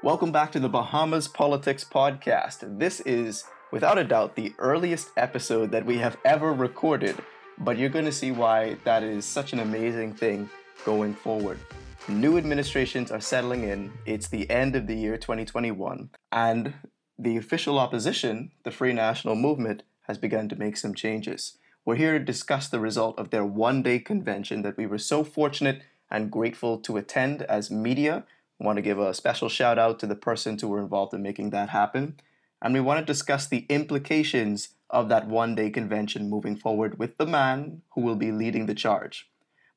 Welcome 0.00 0.30
back 0.30 0.52
to 0.52 0.60
the 0.60 0.68
Bahamas 0.68 1.26
Politics 1.26 1.82
Podcast. 1.82 2.78
This 2.78 3.00
is, 3.00 3.42
without 3.72 3.98
a 3.98 4.04
doubt, 4.04 4.36
the 4.36 4.54
earliest 4.60 5.10
episode 5.16 5.72
that 5.72 5.84
we 5.84 5.98
have 5.98 6.16
ever 6.24 6.52
recorded, 6.52 7.16
but 7.58 7.76
you're 7.76 7.88
going 7.88 8.04
to 8.04 8.12
see 8.12 8.30
why 8.30 8.76
that 8.84 9.02
is 9.02 9.24
such 9.24 9.52
an 9.52 9.58
amazing 9.58 10.14
thing 10.14 10.48
going 10.84 11.14
forward. 11.14 11.58
New 12.06 12.38
administrations 12.38 13.10
are 13.10 13.18
settling 13.18 13.64
in. 13.64 13.92
It's 14.06 14.28
the 14.28 14.48
end 14.48 14.76
of 14.76 14.86
the 14.86 14.94
year 14.94 15.16
2021, 15.16 16.10
and 16.30 16.74
the 17.18 17.36
official 17.36 17.76
opposition, 17.76 18.52
the 18.62 18.70
Free 18.70 18.92
National 18.92 19.34
Movement, 19.34 19.82
has 20.02 20.16
begun 20.16 20.48
to 20.48 20.56
make 20.56 20.76
some 20.76 20.94
changes. 20.94 21.58
We're 21.84 21.96
here 21.96 22.16
to 22.20 22.24
discuss 22.24 22.68
the 22.68 22.78
result 22.78 23.18
of 23.18 23.30
their 23.30 23.44
one 23.44 23.82
day 23.82 23.98
convention 23.98 24.62
that 24.62 24.76
we 24.76 24.86
were 24.86 24.98
so 24.98 25.24
fortunate 25.24 25.82
and 26.08 26.30
grateful 26.30 26.78
to 26.78 26.96
attend 26.96 27.42
as 27.42 27.68
media 27.68 28.24
I 28.60 28.64
want 28.64 28.76
to 28.76 28.82
give 28.82 28.98
a 28.98 29.14
special 29.14 29.48
shout 29.48 29.78
out 29.78 29.98
to 30.00 30.06
the 30.06 30.16
persons 30.16 30.62
who 30.62 30.68
were 30.68 30.80
involved 30.80 31.14
in 31.14 31.22
making 31.22 31.50
that 31.50 31.68
happen. 31.68 32.18
And 32.60 32.74
we 32.74 32.80
want 32.80 32.98
to 32.98 33.04
discuss 33.04 33.46
the 33.46 33.66
implications 33.68 34.70
of 34.90 35.08
that 35.08 35.28
one 35.28 35.54
day 35.54 35.70
convention 35.70 36.28
moving 36.28 36.56
forward 36.56 36.98
with 36.98 37.18
the 37.18 37.26
man 37.26 37.82
who 37.90 38.00
will 38.00 38.16
be 38.16 38.32
leading 38.32 38.66
the 38.66 38.74
charge. 38.74 39.30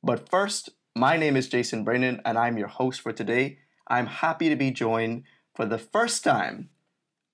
But 0.04 0.30
first, 0.30 0.70
my 0.96 1.16
name 1.16 1.38
is 1.38 1.48
Jason 1.48 1.84
Brennan, 1.84 2.22
and 2.26 2.38
I'm 2.38 2.58
your 2.58 2.68
host 2.68 3.02
for 3.02 3.14
today. 3.14 3.60
I'm 3.88 4.08
happy 4.08 4.50
to 4.50 4.56
be 4.56 4.72
joined 4.72 5.24
for 5.54 5.66
the 5.66 5.78
first 5.78 6.24
time 6.24 6.70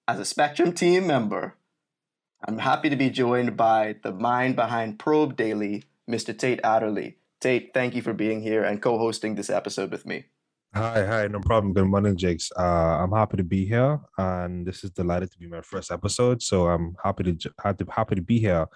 as 0.07 0.19
a 0.19 0.25
Spectrum 0.25 0.73
team 0.73 1.07
member. 1.07 1.55
I'm 2.45 2.59
happy 2.59 2.89
to 2.89 2.95
be 2.95 3.09
joined 3.09 3.55
by 3.55 3.95
the 4.03 4.11
mind 4.11 4.55
behind 4.55 4.99
Probe 4.99 5.37
Daily, 5.37 5.83
Mr. 6.09 6.37
Tate 6.37 6.59
Adderley. 6.63 7.17
Tate, 7.39 7.73
thank 7.73 7.95
you 7.95 8.01
for 8.01 8.13
being 8.13 8.41
here 8.41 8.63
and 8.63 8.81
co 8.81 8.97
hosting 8.97 9.35
this 9.35 9.49
episode 9.49 9.91
with 9.91 10.05
me. 10.05 10.25
Hi, 10.73 11.05
hi, 11.05 11.27
no 11.27 11.39
problem. 11.39 11.73
Good 11.73 11.85
morning, 11.85 12.17
Jakes. 12.17 12.51
Uh, 12.55 13.01
I'm 13.01 13.11
happy 13.11 13.37
to 13.37 13.43
be 13.43 13.65
here, 13.65 13.99
and 14.17 14.65
this 14.65 14.83
is 14.83 14.91
delighted 14.91 15.31
to 15.31 15.37
be 15.37 15.47
my 15.47 15.61
first 15.61 15.91
episode. 15.91 16.41
So 16.43 16.67
I'm 16.67 16.95
happy 17.03 17.23
to 17.23 17.51
happy 17.63 17.85
to, 17.85 17.91
happy 17.91 18.15
to 18.15 18.21
be 18.21 18.39
here, 18.39 18.67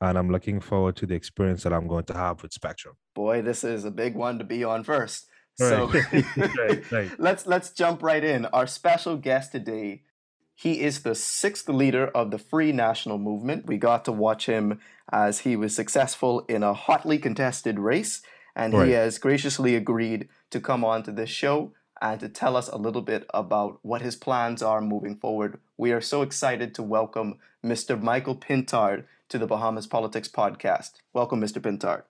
and 0.00 0.18
I'm 0.18 0.30
looking 0.30 0.60
forward 0.60 0.96
to 0.96 1.06
the 1.06 1.14
experience 1.14 1.62
that 1.62 1.72
I'm 1.72 1.86
going 1.86 2.04
to 2.06 2.14
have 2.14 2.42
with 2.42 2.52
Spectrum. 2.52 2.96
Boy, 3.14 3.42
this 3.42 3.64
is 3.64 3.84
a 3.84 3.90
big 3.90 4.14
one 4.14 4.38
to 4.38 4.44
be 4.44 4.64
on 4.64 4.82
first. 4.82 5.28
So 5.56 5.86
right, 6.36 6.90
right. 6.90 7.10
let's 7.18 7.46
let's 7.46 7.70
jump 7.70 8.02
right 8.02 8.24
in. 8.24 8.46
Our 8.46 8.66
special 8.66 9.16
guest 9.16 9.52
today, 9.52 10.02
he 10.54 10.80
is 10.80 11.02
the 11.02 11.14
sixth 11.14 11.68
leader 11.68 12.08
of 12.08 12.30
the 12.30 12.38
Free 12.38 12.72
National 12.72 13.18
Movement. 13.18 13.66
We 13.66 13.76
got 13.76 14.04
to 14.06 14.12
watch 14.12 14.46
him 14.46 14.80
as 15.12 15.40
he 15.40 15.54
was 15.54 15.76
successful 15.76 16.44
in 16.48 16.62
a 16.62 16.74
hotly 16.74 17.18
contested 17.18 17.78
race 17.78 18.22
and 18.56 18.72
he 18.72 18.92
has 18.92 19.18
graciously 19.18 19.76
agreed 19.76 20.28
to 20.50 20.60
come 20.60 20.84
on 20.84 21.02
to 21.04 21.12
this 21.12 21.30
show 21.30 21.72
and 22.00 22.20
to 22.20 22.28
tell 22.28 22.56
us 22.56 22.68
a 22.68 22.76
little 22.76 23.02
bit 23.02 23.26
about 23.32 23.78
what 23.82 24.02
his 24.02 24.16
plans 24.16 24.62
are 24.62 24.80
moving 24.80 25.16
forward. 25.16 25.58
We 25.76 25.92
are 25.92 26.00
so 26.00 26.22
excited 26.22 26.74
to 26.74 26.82
welcome 26.82 27.38
Mr. 27.64 28.00
Michael 28.00 28.36
Pintard 28.36 29.04
to 29.28 29.38
the 29.38 29.46
Bahamas 29.46 29.86
Politics 29.86 30.28
Podcast. 30.28 30.92
Welcome, 31.12 31.40
Mr. 31.40 31.60
Pintard. 31.60 32.02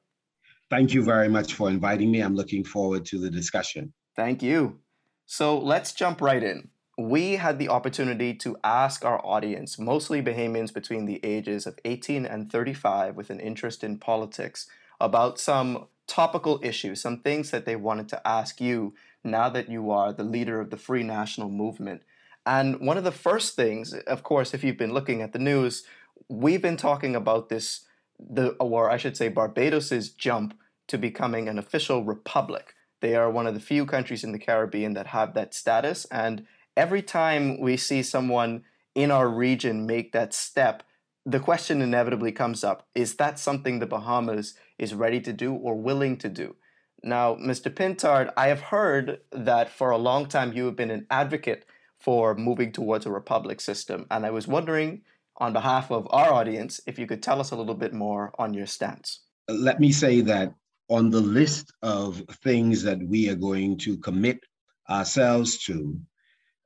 Thank 0.69 0.93
you 0.93 1.05
very 1.05 1.29
much 1.29 1.55
for 1.55 1.69
inviting 1.71 2.11
me. 2.11 2.21
I'm 2.21 2.35
looking 2.35 2.65
forward 2.65 3.07
to 3.07 3.19
the 3.19 3.31
discussion. 3.31 3.93
Thank 4.17 4.43
you. 4.43 4.81
So 5.27 5.59
let's 5.59 5.93
jump 5.93 6.21
right 6.21 6.43
in. 6.43 6.69
We 6.99 7.37
had 7.37 7.59
the 7.59 7.69
opportunity 7.69 8.35
to 8.35 8.57
ask 8.65 9.05
our 9.05 9.25
audience, 9.25 9.79
mostly 9.79 10.23
Bahamians 10.23 10.73
between 10.73 11.05
the 11.05 11.21
ages 11.25 11.67
of 11.67 11.79
18 11.85 12.25
and 12.25 12.51
35 12.51 13.17
with 13.17 13.31
an 13.31 13.39
interest 13.39 13.85
in 13.85 13.99
politics, 13.99 14.67
about 15.01 15.39
some 15.39 15.87
topical 16.07 16.61
issues, 16.63 17.01
some 17.01 17.21
things 17.21 17.51
that 17.51 17.65
they 17.65 17.77
wanted 17.77 18.09
to 18.09 18.27
ask 18.27 18.61
you 18.61 18.95
now 19.25 19.49
that 19.49 19.69
you 19.69 19.91
are 19.91 20.13
the 20.13 20.25
leader 20.25 20.61
of 20.61 20.71
the 20.71 20.77
Free 20.77 21.03
National 21.03 21.49
Movement. 21.49 22.03
And 22.45 22.81
one 22.81 22.97
of 22.97 23.05
the 23.05 23.13
first 23.13 23.57
things, 23.57 23.93
of 23.93 24.23
course, 24.23 24.55
if 24.55 24.63
you've 24.63 24.77
been 24.77 24.95
looking 24.95 25.21
at 25.21 25.33
the 25.33 25.39
news, 25.39 25.83
we've 26.29 26.63
been 26.63 26.77
talking 26.77 27.17
about 27.17 27.49
this, 27.49 27.87
the 28.19 28.51
or 28.61 28.91
I 28.91 28.97
should 28.97 29.17
say 29.17 29.29
Barbados's 29.29 30.11
jump 30.11 30.57
to 30.87 30.97
becoming 30.97 31.49
an 31.49 31.59
official 31.59 32.05
republic. 32.05 32.75
They 33.01 33.17
are 33.17 33.31
one 33.31 33.47
of 33.47 33.55
the 33.55 33.61
few 33.61 33.85
countries 33.85 34.25
in 34.25 34.33
the 34.33 34.39
Caribbean 34.39 34.95
that 34.95 35.09
have 35.09 35.35
that 35.35 35.55
status. 35.55 36.07
And 36.07 36.47
every 36.77 37.03
time 37.03 37.61
we 37.61 37.77
see 37.77 38.03
someone 38.03 38.63
in 38.95 39.11
our 39.11 39.29
region 39.29 39.87
make 39.87 40.13
that 40.13 40.33
step, 40.33 40.85
the 41.25 41.41
question 41.41 41.83
inevitably 41.83 42.31
comes 42.31 42.63
up 42.63 42.87
is 42.95 43.17
that 43.17 43.39
something 43.39 43.81
the 43.81 43.87
Bahamas 43.87 44.55
is 44.79 44.95
ready 44.95 45.21
to 45.21 45.33
do 45.33 45.55
or 45.55 45.75
willing 45.75 46.17
to 46.19 46.29
do? 46.29 46.57
Now, 47.03 47.37
Mr. 47.37 47.73
Pintard, 47.73 48.33
I 48.37 48.49
have 48.49 48.61
heard 48.61 49.21
that 49.33 49.71
for 49.71 49.91
a 49.91 49.99
long 49.99 50.27
time 50.27 50.53
you 50.53 50.65
have 50.67 50.77
been 50.77 50.91
an 50.91 51.07
advocate 51.11 51.67
for 52.01 52.35
moving 52.35 52.73
towards 52.73 53.07
a 53.07 53.11
republic 53.11 53.61
system. 53.61 54.07
And 54.11 54.27
I 54.27 54.31
was 54.31 54.47
wondering, 54.47 55.03
on 55.39 55.53
behalf 55.53 55.91
of 55.91 56.07
our 56.11 56.33
audience, 56.33 56.81
if 56.87 56.99
you 56.99 57.07
could 57.07 57.23
tell 57.23 57.41
us 57.41 57.51
a 57.51 57.57
little 57.57 57.75
bit 57.75 57.93
more 57.93 58.33
on 58.39 58.55
your 58.55 58.67
stance. 58.67 59.21
Let 59.49 59.81
me 59.81 59.93
say 59.93 60.21
that 60.23 60.55
on 60.89 61.11
the 61.11 61.21
list 61.21 61.73
of 61.83 62.23
things 62.43 62.83
that 62.83 62.99
we 63.03 63.29
are 63.29 63.35
going 63.35 63.79
to 63.79 63.99
commit 63.99 64.41
ourselves 64.89 65.59
to, 65.65 65.99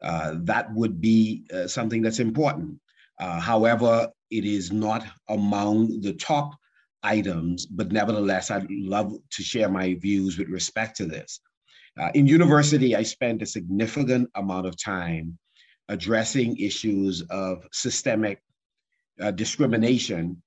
uh, 0.03 0.37
that 0.43 0.73
would 0.75 1.01
be 1.01 1.45
uh, 1.53 1.67
something 1.67 2.03
that's 2.03 2.21
important. 2.21 2.79
Uh, 3.19 3.41
however, 3.41 4.09
it 4.31 4.45
is 4.45 4.73
not 4.73 5.05
among 5.29 6.01
the 6.01 6.15
top 6.15 6.53
items, 7.03 7.67
but 7.67 7.93
nevertheless, 7.93 8.51
I'd 8.51 8.71
love 8.71 9.15
to 9.31 9.43
share 9.43 9.69
my 9.69 9.95
views 9.95 10.39
with 10.39 10.49
respect 10.49 10.97
to 10.99 11.07
this. 11.07 11.41
Uh, 11.99 12.11
in 12.15 12.27
university, 12.27 12.95
I 12.95 13.03
spent 13.03 13.43
a 13.43 13.47
significant 13.47 14.31
amount 14.35 14.67
of 14.67 14.81
time 14.81 15.39
addressing 15.89 16.57
issues 16.57 17.23
of 17.31 17.67
systemic 17.73 18.41
uh, 19.21 19.31
discrimination, 19.33 20.41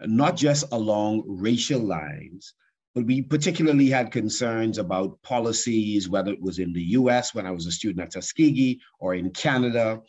not 0.00 0.36
just 0.36 0.64
along 0.72 1.22
racial 1.26 1.80
lines, 1.80 2.54
but 2.94 3.04
we 3.04 3.22
particularly 3.22 3.88
had 3.88 4.10
concerns 4.10 4.78
about 4.78 5.20
policies, 5.22 6.08
whether 6.08 6.32
it 6.32 6.40
was 6.40 6.58
in 6.58 6.72
the 6.72 6.82
US 6.82 7.34
when 7.34 7.46
I 7.46 7.50
was 7.50 7.66
a 7.66 7.72
student 7.72 8.02
at 8.02 8.12
Tuskegee 8.12 8.80
or 8.98 9.14
in 9.14 9.30
Canada 9.30 10.00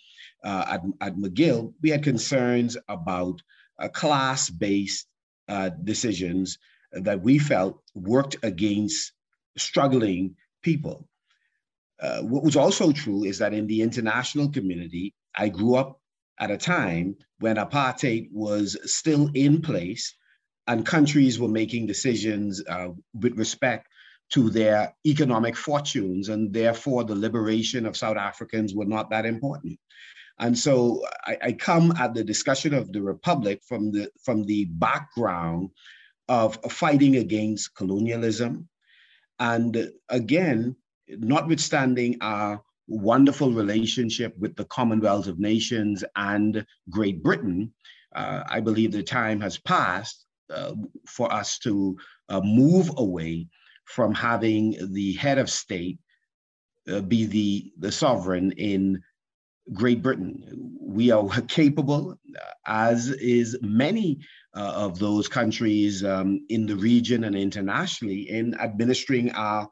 uh, 0.43 0.65
at, 0.69 0.81
at 1.01 1.15
McGill, 1.15 1.73
we 1.81 1.89
had 1.89 2.03
concerns 2.03 2.77
about 2.87 3.41
class 3.93 4.49
based 4.49 5.07
uh, 5.47 5.69
decisions 5.83 6.57
that 6.91 7.21
we 7.21 7.39
felt 7.39 7.81
worked 7.93 8.37
against 8.43 9.13
struggling 9.57 10.35
people. 10.61 11.07
Uh, 12.01 12.21
what 12.21 12.43
was 12.43 12.55
also 12.55 12.91
true 12.91 13.23
is 13.23 13.37
that 13.39 13.53
in 13.53 13.67
the 13.67 13.81
international 13.81 14.49
community, 14.49 15.13
I 15.35 15.49
grew 15.49 15.75
up 15.75 15.99
at 16.39 16.51
a 16.51 16.57
time 16.57 17.15
when 17.39 17.57
apartheid 17.57 18.29
was 18.31 18.77
still 18.91 19.29
in 19.33 19.61
place 19.61 20.15
and 20.67 20.85
countries 20.85 21.39
were 21.39 21.47
making 21.47 21.85
decisions 21.85 22.63
uh, 22.67 22.89
with 23.13 23.37
respect 23.37 23.87
to 24.31 24.49
their 24.49 24.95
economic 25.05 25.57
fortunes, 25.57 26.29
and 26.29 26.53
therefore 26.53 27.03
the 27.03 27.15
liberation 27.15 27.85
of 27.85 27.97
South 27.97 28.17
Africans 28.17 28.73
were 28.73 28.85
not 28.85 29.09
that 29.09 29.25
important. 29.25 29.77
And 30.39 30.57
so 30.57 31.03
I, 31.25 31.37
I, 31.41 31.51
come 31.53 31.93
at 31.97 32.13
the 32.13 32.23
discussion 32.23 32.73
of 32.73 32.91
the 32.91 33.01
Republic 33.01 33.61
from 33.67 33.91
the, 33.91 34.09
from 34.23 34.43
the 34.43 34.65
background 34.65 35.69
of 36.27 36.57
fighting 36.71 37.17
against 37.17 37.75
colonialism. 37.75 38.67
And 39.39 39.91
again, 40.09 40.75
notwithstanding 41.07 42.17
our 42.21 42.61
wonderful 42.87 43.51
relationship 43.51 44.37
with 44.37 44.55
the 44.55 44.65
Commonwealth 44.65 45.27
of 45.27 45.39
Nations 45.39 46.03
and 46.15 46.65
Great 46.89 47.23
Britain, 47.23 47.73
uh, 48.15 48.43
I 48.47 48.59
believe 48.59 48.91
the 48.91 49.03
time 49.03 49.39
has 49.41 49.57
passed 49.57 50.25
uh, 50.49 50.73
for 51.07 51.31
us 51.31 51.57
to 51.59 51.97
uh, 52.29 52.41
move 52.43 52.91
away 52.97 53.47
from 53.85 54.13
having 54.13 54.77
the 54.93 55.13
head 55.13 55.37
of 55.37 55.49
state 55.49 55.99
uh, 56.89 57.01
be 57.01 57.25
the, 57.25 57.71
the 57.79 57.91
sovereign 57.91 58.51
in 58.53 59.01
Great 59.73 60.01
Britain. 60.01 60.43
We 60.79 61.11
are 61.11 61.27
capable, 61.47 62.17
as 62.67 63.09
is 63.09 63.57
many 63.61 64.19
uh, 64.53 64.73
of 64.75 64.99
those 64.99 65.27
countries 65.27 66.03
um, 66.03 66.45
in 66.49 66.65
the 66.65 66.75
region 66.75 67.23
and 67.23 67.35
internationally, 67.35 68.29
in 68.29 68.53
administering 68.55 69.31
our, 69.31 69.69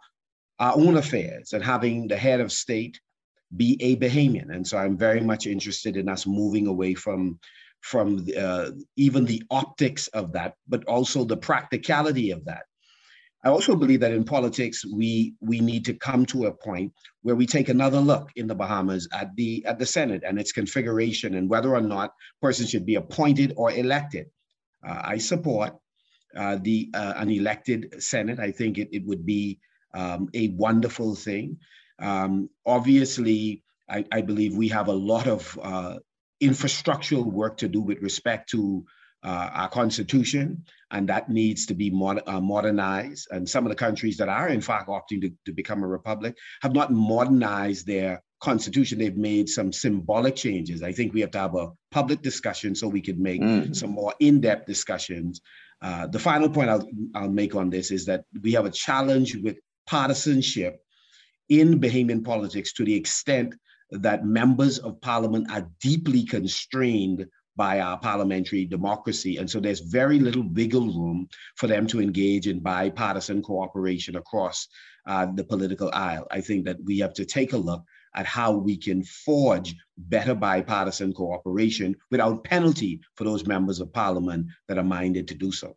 our 0.59 0.75
own 0.75 0.95
affairs 0.97 1.51
and 1.53 1.63
having 1.63 2.07
the 2.07 2.15
head 2.15 2.39
of 2.39 2.51
state 2.51 2.99
be 3.57 3.77
a 3.81 3.97
Bahamian. 3.97 4.53
And 4.55 4.65
so 4.65 4.77
I'm 4.77 4.97
very 4.97 5.21
much 5.21 5.47
interested 5.47 5.97
in 5.97 6.07
us 6.07 6.25
moving 6.25 6.67
away 6.67 6.93
from, 6.93 7.39
from 7.81 8.25
uh, 8.37 8.71
even 8.95 9.25
the 9.25 9.43
optics 9.49 10.07
of 10.09 10.31
that, 10.33 10.53
but 10.67 10.85
also 10.85 11.25
the 11.25 11.37
practicality 11.37 12.31
of 12.31 12.45
that. 12.45 12.63
I 13.43 13.49
also 13.49 13.75
believe 13.75 14.01
that 14.01 14.11
in 14.11 14.25
politics, 14.25 14.85
we 14.85 15.33
we 15.39 15.61
need 15.61 15.85
to 15.85 15.93
come 15.93 16.25
to 16.27 16.47
a 16.47 16.51
point 16.51 16.93
where 17.21 17.35
we 17.35 17.45
take 17.45 17.69
another 17.69 17.99
look 17.99 18.29
in 18.35 18.47
the 18.47 18.55
Bahamas 18.55 19.07
at 19.13 19.33
the 19.35 19.65
at 19.65 19.79
the 19.79 19.85
Senate 19.85 20.23
and 20.25 20.39
its 20.39 20.51
configuration 20.51 21.35
and 21.35 21.49
whether 21.49 21.73
or 21.73 21.81
not 21.81 22.13
persons 22.41 22.69
should 22.69 22.85
be 22.85 22.95
appointed 22.95 23.53
or 23.55 23.71
elected. 23.71 24.27
Uh, 24.85 25.01
I 25.03 25.17
support 25.19 25.77
uh, 26.35 26.57
the 26.61 26.89
uh, 26.93 27.13
an 27.15 27.29
elected 27.29 28.03
Senate. 28.03 28.39
I 28.39 28.51
think 28.51 28.77
it, 28.77 28.89
it 28.91 29.05
would 29.05 29.25
be 29.25 29.59
um, 29.93 30.29
a 30.33 30.49
wonderful 30.49 31.15
thing. 31.15 31.57
Um, 31.97 32.49
obviously, 32.65 33.63
I, 33.89 34.05
I 34.11 34.21
believe 34.21 34.55
we 34.55 34.67
have 34.69 34.87
a 34.87 34.93
lot 34.93 35.27
of 35.27 35.57
uh, 35.61 35.95
infrastructural 36.41 37.25
work 37.25 37.57
to 37.57 37.67
do 37.67 37.81
with 37.81 38.01
respect 38.01 38.49
to 38.49 38.85
uh, 39.23 39.49
our 39.53 39.69
constitution, 39.69 40.63
and 40.91 41.07
that 41.09 41.29
needs 41.29 41.65
to 41.65 41.73
be 41.73 41.89
mod- 41.89 42.23
uh, 42.27 42.39
modernized. 42.39 43.27
And 43.31 43.47
some 43.47 43.65
of 43.65 43.69
the 43.69 43.75
countries 43.75 44.17
that 44.17 44.29
are, 44.29 44.49
in 44.49 44.61
fact, 44.61 44.89
opting 44.89 45.21
to, 45.21 45.31
to 45.45 45.51
become 45.51 45.83
a 45.83 45.87
republic 45.87 46.37
have 46.61 46.73
not 46.73 46.91
modernized 46.91 47.85
their 47.85 48.23
constitution. 48.41 48.97
They've 48.97 49.17
made 49.17 49.49
some 49.49 49.73
symbolic 49.73 50.35
changes. 50.35 50.81
I 50.81 50.91
think 50.93 51.13
we 51.13 51.21
have 51.21 51.31
to 51.31 51.39
have 51.39 51.55
a 51.55 51.71
public 51.91 52.21
discussion 52.21 52.75
so 52.75 52.87
we 52.87 53.01
can 53.01 53.21
make 53.21 53.41
mm. 53.41 53.75
some 53.75 53.91
more 53.91 54.13
in 54.19 54.39
depth 54.39 54.65
discussions. 54.65 55.41
Uh, 55.81 56.07
the 56.07 56.19
final 56.19 56.49
point 56.49 56.69
I'll, 56.69 56.87
I'll 57.15 57.29
make 57.29 57.55
on 57.55 57.69
this 57.69 57.91
is 57.91 58.05
that 58.05 58.23
we 58.41 58.53
have 58.53 58.65
a 58.65 58.71
challenge 58.71 59.35
with 59.35 59.57
partisanship 59.87 60.81
in 61.49 61.79
Bahamian 61.79 62.23
politics 62.23 62.73
to 62.73 62.85
the 62.85 62.95
extent 62.95 63.55
that 63.91 64.25
members 64.25 64.77
of 64.79 65.01
parliament 65.01 65.51
are 65.51 65.67
deeply 65.81 66.23
constrained 66.23 67.25
by 67.59 67.81
our 67.81 67.99
parliamentary 67.99 68.63
democracy. 68.63 69.35
And 69.35 69.51
so 69.51 69.59
there's 69.59 69.81
very 69.81 70.17
little 70.17 70.47
wiggle 70.53 70.87
room 70.87 71.27
for 71.57 71.67
them 71.67 71.87
to 71.87 71.99
engage 71.99 72.47
in 72.47 72.61
bipartisan 72.61 73.41
cooperation 73.41 74.15
across 74.15 74.69
uh, 75.05 75.27
the 75.35 75.43
political 75.43 75.91
aisle. 75.91 76.25
I 76.31 76.39
think 76.39 76.63
that 76.65 76.77
we 76.85 76.99
have 76.99 77.13
to 77.15 77.25
take 77.25 77.51
a 77.51 77.57
look 77.57 77.83
at 78.15 78.25
how 78.25 78.53
we 78.53 78.77
can 78.77 79.03
forge 79.03 79.75
better 79.97 80.33
bipartisan 80.33 81.11
cooperation 81.11 81.97
without 82.09 82.45
penalty 82.45 83.01
for 83.15 83.25
those 83.25 83.45
members 83.45 83.81
of 83.81 83.91
parliament 83.91 84.47
that 84.69 84.77
are 84.77 84.93
minded 84.99 85.27
to 85.27 85.35
do 85.35 85.51
so. 85.51 85.75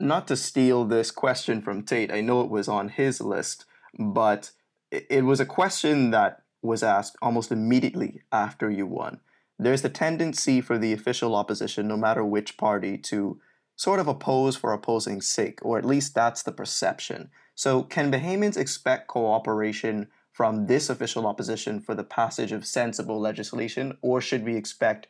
Not 0.00 0.26
to 0.28 0.36
steal 0.36 0.86
this 0.86 1.10
question 1.10 1.60
from 1.60 1.82
Tate, 1.82 2.10
I 2.10 2.22
know 2.22 2.40
it 2.40 2.50
was 2.50 2.66
on 2.66 2.88
his 2.88 3.20
list, 3.20 3.66
but 3.98 4.52
it 4.90 5.26
was 5.26 5.38
a 5.38 5.44
question 5.44 6.12
that 6.12 6.44
was 6.62 6.82
asked 6.82 7.16
almost 7.20 7.52
immediately 7.52 8.22
after 8.32 8.70
you 8.70 8.86
won 8.86 9.20
there's 9.58 9.82
the 9.82 9.88
tendency 9.88 10.60
for 10.60 10.78
the 10.78 10.92
official 10.92 11.34
opposition, 11.34 11.88
no 11.88 11.96
matter 11.96 12.24
which 12.24 12.56
party, 12.56 12.96
to 12.98 13.40
sort 13.76 14.00
of 14.00 14.08
oppose 14.08 14.56
for 14.56 14.72
opposing's 14.72 15.26
sake, 15.26 15.58
or 15.62 15.78
at 15.78 15.84
least 15.84 16.14
that's 16.14 16.42
the 16.42 16.52
perception. 16.52 17.30
So, 17.54 17.82
can 17.82 18.12
Bahamians 18.12 18.56
expect 18.56 19.08
cooperation 19.08 20.08
from 20.32 20.66
this 20.66 20.88
official 20.88 21.26
opposition 21.26 21.80
for 21.80 21.94
the 21.94 22.04
passage 22.04 22.52
of 22.52 22.64
sensible 22.64 23.18
legislation, 23.18 23.98
or 24.02 24.20
should 24.20 24.44
we 24.44 24.56
expect 24.56 25.08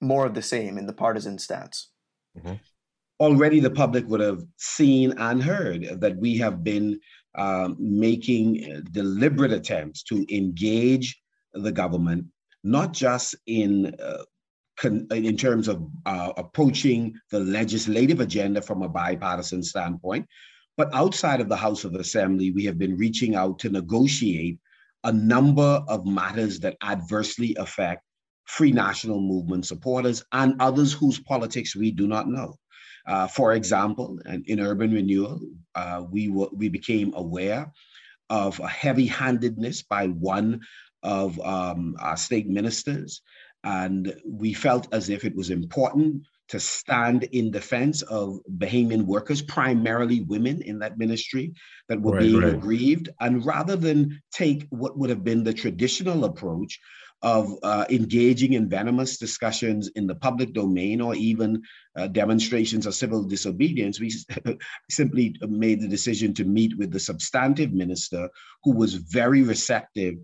more 0.00 0.26
of 0.26 0.34
the 0.34 0.42
same 0.42 0.76
in 0.76 0.86
the 0.86 0.92
partisan 0.92 1.38
stance? 1.38 1.88
Mm-hmm. 2.38 2.54
Already, 3.18 3.60
the 3.60 3.70
public 3.70 4.06
would 4.08 4.20
have 4.20 4.42
seen 4.58 5.14
and 5.16 5.42
heard 5.42 6.00
that 6.00 6.18
we 6.18 6.36
have 6.36 6.62
been 6.62 7.00
um, 7.36 7.76
making 7.78 8.82
deliberate 8.90 9.52
attempts 9.52 10.02
to 10.04 10.26
engage 10.34 11.18
the 11.54 11.72
government 11.72 12.26
not 12.66 12.92
just 12.92 13.34
in 13.46 13.94
uh, 14.00 14.24
in 15.10 15.36
terms 15.38 15.68
of 15.68 15.88
uh, 16.04 16.32
approaching 16.36 17.14
the 17.30 17.40
legislative 17.40 18.20
agenda 18.20 18.60
from 18.60 18.82
a 18.82 18.88
bipartisan 18.88 19.62
standpoint, 19.62 20.26
but 20.76 20.92
outside 20.92 21.40
of 21.40 21.48
the 21.48 21.56
House 21.56 21.84
of 21.84 21.94
Assembly, 21.94 22.50
we 22.50 22.64
have 22.64 22.76
been 22.76 22.96
reaching 22.96 23.34
out 23.34 23.58
to 23.60 23.70
negotiate 23.70 24.58
a 25.04 25.12
number 25.12 25.82
of 25.88 26.04
matters 26.04 26.60
that 26.60 26.76
adversely 26.82 27.56
affect 27.58 28.02
free 28.44 28.72
national 28.72 29.20
movement 29.20 29.64
supporters 29.64 30.22
and 30.32 30.60
others 30.60 30.92
whose 30.92 31.18
politics 31.20 31.74
we 31.74 31.90
do 31.90 32.06
not 32.06 32.28
know. 32.28 32.58
Uh, 33.06 33.26
for 33.26 33.52
example, 33.52 34.18
in 34.46 34.60
urban 34.60 34.92
renewal, 34.92 35.40
uh, 35.74 36.04
we, 36.10 36.26
w- 36.26 36.50
we 36.52 36.68
became 36.68 37.14
aware 37.14 37.72
of 38.28 38.58
a 38.60 38.68
heavy 38.68 39.06
handedness 39.06 39.82
by 39.82 40.08
one 40.08 40.60
of 41.02 41.38
um, 41.40 41.96
our 42.00 42.16
state 42.16 42.48
ministers. 42.48 43.22
And 43.64 44.14
we 44.24 44.52
felt 44.52 44.88
as 44.92 45.08
if 45.08 45.24
it 45.24 45.34
was 45.34 45.50
important 45.50 46.22
to 46.48 46.60
stand 46.60 47.24
in 47.24 47.50
defense 47.50 48.02
of 48.02 48.38
Bahamian 48.58 49.02
workers, 49.02 49.42
primarily 49.42 50.20
women 50.20 50.62
in 50.62 50.78
that 50.78 50.98
ministry 50.98 51.52
that 51.88 52.00
were 52.00 52.12
right, 52.12 52.20
being 52.20 52.40
right. 52.40 52.54
aggrieved. 52.54 53.08
And 53.20 53.44
rather 53.44 53.74
than 53.74 54.22
take 54.32 54.66
what 54.70 54.96
would 54.96 55.10
have 55.10 55.24
been 55.24 55.42
the 55.42 55.52
traditional 55.52 56.24
approach 56.24 56.78
of 57.22 57.50
uh, 57.62 57.86
engaging 57.90 58.52
in 58.52 58.68
venomous 58.68 59.18
discussions 59.18 59.88
in 59.96 60.06
the 60.06 60.14
public 60.14 60.52
domain 60.52 61.00
or 61.00 61.14
even 61.14 61.62
uh, 61.96 62.06
demonstrations 62.08 62.86
of 62.86 62.94
civil 62.94 63.24
disobedience, 63.24 63.98
we 63.98 64.12
simply 64.90 65.34
made 65.48 65.80
the 65.80 65.88
decision 65.88 66.34
to 66.34 66.44
meet 66.44 66.76
with 66.78 66.92
the 66.92 67.00
substantive 67.00 67.72
minister 67.72 68.28
who 68.62 68.76
was 68.76 68.94
very 68.94 69.42
receptive 69.42 70.14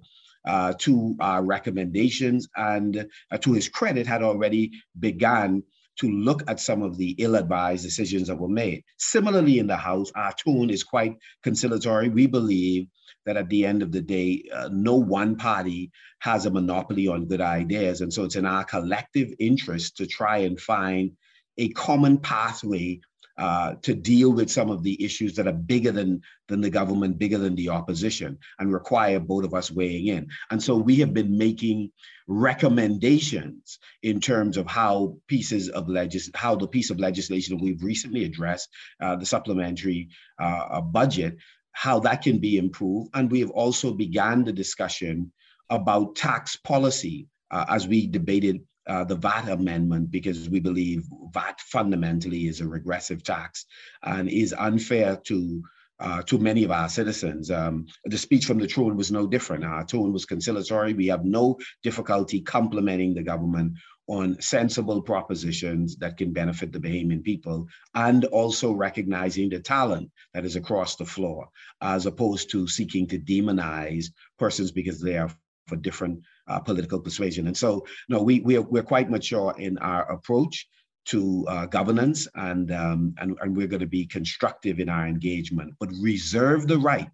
uh, 0.46 0.72
to 0.78 1.16
our 1.20 1.44
recommendations 1.44 2.48
and 2.56 3.06
uh, 3.30 3.38
to 3.38 3.52
his 3.52 3.68
credit 3.68 4.06
had 4.06 4.22
already 4.22 4.72
begun 4.98 5.62
to 5.98 6.10
look 6.10 6.42
at 6.48 6.60
some 6.60 6.82
of 6.82 6.96
the 6.96 7.10
ill-advised 7.18 7.84
decisions 7.84 8.28
that 8.28 8.38
were 8.38 8.48
made. 8.48 8.82
Similarly, 8.98 9.58
in 9.58 9.66
the 9.66 9.76
House, 9.76 10.10
our 10.14 10.32
tone 10.32 10.70
is 10.70 10.84
quite 10.84 11.16
conciliatory. 11.42 12.08
We 12.08 12.26
believe 12.26 12.86
that 13.26 13.36
at 13.36 13.48
the 13.48 13.66
end 13.66 13.82
of 13.82 13.92
the 13.92 14.00
day, 14.00 14.44
uh, 14.52 14.68
no 14.72 14.96
one 14.96 15.36
party 15.36 15.92
has 16.20 16.46
a 16.46 16.50
monopoly 16.50 17.08
on 17.08 17.26
good 17.26 17.40
ideas. 17.40 18.00
And 18.00 18.12
so 18.12 18.24
it's 18.24 18.36
in 18.36 18.46
our 18.46 18.64
collective 18.64 19.32
interest 19.38 19.98
to 19.98 20.06
try 20.06 20.38
and 20.38 20.58
find 20.58 21.12
a 21.58 21.68
common 21.70 22.18
pathway 22.18 23.00
uh, 23.42 23.74
to 23.82 23.92
deal 23.92 24.30
with 24.32 24.48
some 24.48 24.70
of 24.70 24.84
the 24.84 25.04
issues 25.04 25.34
that 25.34 25.48
are 25.48 25.52
bigger 25.52 25.90
than, 25.90 26.22
than 26.46 26.60
the 26.60 26.70
government, 26.70 27.18
bigger 27.18 27.38
than 27.38 27.56
the 27.56 27.68
opposition, 27.68 28.38
and 28.60 28.72
require 28.72 29.18
both 29.18 29.44
of 29.44 29.52
us 29.52 29.68
weighing 29.68 30.06
in. 30.06 30.28
And 30.52 30.62
so 30.62 30.76
we 30.76 30.94
have 31.02 31.12
been 31.12 31.36
making 31.36 31.90
recommendations 32.28 33.80
in 34.00 34.20
terms 34.20 34.56
of 34.56 34.68
how 34.68 35.16
pieces 35.26 35.68
of 35.68 35.88
legis- 35.88 36.30
how 36.36 36.54
the 36.54 36.68
piece 36.68 36.90
of 36.90 37.00
legislation 37.00 37.58
we've 37.58 37.82
recently 37.82 38.22
addressed, 38.22 38.68
uh, 39.00 39.16
the 39.16 39.26
supplementary 39.26 40.10
uh, 40.38 40.80
budget, 40.80 41.36
how 41.72 41.98
that 41.98 42.22
can 42.22 42.38
be 42.38 42.58
improved. 42.58 43.10
And 43.12 43.28
we 43.28 43.40
have 43.40 43.50
also 43.50 43.92
began 43.92 44.44
the 44.44 44.52
discussion 44.52 45.32
about 45.68 46.14
tax 46.14 46.54
policy 46.54 47.26
uh, 47.50 47.64
as 47.68 47.88
we 47.88 48.06
debated 48.06 48.60
uh, 48.86 49.04
the 49.04 49.14
VAT 49.14 49.48
amendment 49.48 50.10
because 50.10 50.48
we 50.48 50.60
believe 50.60 51.04
VAT 51.32 51.60
fundamentally 51.60 52.46
is 52.46 52.60
a 52.60 52.68
regressive 52.68 53.22
tax 53.22 53.66
and 54.02 54.28
is 54.28 54.54
unfair 54.58 55.16
to 55.24 55.62
uh, 56.00 56.20
to 56.22 56.36
many 56.36 56.64
of 56.64 56.72
our 56.72 56.88
citizens. 56.88 57.48
Um, 57.48 57.86
the 58.04 58.18
speech 58.18 58.44
from 58.44 58.58
the 58.58 58.66
throne 58.66 58.96
was 58.96 59.12
no 59.12 59.28
different. 59.28 59.64
Our 59.64 59.84
tone 59.84 60.12
was 60.12 60.24
conciliatory. 60.24 60.94
We 60.94 61.06
have 61.06 61.24
no 61.24 61.58
difficulty 61.84 62.40
complimenting 62.40 63.14
the 63.14 63.22
government 63.22 63.74
on 64.08 64.40
sensible 64.40 65.00
propositions 65.00 65.96
that 65.98 66.16
can 66.16 66.32
benefit 66.32 66.72
the 66.72 66.80
Bahamian 66.80 67.22
people 67.22 67.68
and 67.94 68.24
also 68.26 68.72
recognizing 68.72 69.48
the 69.48 69.60
talent 69.60 70.10
that 70.34 70.44
is 70.44 70.56
across 70.56 70.96
the 70.96 71.06
floor, 71.06 71.48
as 71.80 72.04
opposed 72.06 72.50
to 72.50 72.66
seeking 72.66 73.06
to 73.06 73.18
demonize 73.18 74.06
persons 74.40 74.72
because 74.72 75.00
they 75.00 75.16
are 75.16 75.30
for 75.68 75.76
different 75.76 76.24
uh, 76.48 76.60
political 76.60 77.00
persuasion. 77.00 77.46
And 77.46 77.56
so, 77.56 77.86
no, 78.08 78.22
we, 78.22 78.40
we're, 78.40 78.62
we're 78.62 78.82
quite 78.82 79.10
mature 79.10 79.54
in 79.58 79.78
our 79.78 80.10
approach 80.10 80.68
to 81.04 81.44
uh, 81.48 81.66
governance 81.66 82.28
and, 82.34 82.70
um, 82.72 83.14
and, 83.18 83.36
and 83.40 83.56
we're 83.56 83.66
going 83.66 83.80
to 83.80 83.86
be 83.86 84.06
constructive 84.06 84.78
in 84.78 84.88
our 84.88 85.06
engagement, 85.06 85.74
but 85.80 85.88
reserve 86.00 86.68
the 86.68 86.78
right 86.78 87.08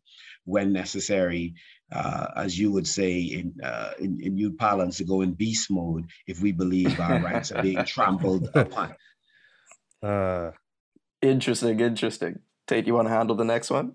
when 0.44 0.72
necessary, 0.72 1.54
uh, 1.92 2.26
as 2.36 2.58
you 2.58 2.70
would 2.72 2.86
say 2.86 3.18
in, 3.20 3.54
uh, 3.62 3.92
in, 3.98 4.18
in 4.20 4.34
new 4.34 4.52
parlance, 4.52 4.96
to 4.98 5.04
go 5.04 5.22
in 5.22 5.32
beast 5.32 5.70
mode 5.70 6.06
if 6.26 6.40
we 6.40 6.52
believe 6.52 6.98
our 7.00 7.18
rights 7.22 7.52
are 7.52 7.62
being 7.62 7.84
trampled 7.84 8.48
upon. 8.54 8.94
Uh, 10.02 10.52
interesting, 11.22 11.80
interesting. 11.80 12.38
Tate, 12.66 12.86
you 12.86 12.94
want 12.94 13.08
to 13.08 13.12
handle 13.12 13.36
the 13.36 13.44
next 13.44 13.70
one? 13.70 13.94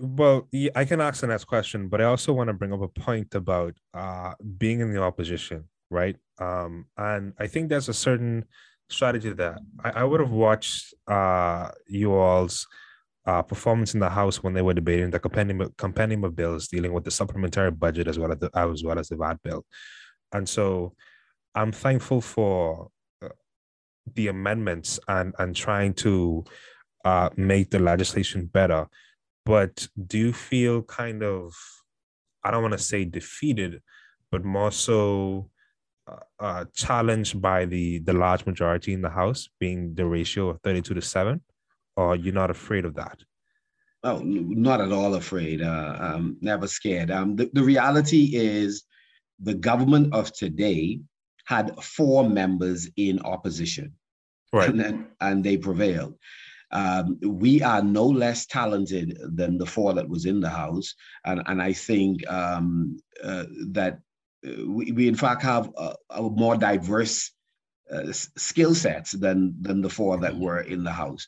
Well 0.00 0.48
i 0.74 0.84
can 0.84 1.00
ask 1.00 1.20
the 1.20 1.26
next 1.26 1.44
question 1.44 1.88
but 1.88 2.00
i 2.00 2.04
also 2.04 2.32
want 2.32 2.48
to 2.48 2.52
bring 2.52 2.72
up 2.72 2.82
a 2.82 2.88
point 2.88 3.34
about 3.34 3.74
uh 3.94 4.34
being 4.58 4.80
in 4.80 4.92
the 4.92 5.00
opposition 5.00 5.64
right? 5.90 6.16
Um 6.38 6.86
and 6.96 7.34
i 7.38 7.46
think 7.46 7.68
there's 7.68 7.88
a 7.88 7.94
certain 7.94 8.46
strategy 8.88 9.30
that. 9.30 9.58
I, 9.84 9.90
I 9.90 10.04
would 10.04 10.20
have 10.20 10.30
watched 10.30 10.94
uh 11.06 11.70
you 11.86 12.12
all's 12.14 12.66
uh, 13.24 13.42
performance 13.42 13.94
in 13.94 14.00
the 14.00 14.10
House 14.10 14.42
when 14.42 14.52
they 14.52 14.62
were 14.62 14.74
debating 14.74 15.10
the 15.10 15.20
compendium, 15.20 15.72
compendium 15.78 16.24
of 16.24 16.34
bills 16.34 16.66
dealing 16.66 16.92
with 16.92 17.04
the 17.04 17.10
supplementary 17.10 17.70
budget 17.70 18.08
as 18.08 18.18
well 18.18 18.32
as 18.32 18.38
the 18.38 18.50
as 18.54 18.82
well 18.82 18.98
as 18.98 19.08
the 19.08 19.16
VAT 19.16 19.40
bill, 19.42 19.64
and 20.32 20.48
so 20.48 20.94
I'm 21.54 21.70
thankful 21.70 22.20
for 22.20 22.88
uh, 23.24 23.28
the 24.14 24.28
amendments 24.28 24.98
and 25.06 25.34
and 25.38 25.54
trying 25.54 25.94
to 25.94 26.44
uh, 27.04 27.30
make 27.36 27.70
the 27.70 27.78
legislation 27.78 28.46
better 28.46 28.88
but 29.44 29.88
do 30.06 30.18
you 30.18 30.32
feel 30.32 30.82
kind 30.82 31.22
of 31.22 31.54
i 32.44 32.50
don't 32.50 32.62
want 32.62 32.72
to 32.72 32.78
say 32.78 33.04
defeated 33.04 33.80
but 34.30 34.44
more 34.44 34.72
so 34.72 35.48
uh, 36.08 36.16
uh, 36.40 36.64
challenged 36.74 37.40
by 37.40 37.64
the 37.64 37.98
the 38.00 38.12
large 38.12 38.44
majority 38.46 38.92
in 38.92 39.02
the 39.02 39.10
house 39.10 39.48
being 39.60 39.94
the 39.94 40.04
ratio 40.06 40.48
of 40.48 40.60
32 40.62 40.94
to 40.94 41.02
7 41.02 41.40
or 41.96 42.16
you're 42.16 42.34
not 42.34 42.50
afraid 42.50 42.84
of 42.84 42.94
that 42.94 43.18
oh 44.04 44.20
not 44.24 44.80
at 44.80 44.92
all 44.92 45.14
afraid 45.14 45.62
uh, 45.62 45.96
um, 46.00 46.36
never 46.40 46.66
scared 46.66 47.10
um, 47.10 47.36
the, 47.36 47.50
the 47.52 47.62
reality 47.62 48.30
is 48.34 48.84
the 49.40 49.54
government 49.54 50.12
of 50.14 50.32
today 50.32 51.00
had 51.44 51.76
four 51.82 52.28
members 52.28 52.88
in 52.96 53.20
opposition, 53.20 53.92
Right. 54.52 54.68
and, 54.68 55.06
and 55.20 55.42
they 55.42 55.56
prevailed. 55.56 56.14
Um, 56.72 57.18
we 57.22 57.62
are 57.62 57.82
no 57.82 58.06
less 58.06 58.46
talented 58.46 59.18
than 59.34 59.58
the 59.58 59.66
four 59.66 59.92
that 59.94 60.08
was 60.08 60.24
in 60.24 60.40
the 60.40 60.48
House, 60.50 60.94
and 61.24 61.42
and 61.46 61.60
I 61.62 61.72
think 61.74 62.26
um, 62.30 62.98
uh, 63.22 63.44
that 63.72 64.00
uh, 64.46 64.66
we, 64.66 64.92
we 64.92 65.08
in 65.08 65.14
fact 65.14 65.42
have 65.42 65.70
a, 65.76 65.94
a 66.10 66.22
more 66.22 66.56
diverse 66.56 67.30
uh, 67.92 68.12
skill 68.12 68.74
sets 68.74 69.12
than 69.12 69.54
than 69.60 69.82
the 69.82 69.90
four 69.90 70.18
that 70.18 70.38
were 70.38 70.60
in 70.60 70.82
the 70.84 70.92
House, 70.92 71.26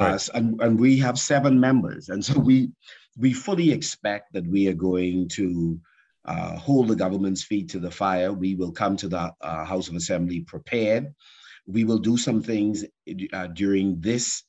uh, 0.00 0.04
Right. 0.04 0.14
s- 0.14 0.30
and 0.34 0.60
and 0.62 0.80
we 0.80 0.98
have 0.98 1.18
seven 1.18 1.60
members, 1.60 2.08
and 2.08 2.24
so 2.24 2.38
we 2.40 2.70
we 3.18 3.32
fully 3.34 3.72
expect 3.72 4.32
that 4.32 4.46
we 4.46 4.68
are 4.68 4.74
going 4.90 5.28
to. 5.30 5.80
Uh, 6.28 6.58
hold 6.58 6.88
the 6.88 6.96
government's 6.96 7.44
feet 7.44 7.68
to 7.70 7.78
the 7.78 7.90
fire. 7.90 8.32
We 8.32 8.56
will 8.56 8.72
come 8.72 8.96
to 8.96 9.06
the 9.08 9.32
uh, 9.40 9.64
House 9.64 9.88
of 9.88 9.94
Assembly 9.94 10.40
prepared. 10.40 11.14
We 11.68 11.84
will 11.84 11.98
do 12.00 12.16
some 12.16 12.42
things 12.42 12.84
uh, 13.32 13.46
during 13.46 14.00
this 14.00 14.42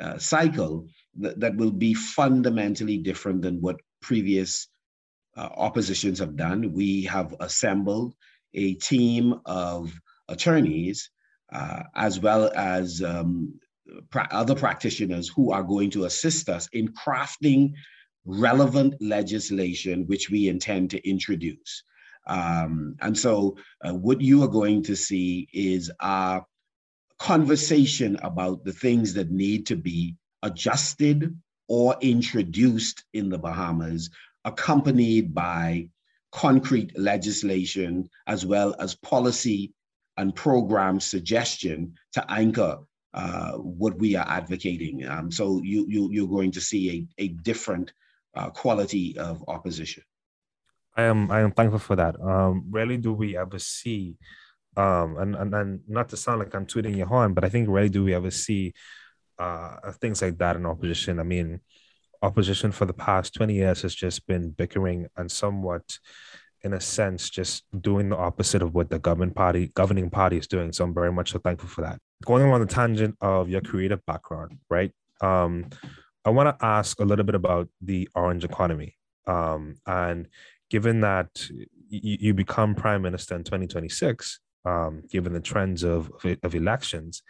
uh, 0.00 0.18
cycle 0.18 0.86
that, 1.16 1.38
that 1.40 1.56
will 1.56 1.70
be 1.70 1.94
fundamentally 1.94 2.98
different 2.98 3.42
than 3.42 3.60
what 3.60 3.80
previous 4.00 4.68
uh, 5.36 5.48
oppositions 5.56 6.18
have 6.18 6.36
done. 6.36 6.72
We 6.72 7.02
have 7.04 7.34
assembled 7.40 8.14
a 8.54 8.74
team 8.74 9.40
of 9.46 9.92
attorneys 10.28 11.10
uh, 11.52 11.82
as 11.94 12.20
well 12.20 12.50
as 12.54 13.02
um, 13.02 13.54
pra- 14.10 14.28
other 14.30 14.54
practitioners 14.54 15.28
who 15.28 15.52
are 15.52 15.62
going 15.62 15.90
to 15.90 16.04
assist 16.04 16.48
us 16.48 16.68
in 16.72 16.88
crafting 16.88 17.72
relevant 18.24 18.94
legislation 19.00 20.06
which 20.06 20.30
we 20.30 20.48
intend 20.48 20.90
to 20.90 21.08
introduce. 21.08 21.82
Um, 22.26 22.96
and 23.00 23.16
so, 23.16 23.56
uh, 23.84 23.92
what 23.92 24.20
you 24.20 24.42
are 24.42 24.48
going 24.48 24.82
to 24.84 24.96
see 24.96 25.46
is 25.52 25.90
our 26.00 26.46
conversation 27.18 28.18
about 28.22 28.64
the 28.64 28.72
things 28.72 29.14
that 29.14 29.30
need 29.30 29.66
to 29.66 29.76
be 29.76 30.16
adjusted 30.42 31.38
or 31.68 31.96
introduced 32.00 33.04
in 33.14 33.28
the 33.28 33.38
Bahamas, 33.38 34.10
accompanied 34.44 35.34
by 35.34 35.88
concrete 36.32 36.98
legislation 36.98 38.08
as 38.26 38.44
well 38.44 38.74
as 38.78 38.94
policy 38.96 39.72
and 40.16 40.34
program 40.34 41.00
suggestion 41.00 41.94
to 42.12 42.24
anchor 42.30 42.78
uh, 43.14 43.52
what 43.52 43.96
we 43.98 44.16
are 44.16 44.26
advocating. 44.28 45.06
Um, 45.06 45.30
so 45.30 45.60
you, 45.62 45.86
you, 45.88 46.10
you're 46.10 46.28
going 46.28 46.50
to 46.52 46.60
see 46.60 47.08
a, 47.18 47.24
a 47.24 47.28
different 47.28 47.92
uh, 48.34 48.50
quality 48.50 49.16
of 49.16 49.44
opposition. 49.46 50.02
I 50.96 51.02
am 51.02 51.30
I 51.30 51.40
am 51.40 51.52
thankful 51.52 51.80
for 51.80 51.96
that. 51.96 52.20
Um, 52.20 52.66
rarely 52.70 52.96
do 52.96 53.12
we 53.12 53.36
ever 53.36 53.58
see, 53.58 54.16
um, 54.76 55.16
and, 55.18 55.34
and 55.36 55.54
and 55.54 55.80
not 55.88 56.08
to 56.10 56.16
sound 56.16 56.40
like 56.40 56.54
I'm 56.54 56.66
tweeting 56.66 56.96
your 56.96 57.06
horn, 57.06 57.34
but 57.34 57.44
I 57.44 57.48
think 57.48 57.68
rarely 57.68 57.88
do 57.88 58.04
we 58.04 58.14
ever 58.14 58.30
see 58.30 58.74
uh 59.36 59.90
things 60.00 60.22
like 60.22 60.38
that 60.38 60.56
in 60.56 60.66
opposition. 60.66 61.18
I 61.18 61.24
mean, 61.24 61.60
opposition 62.22 62.72
for 62.72 62.86
the 62.86 62.92
past 62.92 63.34
20 63.34 63.54
years 63.54 63.82
has 63.82 63.94
just 63.94 64.26
been 64.26 64.50
bickering 64.50 65.08
and 65.16 65.30
somewhat 65.30 65.98
in 66.62 66.72
a 66.72 66.80
sense 66.80 67.28
just 67.28 67.64
doing 67.80 68.08
the 68.08 68.16
opposite 68.16 68.62
of 68.62 68.74
what 68.74 68.88
the 68.88 68.98
government 68.98 69.34
party 69.34 69.70
governing 69.74 70.08
party 70.08 70.38
is 70.38 70.46
doing. 70.46 70.72
So 70.72 70.84
I'm 70.84 70.94
very 70.94 71.12
much 71.12 71.32
so 71.32 71.38
thankful 71.38 71.68
for 71.68 71.82
that. 71.82 71.98
Going 72.24 72.50
on 72.50 72.60
the 72.60 72.66
tangent 72.66 73.16
of 73.20 73.50
your 73.50 73.60
creative 73.60 74.04
background, 74.06 74.58
right? 74.70 74.90
Um, 75.20 75.68
I 76.24 76.30
want 76.30 76.58
to 76.58 76.64
ask 76.64 76.98
a 77.00 77.04
little 77.04 77.24
bit 77.24 77.34
about 77.34 77.68
the 77.82 78.08
orange 78.14 78.44
economy. 78.44 78.96
Um, 79.26 79.76
and 79.86 80.28
given 80.70 81.02
that 81.02 81.28
you, 81.90 82.16
you 82.20 82.34
become 82.34 82.74
prime 82.74 83.02
minister 83.02 83.36
in 83.36 83.44
2026, 83.44 84.40
um, 84.64 85.02
given 85.10 85.32
the 85.32 85.40
trends 85.40 85.82
of, 85.82 86.10
of 86.42 86.54
elections, 86.54 87.22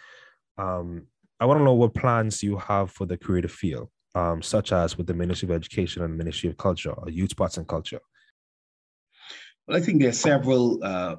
um, 0.58 1.06
I 1.40 1.46
want 1.46 1.60
to 1.60 1.64
know 1.64 1.74
what 1.74 1.94
plans 1.94 2.42
you 2.42 2.56
have 2.56 2.90
for 2.90 3.06
the 3.06 3.16
creative 3.16 3.52
field, 3.52 3.90
um, 4.14 4.40
such 4.42 4.72
as 4.72 4.96
with 4.96 5.06
the 5.06 5.14
Ministry 5.14 5.48
of 5.48 5.54
Education 5.54 6.02
and 6.02 6.14
the 6.14 6.18
Ministry 6.18 6.48
of 6.48 6.56
Culture 6.56 6.92
or 6.92 7.10
Youth 7.10 7.30
Sports 7.30 7.56
and 7.56 7.66
Culture. 7.66 8.00
Well, 9.66 9.76
I 9.76 9.80
think 9.80 10.00
there 10.00 10.10
are 10.10 10.12
several 10.12 10.82
uh, 10.84 11.16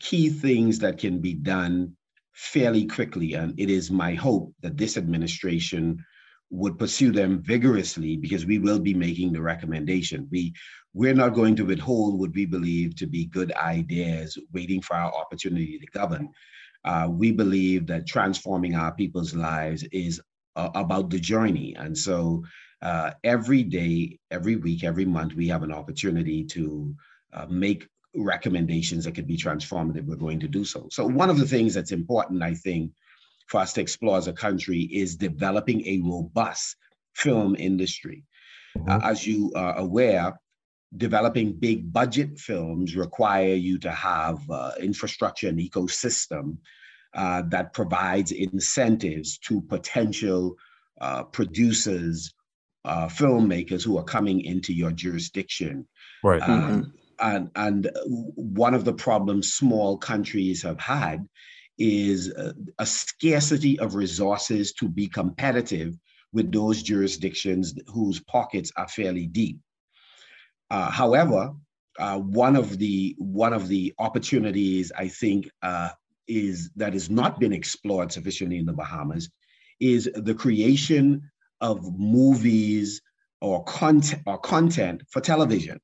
key 0.00 0.28
things 0.28 0.78
that 0.80 0.98
can 0.98 1.20
be 1.20 1.34
done 1.34 1.96
fairly 2.32 2.86
quickly. 2.86 3.34
And 3.34 3.58
it 3.58 3.70
is 3.70 3.90
my 3.90 4.14
hope 4.14 4.52
that 4.60 4.76
this 4.76 4.96
administration 4.96 6.04
would 6.50 6.78
pursue 6.78 7.12
them 7.12 7.42
vigorously 7.42 8.16
because 8.16 8.46
we 8.46 8.58
will 8.58 8.78
be 8.78 8.94
making 8.94 9.32
the 9.32 9.42
recommendation. 9.42 10.28
We, 10.30 10.54
we're 10.94 11.14
not 11.14 11.34
going 11.34 11.56
to 11.56 11.66
withhold 11.66 12.18
what 12.18 12.32
we 12.34 12.46
believe 12.46 12.94
to 12.96 13.06
be 13.06 13.26
good 13.26 13.52
ideas, 13.52 14.38
waiting 14.52 14.80
for 14.80 14.94
our 14.94 15.12
opportunity 15.12 15.78
to 15.78 15.86
govern. 15.86 16.30
Uh, 16.84 17.08
we 17.10 17.32
believe 17.32 17.86
that 17.86 18.06
transforming 18.06 18.76
our 18.76 18.92
people's 18.92 19.34
lives 19.34 19.82
is 19.90 20.20
uh, 20.56 20.70
about 20.74 21.10
the 21.10 21.18
journey. 21.18 21.74
And 21.76 21.96
so 21.96 22.44
uh, 22.80 23.10
every 23.24 23.64
day, 23.64 24.18
every 24.30 24.56
week, 24.56 24.84
every 24.84 25.04
month, 25.04 25.34
we 25.34 25.48
have 25.48 25.62
an 25.62 25.72
opportunity 25.72 26.44
to 26.44 26.94
uh, 27.32 27.46
make 27.48 27.88
recommendations 28.14 29.04
that 29.04 29.14
could 29.14 29.26
be 29.26 29.36
transformative. 29.36 30.04
We're 30.04 30.16
going 30.16 30.40
to 30.40 30.48
do 30.48 30.64
so. 30.64 30.88
So, 30.92 31.06
one 31.06 31.30
of 31.30 31.38
the 31.38 31.46
things 31.46 31.74
that's 31.74 31.92
important, 31.92 32.42
I 32.42 32.54
think, 32.54 32.92
for 33.48 33.60
us 33.60 33.72
to 33.72 33.80
explore 33.80 34.18
as 34.18 34.28
a 34.28 34.32
country 34.32 34.82
is 34.82 35.16
developing 35.16 35.86
a 35.86 36.00
robust 36.04 36.76
film 37.14 37.56
industry. 37.58 38.22
Mm-hmm. 38.76 38.90
Uh, 38.90 39.10
as 39.10 39.26
you 39.26 39.52
are 39.56 39.76
aware, 39.78 40.38
developing 40.96 41.52
big 41.52 41.92
budget 41.92 42.38
films 42.38 42.96
require 42.96 43.54
you 43.54 43.78
to 43.78 43.90
have 43.90 44.38
uh, 44.50 44.72
infrastructure 44.80 45.48
and 45.48 45.58
ecosystem 45.58 46.56
uh, 47.14 47.42
that 47.48 47.72
provides 47.72 48.32
incentives 48.32 49.38
to 49.38 49.60
potential 49.62 50.56
uh, 51.00 51.22
producers, 51.24 52.34
uh, 52.84 53.06
filmmakers 53.06 53.84
who 53.84 53.98
are 53.98 54.04
coming 54.04 54.40
into 54.44 54.72
your 54.72 54.92
jurisdiction. 54.92 55.86
Right. 56.22 56.42
Uh, 56.42 56.46
Mhm. 56.46 56.92
and, 57.20 57.50
and 57.54 57.90
one 58.34 58.74
of 58.74 58.84
the 58.84 58.92
problems 58.92 59.54
small 59.54 59.96
countries 59.96 60.62
have 60.62 60.80
had 60.80 61.26
is 61.78 62.28
a, 62.28 62.54
a 62.78 62.86
scarcity 62.86 63.78
of 63.78 63.94
resources 63.94 64.72
to 64.72 64.88
be 64.88 65.06
competitive 65.06 65.96
with 66.32 66.50
those 66.50 66.82
jurisdictions 66.82 67.74
whose 67.86 68.20
pockets 68.24 68.72
are 68.76 68.88
fairly 68.88 69.26
deep. 69.26 69.58
Uh, 70.74 70.90
however, 70.90 71.52
uh, 72.00 72.18
one 72.18 72.56
of 72.56 72.78
the 72.78 73.14
one 73.18 73.52
of 73.52 73.68
the 73.68 73.94
opportunities 74.00 74.90
I 74.98 75.06
think 75.06 75.48
uh, 75.62 75.90
is 76.26 76.70
that 76.74 76.94
has 76.94 77.08
not 77.08 77.38
been 77.38 77.52
explored 77.52 78.10
sufficiently 78.10 78.58
in 78.58 78.66
the 78.66 78.72
Bahamas 78.72 79.30
is 79.78 80.10
the 80.16 80.34
creation 80.34 81.30
of 81.60 81.96
movies 81.96 83.00
or 83.40 83.62
content 83.62 84.22
or 84.26 84.36
content 84.38 85.02
for 85.12 85.20
television 85.20 85.78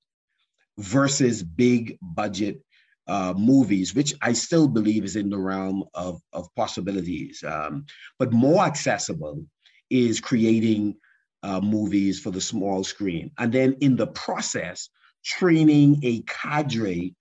versus 0.77 1.45
big 1.45 1.97
budget 2.03 2.61
uh, 3.07 3.33
movies, 3.37 3.95
which 3.95 4.13
I 4.21 4.33
still 4.33 4.67
believe 4.67 5.05
is 5.05 5.15
in 5.15 5.31
the 5.31 5.39
realm 5.39 5.85
of, 5.95 6.21
of 6.33 6.49
possibilities. 6.57 7.45
Um, 7.47 7.85
but 8.19 8.33
more 8.33 8.65
accessible 8.65 9.45
is 9.89 10.21
creating 10.21 10.97
uh, 11.43 11.61
movies 11.61 12.21
for 12.21 12.31
the 12.31 12.41
small 12.41 12.85
screen. 12.85 13.31
And 13.39 13.53
then 13.53 13.77
in 13.81 13.97
the 13.97 14.09
process, 14.09 14.89
training 15.25 16.01
a 16.03 16.23
cadre 16.23 17.15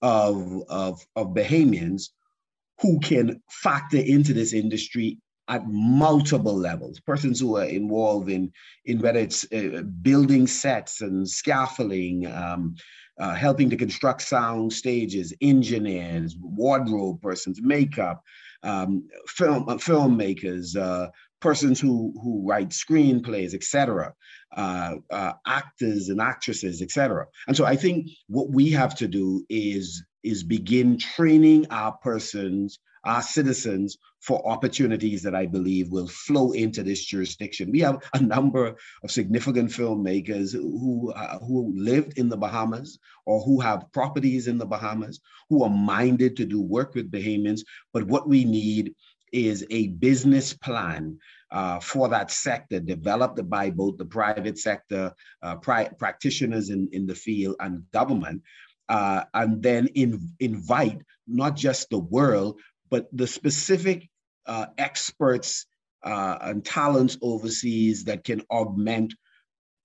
of, 0.00 0.62
of, 0.68 1.00
of 1.16 1.28
Bahamians 1.28 2.10
who 2.80 2.98
can 3.00 3.40
factor 3.50 3.98
into 3.98 4.34
this 4.34 4.52
industry 4.52 5.18
at 5.48 5.66
multiple 5.66 6.56
levels. 6.56 7.00
Persons 7.00 7.40
who 7.40 7.56
are 7.56 7.64
involved 7.64 8.30
in, 8.30 8.52
in 8.84 9.00
whether 9.00 9.18
it's 9.18 9.44
uh, 9.52 9.82
building 10.00 10.46
sets 10.46 11.00
and 11.00 11.28
scaffolding, 11.28 12.26
um, 12.26 12.74
uh, 13.18 13.34
helping 13.34 13.70
to 13.70 13.76
construct 13.76 14.22
sound 14.22 14.72
stages, 14.72 15.32
engineers, 15.40 16.36
wardrobe 16.40 17.20
persons, 17.22 17.60
makeup, 17.62 18.22
um, 18.62 19.08
film 19.28 19.68
uh, 19.68 19.74
filmmakers, 19.74 20.76
uh, 20.76 21.08
persons 21.40 21.80
who 21.80 22.14
who 22.22 22.42
write 22.46 22.70
screenplays, 22.70 23.54
etc., 23.54 24.14
uh, 24.56 24.94
uh, 25.10 25.32
actors 25.46 26.08
and 26.08 26.20
actresses, 26.20 26.80
etc. 26.80 27.26
And 27.46 27.56
so 27.56 27.64
I 27.64 27.76
think 27.76 28.08
what 28.28 28.50
we 28.50 28.70
have 28.70 28.94
to 28.96 29.08
do 29.08 29.44
is 29.48 30.04
is 30.22 30.42
begin 30.44 30.98
training 30.98 31.66
our 31.70 31.92
persons, 31.92 32.78
our 33.04 33.22
citizens, 33.22 33.98
for 34.20 34.46
opportunities 34.46 35.22
that 35.22 35.34
I 35.34 35.46
believe 35.46 35.90
will 35.90 36.06
flow 36.06 36.52
into 36.52 36.82
this 36.82 37.04
jurisdiction. 37.04 37.72
We 37.72 37.80
have 37.80 38.02
a 38.14 38.22
number 38.22 38.76
of 39.02 39.10
significant 39.10 39.70
filmmakers 39.70 40.52
who 40.52 41.12
uh, 41.12 41.38
who 41.40 41.72
lived 41.76 42.18
in 42.18 42.28
the 42.28 42.36
Bahamas 42.36 42.98
or 43.26 43.40
who 43.42 43.60
have 43.60 43.90
properties 43.92 44.46
in 44.46 44.58
the 44.58 44.66
Bahamas 44.66 45.20
who 45.50 45.64
are 45.64 45.70
minded 45.70 46.36
to 46.36 46.44
do 46.44 46.60
work 46.60 46.94
with 46.94 47.10
Bahamians. 47.10 47.62
But 47.92 48.04
what 48.04 48.28
we 48.28 48.44
need 48.44 48.94
is 49.32 49.66
a 49.70 49.88
business 49.88 50.52
plan 50.52 51.18
uh, 51.50 51.80
for 51.80 52.08
that 52.10 52.30
sector 52.30 52.78
developed 52.80 53.48
by 53.48 53.70
both 53.70 53.96
the 53.96 54.04
private 54.04 54.58
sector, 54.58 55.12
uh, 55.42 55.56
pri- 55.56 55.90
practitioners 55.98 56.70
in, 56.70 56.88
in 56.92 57.06
the 57.06 57.14
field, 57.14 57.56
and 57.58 57.82
government 57.92 58.42
uh, 58.88 59.24
and 59.34 59.62
then 59.62 59.86
in, 59.94 60.20
invite 60.38 61.00
not 61.26 61.56
just 61.56 61.88
the 61.88 61.98
world, 61.98 62.60
but 62.92 63.08
the 63.10 63.26
specific 63.26 64.10
uh, 64.44 64.66
experts 64.76 65.64
uh, 66.04 66.36
and 66.42 66.62
talents 66.62 67.16
overseas 67.22 68.04
that 68.04 68.22
can 68.22 68.42
augment 68.50 69.14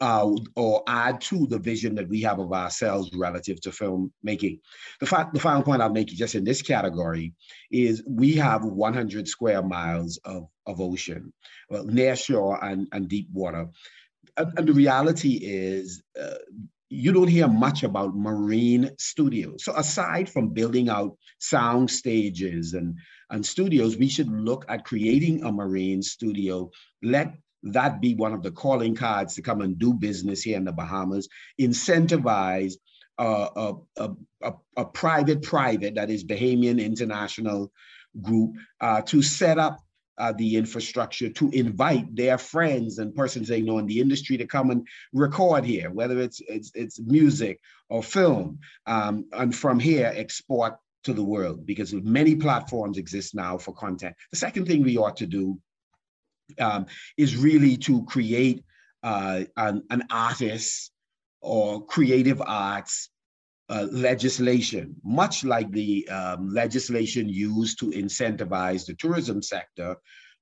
uh, 0.02 0.30
or 0.58 0.84
add 0.88 1.22
to 1.22 1.48
the 1.48 1.58
vision 1.58 1.96
that 1.96 2.10
we 2.10 2.22
have 2.22 2.38
of 2.38 2.52
ourselves 2.52 3.10
relative 3.16 3.62
to 3.62 3.70
filmmaking. 3.70 4.60
The, 5.00 5.30
the 5.34 5.40
final 5.40 5.64
point 5.64 5.82
I'll 5.82 5.90
make 5.90 6.08
just 6.08 6.36
in 6.36 6.44
this 6.44 6.62
category 6.62 7.34
is 7.72 8.04
we 8.06 8.36
have 8.36 8.66
100 8.66 9.28
square 9.28 9.64
miles 9.64 10.20
of, 10.26 10.48
of 10.66 10.82
ocean, 10.82 11.32
well, 11.70 11.86
near 11.86 12.16
shore 12.18 12.62
and, 12.64 12.90
and 12.92 13.08
deep 13.08 13.30
water. 13.32 13.68
And, 14.36 14.54
and 14.60 14.68
the 14.68 14.74
reality 14.74 15.40
is, 15.42 16.04
uh, 16.22 16.36
you 16.90 17.12
don't 17.12 17.28
hear 17.28 17.48
much 17.48 17.84
about 17.84 18.16
marine 18.16 18.92
studios. 18.98 19.64
So 19.64 19.76
aside 19.76 20.30
from 20.30 20.50
building 20.50 20.90
out 20.90 21.18
sound 21.40 21.90
stages 21.92 22.74
and, 22.74 22.98
and 23.30 23.46
studios, 23.46 23.98
we 23.98 24.08
should 24.08 24.30
look 24.30 24.66
at 24.70 24.86
creating 24.86 25.44
a 25.44 25.52
marine 25.52 26.02
studio. 26.02 26.70
Let 27.04 27.34
that 27.64 28.00
be 28.00 28.16
one 28.16 28.34
of 28.34 28.44
the 28.44 28.52
calling 28.52 28.96
cards 28.96 29.36
to 29.36 29.42
come 29.42 29.62
and 29.62 29.78
do 29.78 29.94
business 29.94 30.42
here 30.42 30.58
in 30.58 30.64
the 30.64 30.72
Bahamas. 30.72 31.28
Incentivize 31.60 32.76
a, 33.18 33.74
a, 33.96 34.10
a, 34.44 34.54
a, 34.78 34.86
private 34.86 35.42
private, 35.42 35.96
that 35.96 36.10
is 36.10 36.24
Bahamian 36.24 36.84
International 36.84 37.72
Group, 38.22 38.56
uh, 38.80 39.02
to 39.02 39.22
set 39.22 39.58
up 39.58 39.80
uh, 40.18 40.34
the 40.34 40.56
infrastructure 40.56 41.30
to 41.30 41.50
invite 41.52 42.16
their 42.16 42.38
friends 42.38 43.00
and 43.00 43.16
persons 43.16 43.48
they 43.48 43.62
know 43.62 43.78
in 43.78 43.86
the 43.86 44.00
industry 44.00 44.38
to 44.38 44.46
come 44.46 44.72
and 44.72 44.88
record 45.14 45.64
here, 45.64 45.92
whether 45.92 46.20
it's 46.20 46.42
it's, 46.48 46.72
it's 46.74 47.00
music 47.00 47.60
or 47.90 48.02
film, 48.02 48.60
um, 48.86 49.26
and 49.34 49.56
from 49.56 49.80
here 49.80 50.12
export 50.16 50.76
to 51.04 51.14
the 51.14 51.24
world 51.24 51.66
because 51.66 51.94
many 51.94 52.36
platforms 52.36 52.98
exist 52.98 53.36
now 53.36 53.58
for 53.58 53.74
content. 53.74 54.16
The 54.32 54.38
second 54.38 54.66
thing 54.66 54.84
we 54.84 54.98
ought 54.98 55.18
to 55.18 55.28
do 55.28 55.60
um, 56.60 56.88
is 57.18 57.38
really 57.38 57.78
to 57.78 58.04
create 58.06 58.64
uh, 59.04 59.42
an, 59.56 59.84
an 59.90 60.04
artist 60.10 60.92
or 61.42 61.86
creative 61.86 62.42
arts 62.46 63.10
uh, 63.70 63.88
legislation, 63.92 64.96
much 65.04 65.44
like 65.44 65.72
the 65.72 66.08
um, 66.10 66.50
legislation 66.50 67.28
used 67.28 67.80
to 67.80 67.88
incentivize 67.88 68.86
the 68.86 68.94
tourism 68.96 69.42
sector, 69.42 69.96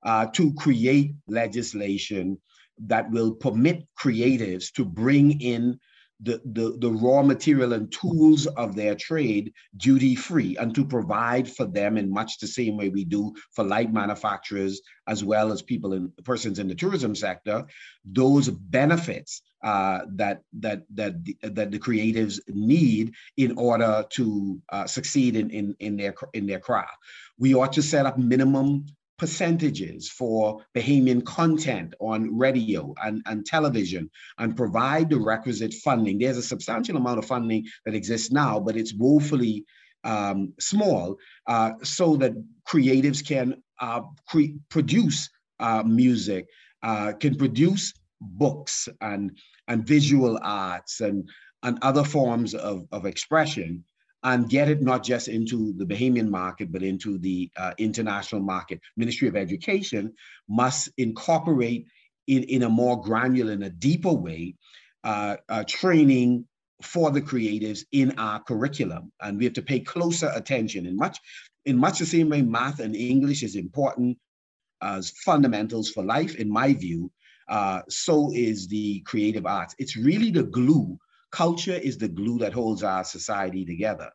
uh, 0.04 0.28
to 0.28 0.54
create 0.54 1.14
legislation 1.28 2.38
that 2.78 3.10
will 3.10 3.34
permit 3.34 3.88
creatives 3.98 4.72
to 4.74 4.86
bring 4.86 5.40
in 5.42 5.80
the, 6.22 6.42
the, 6.46 6.78
the 6.80 6.92
raw 6.92 7.22
material 7.22 7.74
and 7.74 7.92
tools 7.92 8.48
of 8.48 8.76
their 8.76 8.96
trade 8.96 9.52
duty 9.78 10.16
free 10.16 10.56
and 10.58 10.74
to 10.74 10.86
provide 10.86 11.50
for 11.50 11.66
them 11.66 11.98
in 11.98 12.10
much 12.10 12.40
the 12.40 12.48
same 12.48 12.78
way 12.78 12.90
we 12.90 13.04
do 13.04 13.34
for 13.54 13.66
light 13.66 13.92
manufacturers 13.92 14.82
as 15.08 15.24
well 15.24 15.52
as 15.52 15.62
people 15.62 15.94
in 15.94 16.12
persons 16.24 16.60
in 16.60 16.68
the 16.68 16.76
tourism 16.76 17.16
sector. 17.16 17.66
Those 18.06 18.50
benefits 18.50 19.42
uh, 19.66 20.02
that 20.08 20.42
that 20.54 20.84
that 20.94 21.14
the, 21.26 21.36
that 21.42 21.72
the 21.72 21.80
creatives 21.80 22.40
need 22.48 23.14
in 23.36 23.58
order 23.58 24.06
to 24.12 24.62
uh, 24.72 24.86
succeed 24.88 25.36
in, 25.36 25.50
in 25.50 25.76
in 25.80 25.98
their 25.98 26.14
in 26.34 26.46
their 26.46 26.60
craft 26.60 26.98
we 27.38 27.54
ought 27.54 27.74
to 27.74 27.82
set 27.82 28.06
up 28.06 28.18
minimum 28.18 28.86
percentages 29.18 30.10
for 30.10 30.62
Bahamian 30.76 31.24
content 31.24 31.94
on 32.00 32.38
radio 32.38 32.94
and, 33.04 33.22
and 33.26 33.46
television 33.46 34.10
and 34.40 34.58
provide 34.58 35.10
the 35.10 35.20
requisite 35.20 35.74
funding. 35.74 36.20
There's 36.20 36.38
a 36.38 36.44
substantial 36.44 36.98
amount 36.98 37.20
of 37.20 37.26
funding 37.26 37.66
that 37.86 37.96
exists 37.96 38.32
now, 38.32 38.60
but 38.60 38.76
it's 38.76 38.94
woefully 38.94 39.66
um, 40.04 40.54
small 40.60 41.18
uh, 41.48 41.72
so 41.82 42.16
that 42.18 42.34
creatives 42.68 43.26
can 43.26 43.64
uh, 43.80 44.02
cre- 44.28 44.58
produce 44.70 45.30
uh, 45.60 45.84
music, 45.86 46.48
uh, 46.84 47.14
can 47.14 47.36
produce 47.36 47.94
books 48.22 48.88
and, 49.02 49.38
and 49.68 49.86
visual 49.86 50.40
arts 50.42 51.02
and, 51.02 51.30
and 51.64 51.78
other 51.82 52.04
forms 52.04 52.54
of, 52.54 52.88
of 52.92 53.06
expression 53.06 53.84
and 54.24 54.50
get 54.50 54.70
it 54.70 54.82
not 54.82 55.04
just 55.04 55.28
into 55.28 55.74
the 55.74 55.86
Bahamian 55.86 56.30
market, 56.30 56.72
but 56.72 56.82
into 56.82 57.20
the 57.20 57.52
uh, 57.58 57.74
international 57.78 58.42
market. 58.42 58.82
Ministry 58.98 59.28
of 59.28 59.36
Education 59.36 60.14
must 60.50 60.90
incorporate 60.98 61.86
in, 62.26 62.44
in 62.44 62.64
a 62.64 62.70
more 62.70 63.00
granular 63.00 63.52
and 63.52 63.64
a 63.64 63.70
deeper 63.70 64.12
way 64.12 64.56
uh, 65.04 65.38
uh, 65.48 65.64
training 65.68 66.48
for 66.82 67.12
the 67.12 67.22
creatives 67.22 67.86
in 67.92 68.18
our 68.18 68.42
curriculum. 68.42 69.12
And 69.22 69.38
we 69.38 69.46
have 69.46 69.54
to 69.54 69.62
pay 69.62 69.80
closer 69.80 70.32
attention 70.34 70.88
in 70.88 70.98
much, 70.98 71.20
in 71.66 71.78
much 71.78 72.00
the 72.00 72.06
same 72.08 72.30
way 72.30 72.42
math 72.42 72.80
and 72.80 72.96
English 72.96 73.44
is 73.44 73.56
important 73.56 74.18
as 74.82 75.12
fundamentals 75.24 75.92
for 75.92 76.04
life, 76.04 76.36
in 76.36 76.50
my 76.50 76.74
view, 76.74 77.12
uh, 77.48 77.82
so 77.90 78.32
is 78.34 78.68
the 78.68 79.02
creative 79.02 79.46
arts. 79.46 79.76
It's 79.78 79.96
really 79.96 80.32
the 80.32 80.44
glue 80.44 80.98
culture 81.32 81.74
is 81.74 81.98
the 81.98 82.08
glue 82.08 82.38
that 82.40 82.54
holds 82.54 82.82
our 82.82 83.04
society 83.04 83.66
together. 83.66 84.10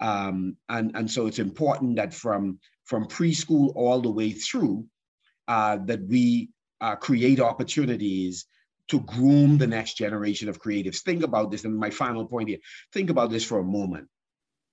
Um, 0.00 0.56
and, 0.68 0.92
and 0.94 1.10
so 1.10 1.26
it's 1.26 1.38
important 1.38 1.96
that 1.96 2.12
from, 2.12 2.58
from 2.84 3.06
preschool 3.06 3.72
all 3.74 4.00
the 4.00 4.10
way 4.10 4.32
through, 4.32 4.84
uh, 5.48 5.78
that 5.86 6.06
we 6.06 6.50
uh, 6.80 6.96
create 6.96 7.40
opportunities 7.40 8.46
to 8.88 9.00
groom 9.00 9.58
the 9.58 9.66
next 9.66 9.94
generation 9.94 10.48
of 10.48 10.60
creatives. 10.60 11.00
Think 11.00 11.22
about 11.22 11.50
this, 11.50 11.64
and 11.64 11.76
my 11.76 11.90
final 11.90 12.26
point 12.26 12.48
here, 12.48 12.58
think 12.92 13.10
about 13.10 13.30
this 13.30 13.44
for 13.44 13.58
a 13.58 13.64
moment. 13.64 14.08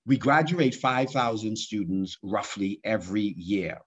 We 0.06 0.16
graduate 0.16 0.74
5,000 0.74 1.56
students 1.56 2.18
roughly 2.22 2.80
every 2.84 3.34
year. 3.36 3.78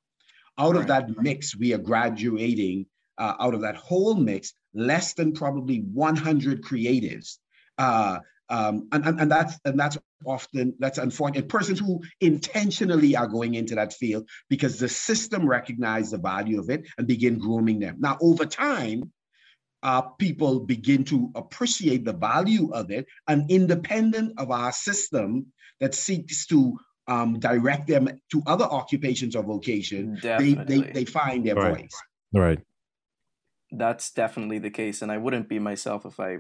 Out 0.58 0.76
of 0.76 0.88
that 0.88 1.10
mix, 1.18 1.56
we 1.56 1.74
are 1.74 1.78
graduating, 1.78 2.88
uh, 3.20 3.36
out 3.40 3.54
of 3.54 3.62
that 3.62 3.76
whole 3.76 4.16
mix, 4.16 4.54
less 4.74 5.14
than 5.14 5.34
probably 5.34 5.80
100 5.80 6.64
creatives. 6.64 7.38
Uh, 7.78 8.20
um, 8.50 8.88
and, 8.92 9.06
and, 9.06 9.20
and 9.22 9.32
that's 9.32 9.60
and 9.64 9.80
that's 9.80 9.98
often 10.26 10.74
that's 10.80 10.98
unfortunate. 10.98 11.48
Persons 11.50 11.80
who 11.80 12.02
intentionally 12.20 13.16
are 13.16 13.28
going 13.28 13.54
into 13.54 13.76
that 13.76 13.94
field 13.94 14.28
because 14.50 14.80
the 14.80 14.90
system 14.90 15.48
recognizes 15.48 16.12
the 16.12 16.18
value 16.18 16.60
of 16.60 16.72
it 16.72 16.88
and 16.98 17.06
begin 17.06 17.38
grooming 17.38 17.80
them. 17.80 17.98
Now 18.00 18.18
over 18.20 18.48
time 18.48 19.12
uh, 19.84 20.02
people 20.02 20.62
begin 20.62 21.04
to 21.06 21.32
appreciate 21.36 22.06
the 22.06 22.14
value 22.14 22.72
of 22.74 22.90
it. 22.90 23.06
And 23.28 23.52
independent 23.52 24.40
of 24.40 24.50
our 24.50 24.72
system 24.72 25.48
that 25.80 25.94
seeks 25.94 26.48
to 26.48 26.78
um, 27.08 27.40
direct 27.40 27.88
them 27.88 28.10
to 28.32 28.42
other 28.48 28.66
occupations 28.66 29.36
or 29.36 29.44
vocation 29.44 30.20
they, 30.22 30.54
they, 30.54 30.82
they 30.82 31.06
find 31.06 31.46
their 31.46 31.56
right. 31.56 31.78
voice. 31.78 32.02
Right 32.34 32.60
that's 33.72 34.12
definitely 34.12 34.60
the 34.60 34.70
case 34.70 35.02
and 35.02 35.12
i 35.12 35.18
wouldn't 35.18 35.48
be 35.48 35.60
myself 35.60 36.06
if 36.06 36.20
i 36.20 36.40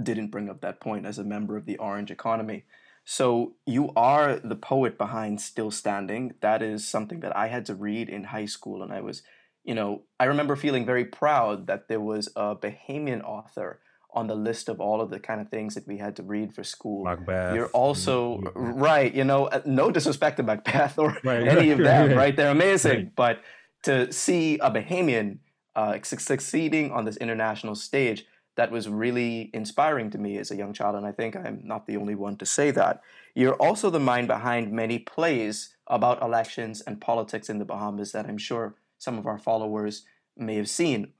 didn't 0.00 0.28
bring 0.28 0.48
up 0.48 0.60
that 0.60 0.80
point 0.80 1.06
as 1.06 1.18
a 1.18 1.24
member 1.24 1.56
of 1.56 1.66
the 1.66 1.76
orange 1.78 2.10
economy. 2.10 2.64
So 3.04 3.54
you 3.66 3.92
are 3.96 4.36
the 4.38 4.56
poet 4.56 4.96
behind 4.96 5.40
Still 5.40 5.70
Standing. 5.70 6.34
That 6.40 6.62
is 6.62 6.88
something 6.88 7.20
that 7.20 7.36
I 7.36 7.48
had 7.48 7.66
to 7.66 7.74
read 7.74 8.08
in 8.08 8.24
high 8.24 8.46
school, 8.46 8.82
and 8.82 8.92
I 8.92 9.00
was, 9.00 9.22
you 9.64 9.74
know, 9.74 10.02
I 10.20 10.24
remember 10.24 10.54
feeling 10.54 10.86
very 10.86 11.04
proud 11.04 11.66
that 11.66 11.88
there 11.88 12.00
was 12.00 12.28
a 12.36 12.54
Bahamian 12.54 13.22
author 13.24 13.80
on 14.14 14.26
the 14.26 14.34
list 14.34 14.68
of 14.68 14.78
all 14.78 15.00
of 15.00 15.10
the 15.10 15.18
kind 15.18 15.40
of 15.40 15.48
things 15.48 15.74
that 15.74 15.86
we 15.86 15.96
had 15.96 16.14
to 16.16 16.22
read 16.22 16.54
for 16.54 16.62
school. 16.62 17.04
Macbeth. 17.04 17.54
You're 17.56 17.68
also 17.68 18.38
mm-hmm. 18.38 18.74
right, 18.74 19.12
you 19.12 19.24
know, 19.24 19.46
uh, 19.46 19.62
no 19.64 19.90
disrespect 19.90 20.36
to 20.36 20.42
Macbeth 20.42 20.98
or 20.98 21.16
right. 21.24 21.48
any 21.48 21.70
of 21.70 21.78
them, 21.78 22.12
right? 22.16 22.36
They're 22.36 22.50
amazing, 22.50 22.92
right. 22.92 23.16
but 23.16 23.40
to 23.84 24.12
see 24.12 24.58
a 24.58 24.70
Bahamian 24.70 25.38
uh, 25.74 25.98
succeeding 26.02 26.90
on 26.92 27.04
this 27.04 27.16
international 27.16 27.74
stage 27.74 28.26
that 28.56 28.70
was 28.70 28.88
really 28.88 29.50
inspiring 29.54 30.10
to 30.10 30.18
me 30.18 30.36
as 30.36 30.50
a 30.50 30.56
young 30.56 30.72
child, 30.72 30.94
and 30.94 31.06
I 31.06 31.12
think 31.12 31.34
I'm 31.34 31.62
not 31.64 31.86
the 31.86 31.96
only 31.96 32.14
one 32.14 32.36
to 32.36 32.46
say 32.46 32.70
that. 32.72 33.00
You're 33.34 33.54
also 33.54 33.88
the 33.88 33.98
mind 34.00 34.28
behind 34.28 34.72
many 34.72 34.98
plays 34.98 35.74
about 35.86 36.22
elections 36.22 36.82
and 36.82 37.00
politics 37.00 37.48
in 37.48 37.58
the 37.58 37.64
Bahamas 37.64 38.12
that 38.12 38.26
I'm 38.26 38.38
sure 38.38 38.74
some 38.98 39.18
of 39.18 39.26
our 39.26 39.38
followers 39.38 40.04
may 40.36 40.56
have 40.56 40.68
seen. 40.68 41.12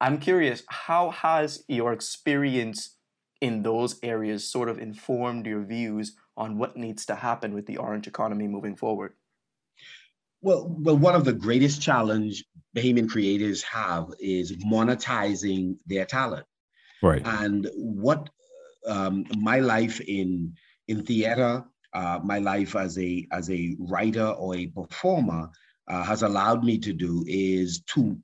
I'm 0.00 0.18
curious, 0.18 0.62
how 0.68 1.10
has 1.10 1.64
your 1.66 1.92
experience 1.92 2.94
in 3.40 3.62
those 3.62 3.98
areas 4.02 4.48
sort 4.48 4.68
of 4.68 4.78
informed 4.78 5.46
your 5.46 5.62
views 5.62 6.14
on 6.36 6.58
what 6.58 6.76
needs 6.76 7.04
to 7.06 7.16
happen 7.16 7.52
with 7.52 7.66
the 7.66 7.76
orange 7.76 8.06
economy 8.06 8.46
moving 8.46 8.76
forward? 8.76 9.14
Well, 10.40 10.66
well, 10.78 10.96
one 10.96 11.14
of 11.14 11.24
the 11.24 11.32
greatest 11.32 11.82
challenge 11.82 12.44
Bahamian 12.76 13.08
creators 13.08 13.62
have 13.64 14.08
is 14.20 14.52
monetizing 14.58 15.76
their 15.86 16.04
talent. 16.04 16.46
Right. 17.02 17.22
And 17.24 17.68
what 17.74 18.28
um, 18.86 19.24
my 19.36 19.60
life 19.60 20.00
in 20.00 20.54
in 20.86 21.04
theater, 21.04 21.64
uh, 21.92 22.20
my 22.22 22.38
life 22.38 22.76
as 22.76 22.98
a 22.98 23.26
as 23.32 23.50
a 23.50 23.76
writer 23.78 24.26
or 24.26 24.56
a 24.56 24.66
performer 24.66 25.50
uh, 25.88 26.02
has 26.04 26.22
allowed 26.22 26.64
me 26.64 26.78
to 26.78 26.92
do 26.92 27.24
is 27.26 27.80
to 27.94 28.18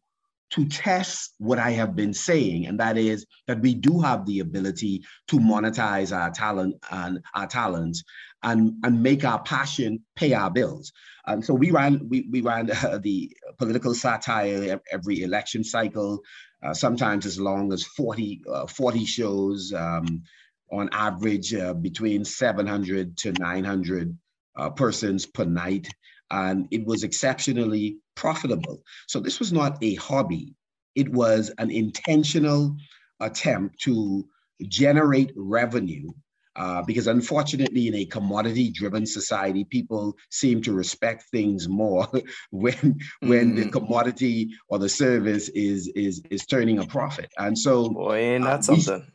to 0.51 0.67
test 0.67 1.35
what 1.39 1.59
I 1.59 1.71
have 1.71 1.97
been 1.97 2.15
saying, 2.15 2.67
and 2.67 2.79
that 2.79 2.97
is 2.97 3.27
that 3.49 3.61
we 3.61 3.75
do 3.75 4.01
have 4.01 4.25
the 4.25 4.41
ability 4.41 5.03
to 5.29 5.39
monetize 5.39 6.17
our 6.17 6.31
talent 6.31 6.77
and 6.91 7.21
our 7.35 7.47
talents 7.47 8.05
and, 8.45 8.75
and 8.85 9.03
make 9.03 9.25
our 9.25 9.43
passion 9.43 10.05
pay 10.15 10.35
our 10.35 10.51
bills. 10.51 10.93
And 11.27 11.45
so 11.45 11.55
we 11.55 11.71
ran 11.71 12.09
we, 12.09 12.29
we 12.31 12.43
ran 12.43 12.71
uh, 12.71 12.99
the 13.03 13.35
political 13.59 13.95
satire 13.95 14.81
every 14.93 15.23
election 15.23 15.65
cycle, 15.65 16.21
uh, 16.63 16.75
sometimes 16.75 17.27
as 17.27 17.41
long 17.41 17.73
as 17.73 17.85
40, 17.85 18.43
uh, 18.49 18.67
40 18.67 19.05
shows, 19.05 19.73
um, 19.73 20.23
on 20.71 20.89
average 20.93 21.55
uh, 21.55 21.75
between 21.75 22.25
700 22.25 23.17
to 23.19 23.33
900 23.33 24.17
uh, 24.57 24.71
persons 24.71 25.27
per 25.27 25.45
night. 25.45 25.89
And 26.31 26.69
it 26.71 26.85
was 26.85 27.05
exceptionally 27.05 27.99
profitable. 28.15 28.83
So 29.07 29.21
this 29.21 29.39
was 29.39 29.53
not 29.53 29.79
a 29.83 29.95
hobby. 29.95 30.55
It 30.95 31.09
was 31.09 31.53
an 31.59 31.71
intentional 31.71 32.77
attempt 33.21 33.81
to 33.83 34.27
generate 34.69 35.33
revenue 35.37 36.11
uh, 36.57 36.83
because 36.83 37.07
unfortunately 37.07 37.89
in 37.89 37.95
a 37.95 38.05
commodity 38.05 38.71
driven 38.71 39.07
society 39.07 39.65
people 39.65 40.17
seem 40.31 40.61
to 40.63 40.73
respect 40.73 41.25
things 41.31 41.69
more 41.69 42.07
when 42.51 42.99
when 43.21 43.55
mm. 43.55 43.57
the 43.57 43.71
commodity 43.71 44.51
or 44.69 44.79
the 44.79 44.89
service 44.89 45.49
is 45.51 45.89
is 45.89 46.23
is 46.31 46.47
turning 46.47 46.79
a 46.79 46.87
profit 46.87 47.31
and 47.39 47.59
so 47.59 47.89
boy 47.91 48.17
ain't 48.17 48.45
that 48.45 48.61
uh, 48.61 48.63
something 48.63 49.07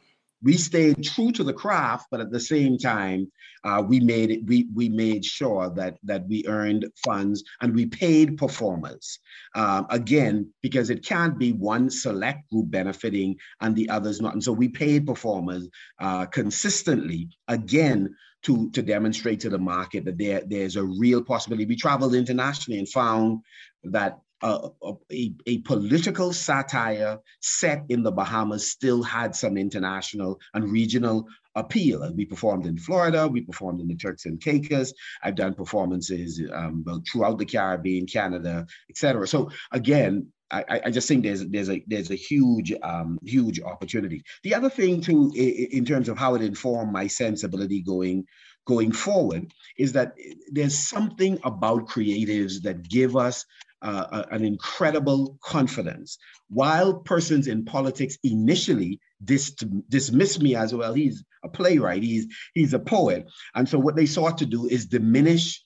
we 0.42 0.54
stayed 0.54 1.04
true 1.04 1.32
to 1.34 1.44
the 1.44 1.54
craft, 1.54 2.08
but 2.12 2.22
at 2.22 2.32
the 2.32 2.40
same 2.40 2.78
time, 2.78 3.32
uh, 3.64 3.84
we 3.86 4.00
made 4.00 4.32
it. 4.32 4.46
We 4.46 4.68
we 4.74 4.88
made 4.88 5.26
sure 5.26 5.70
that 5.72 5.98
that 6.04 6.28
we 6.28 6.46
earned 6.48 6.86
funds 7.04 7.44
and 7.62 7.76
we 7.76 7.86
paid 7.86 8.38
performers. 8.38 9.20
Um, 9.56 9.86
again, 9.90 10.52
because 10.62 10.90
it 10.90 11.06
can't 11.06 11.38
be 11.38 11.52
one 11.52 11.90
select 11.90 12.50
group 12.50 12.72
benefiting 12.72 13.36
and 13.60 13.76
the 13.76 13.90
others 13.90 14.22
not. 14.22 14.34
And 14.34 14.44
so 14.44 14.54
we 14.54 14.70
paid 14.70 15.06
performers 15.06 15.68
uh, 16.00 16.26
consistently. 16.28 17.30
Again, 17.48 18.16
to 18.44 18.70
to 18.72 18.82
demonstrate 18.82 19.42
to 19.42 19.50
the 19.50 19.58
market 19.58 20.06
that 20.06 20.18
there 20.18 20.42
there's 20.46 20.78
a 20.78 20.84
real 20.84 21.22
possibility. 21.22 21.66
We 21.66 21.76
traveled 21.76 22.16
internationally 22.16 22.80
and 22.80 22.88
found 22.88 23.42
that 23.84 24.20
a, 24.42 24.70
a, 25.12 25.34
a, 25.48 25.58
political 25.60 26.32
satire 26.32 27.20
set 27.42 27.84
in 27.90 28.04
the 28.04 28.12
Bahamas 28.12 28.72
still 28.72 29.04
had 29.04 29.36
some 29.36 29.58
international 29.58 30.40
and 30.54 30.72
regional 30.72 31.28
appeal. 31.56 32.04
And 32.04 32.16
we 32.16 32.26
performed 32.26 32.66
in 32.66 32.78
Florida, 32.78 33.28
we 33.28 33.42
performed 33.42 33.82
in 33.82 33.88
the 33.88 33.96
Turks 33.96 34.26
and 34.26 34.42
Caicos. 34.42 34.94
I've 35.24 35.36
done 35.36 35.54
performances 35.54 36.42
um, 36.54 36.86
throughout 37.12 37.38
the 37.38 37.46
Caribbean, 37.46 38.06
Canada, 38.06 38.66
etc. 38.90 39.28
So 39.28 39.50
again, 39.72 40.28
I, 40.52 40.82
I, 40.86 40.92
just 40.92 41.08
think 41.08 41.24
there's 41.24 41.46
there's 41.46 41.70
a 41.70 41.84
there's 41.86 42.10
a 42.10 42.16
huge 42.16 42.74
um, 42.82 43.20
huge 43.24 43.62
opportunity. 43.62 44.24
The 44.44 44.56
other 44.56 44.70
thing 44.70 45.00
too, 45.00 45.32
in 45.36 45.86
terms 45.86 46.10
of 46.10 46.18
how 46.18 46.34
it 46.34 46.42
informed 46.42 46.92
my 46.92 47.06
sensibility 47.06 47.82
going 47.82 48.26
going 48.66 48.92
forward, 48.92 49.52
is 49.78 49.94
that 49.94 50.14
there's 50.52 50.78
something 50.78 51.40
about 51.44 51.88
creatives 51.88 52.64
that 52.64 52.88
give 52.90 53.16
us 53.16 53.46
uh, 53.82 54.24
an 54.32 54.44
incredible 54.44 55.38
confidence. 55.42 56.18
While 56.50 57.00
persons 57.00 57.48
in 57.48 57.66
politics 57.66 58.18
initially 58.24 59.00
dis- 59.24 59.56
dismiss 59.90 60.40
me 60.40 60.56
as 60.56 60.74
well, 60.74 60.94
he's 60.94 61.24
a 61.44 61.50
playwright, 61.50 62.04
he's, 62.04 62.28
he's 62.54 62.74
a 62.74 62.80
poet. 62.80 63.28
And 63.56 63.68
so 63.68 63.80
what 63.80 63.96
they 63.96 64.06
sought 64.06 64.38
to 64.40 64.46
do 64.46 64.68
is 64.68 64.86
diminish 64.86 65.64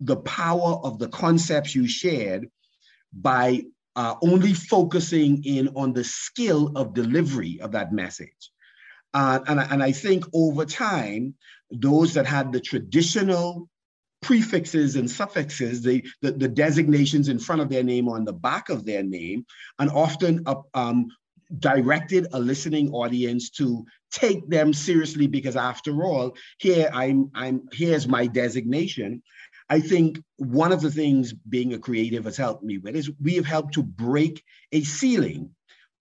the 0.00 0.16
power 0.16 0.80
of 0.82 0.98
the 0.98 1.08
concepts 1.08 1.74
you 1.74 1.86
shared 1.86 2.48
by 3.12 3.62
uh, 3.94 4.14
only 4.22 4.52
focusing 4.52 5.42
in 5.44 5.68
on 5.76 5.92
the 5.92 6.04
skill 6.04 6.72
of 6.76 6.94
delivery 6.94 7.60
of 7.60 7.72
that 7.72 7.92
message. 7.92 8.50
Uh, 9.14 9.40
and, 9.46 9.60
and 9.60 9.82
I 9.82 9.92
think 9.92 10.24
over 10.34 10.64
time, 10.64 11.34
those 11.70 12.14
that 12.14 12.26
had 12.26 12.52
the 12.52 12.60
traditional 12.60 13.68
prefixes 14.26 14.96
and 14.96 15.08
suffixes, 15.08 15.82
the, 15.82 16.04
the, 16.20 16.32
the, 16.32 16.48
designations 16.48 17.28
in 17.28 17.38
front 17.38 17.62
of 17.62 17.68
their 17.68 17.84
name 17.84 18.08
or 18.08 18.16
on 18.16 18.24
the 18.24 18.32
back 18.32 18.70
of 18.70 18.84
their 18.84 19.04
name, 19.04 19.46
and 19.78 19.88
often 19.90 20.44
um, 20.74 21.06
directed 21.60 22.26
a 22.32 22.40
listening 22.40 22.90
audience 22.90 23.50
to 23.50 23.86
take 24.10 24.48
them 24.48 24.74
seriously 24.74 25.28
because 25.28 25.54
after 25.54 26.02
all, 26.04 26.36
here 26.58 26.90
I'm, 26.92 27.30
I'm 27.36 27.68
here's 27.72 28.08
my 28.08 28.26
designation. 28.26 29.22
I 29.70 29.78
think 29.78 30.20
one 30.38 30.72
of 30.72 30.80
the 30.80 30.90
things 30.90 31.32
being 31.32 31.74
a 31.74 31.78
creative 31.78 32.24
has 32.24 32.36
helped 32.36 32.64
me 32.64 32.78
with 32.78 32.96
is 32.96 33.10
we 33.22 33.36
have 33.36 33.46
helped 33.46 33.74
to 33.74 33.82
break 33.84 34.42
a 34.72 34.82
ceiling 34.82 35.50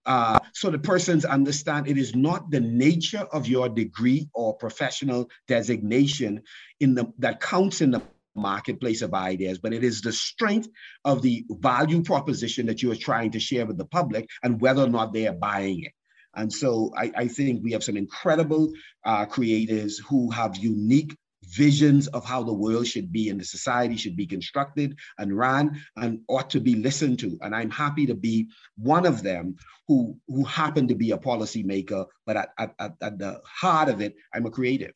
uh, 0.05 0.39
so 0.53 0.69
the 0.69 0.77
persons 0.77 1.25
understand 1.25 1.88
it 1.88 1.97
is 1.97 2.15
not 2.15 2.51
the 2.51 2.59
nature 2.59 3.25
of 3.31 3.47
your 3.47 3.67
degree 3.67 4.29
or 4.33 4.55
professional 4.55 5.29
designation 5.47 6.41
in 6.79 6.93
the 6.93 7.11
that 7.17 7.39
counts 7.39 7.81
in 7.81 7.91
the 7.91 8.01
marketplace 8.35 9.01
of 9.01 9.13
ideas, 9.13 9.59
but 9.59 9.73
it 9.73 9.83
is 9.83 10.01
the 10.01 10.11
strength 10.11 10.69
of 11.03 11.21
the 11.21 11.45
value 11.49 12.03
proposition 12.03 12.65
that 12.67 12.81
you 12.81 12.91
are 12.91 12.95
trying 12.95 13.31
to 13.31 13.39
share 13.39 13.65
with 13.65 13.77
the 13.77 13.85
public 13.85 14.27
and 14.43 14.61
whether 14.61 14.83
or 14.83 14.89
not 14.89 15.13
they 15.13 15.27
are 15.27 15.33
buying 15.33 15.83
it. 15.83 15.93
And 16.35 16.51
so 16.51 16.91
I, 16.97 17.11
I 17.15 17.27
think 17.27 17.63
we 17.63 17.71
have 17.71 17.83
some 17.83 17.97
incredible 17.97 18.71
uh, 19.05 19.25
creators 19.25 19.99
who 19.99 20.29
have 20.31 20.57
unique 20.57 21.15
visions 21.49 22.07
of 22.07 22.25
how 22.25 22.43
the 22.43 22.53
world 22.53 22.87
should 22.87 23.11
be 23.11 23.29
and 23.29 23.39
the 23.39 23.45
society 23.45 23.95
should 23.95 24.15
be 24.15 24.25
constructed 24.25 24.97
and 25.17 25.37
ran 25.37 25.79
and 25.95 26.19
ought 26.27 26.49
to 26.49 26.59
be 26.59 26.75
listened 26.75 27.19
to. 27.19 27.37
And 27.41 27.55
I'm 27.55 27.69
happy 27.69 28.05
to 28.07 28.15
be 28.15 28.49
one 28.77 29.05
of 29.05 29.23
them 29.23 29.55
who, 29.87 30.17
who 30.27 30.43
happen 30.43 30.87
to 30.87 30.95
be 30.95 31.11
a 31.11 31.17
policymaker, 31.17 32.05
but 32.25 32.37
at, 32.37 32.49
at, 32.57 32.95
at 33.01 33.19
the 33.19 33.41
heart 33.45 33.89
of 33.89 34.01
it, 34.01 34.15
I'm 34.33 34.45
a 34.45 34.51
creative. 34.51 34.93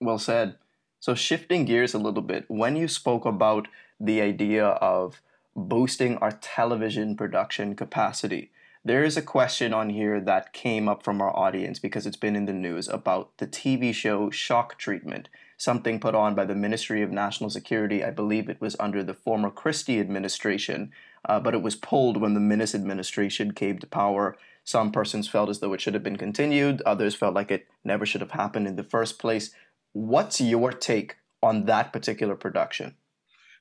Well 0.00 0.18
said. 0.18 0.56
So, 1.02 1.16
shifting 1.16 1.64
gears 1.64 1.94
a 1.94 1.98
little 1.98 2.22
bit, 2.22 2.44
when 2.46 2.76
you 2.76 2.86
spoke 2.86 3.24
about 3.24 3.66
the 3.98 4.20
idea 4.20 4.64
of 4.64 5.20
boosting 5.56 6.16
our 6.18 6.30
television 6.30 7.16
production 7.16 7.74
capacity, 7.74 8.52
there 8.84 9.02
is 9.02 9.16
a 9.16 9.22
question 9.22 9.74
on 9.74 9.90
here 9.90 10.20
that 10.20 10.52
came 10.52 10.88
up 10.88 11.02
from 11.02 11.20
our 11.20 11.36
audience 11.36 11.80
because 11.80 12.06
it's 12.06 12.16
been 12.16 12.36
in 12.36 12.44
the 12.44 12.52
news 12.52 12.86
about 12.86 13.36
the 13.38 13.48
TV 13.48 13.92
show 13.92 14.30
Shock 14.30 14.78
Treatment, 14.78 15.28
something 15.56 15.98
put 15.98 16.14
on 16.14 16.36
by 16.36 16.44
the 16.44 16.54
Ministry 16.54 17.02
of 17.02 17.10
National 17.10 17.50
Security. 17.50 18.04
I 18.04 18.12
believe 18.12 18.48
it 18.48 18.60
was 18.60 18.76
under 18.78 19.02
the 19.02 19.12
former 19.12 19.50
Christie 19.50 19.98
administration, 19.98 20.92
uh, 21.24 21.40
but 21.40 21.52
it 21.52 21.62
was 21.62 21.74
pulled 21.74 22.20
when 22.20 22.34
the 22.34 22.40
Minnis 22.40 22.76
administration 22.76 23.54
came 23.54 23.80
to 23.80 23.88
power. 23.88 24.36
Some 24.62 24.92
persons 24.92 25.26
felt 25.26 25.50
as 25.50 25.58
though 25.58 25.72
it 25.72 25.80
should 25.80 25.94
have 25.94 26.04
been 26.04 26.16
continued, 26.16 26.80
others 26.82 27.16
felt 27.16 27.34
like 27.34 27.50
it 27.50 27.66
never 27.82 28.06
should 28.06 28.20
have 28.20 28.30
happened 28.30 28.68
in 28.68 28.76
the 28.76 28.84
first 28.84 29.18
place. 29.18 29.50
What's 29.92 30.40
your 30.40 30.72
take 30.72 31.16
on 31.42 31.66
that 31.66 31.92
particular 31.92 32.36
production? 32.36 32.96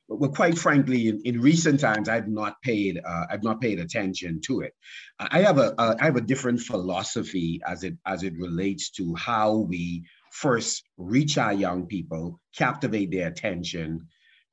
Well, 0.07 0.31
quite 0.31 0.57
frankly, 0.57 1.07
in, 1.07 1.21
in 1.23 1.41
recent 1.41 1.79
times, 1.79 2.09
I've 2.09 2.27
not 2.27 2.61
paid 2.61 2.99
uh, 3.03 3.25
I've 3.29 3.43
not 3.43 3.61
paid 3.61 3.79
attention 3.79 4.41
to 4.45 4.61
it. 4.61 4.73
I 5.19 5.41
have 5.41 5.57
a, 5.57 5.73
I 5.77 6.05
have 6.05 6.17
a 6.17 6.21
different 6.21 6.59
philosophy 6.59 7.61
as 7.65 7.83
it 7.83 7.95
as 8.05 8.23
it 8.23 8.33
relates 8.37 8.89
to 8.91 9.15
how 9.15 9.55
we 9.55 10.03
first 10.31 10.83
reach 10.97 11.37
our 11.37 11.53
young 11.53 11.85
people, 11.87 12.41
captivate 12.57 13.11
their 13.11 13.27
attention, 13.29 14.07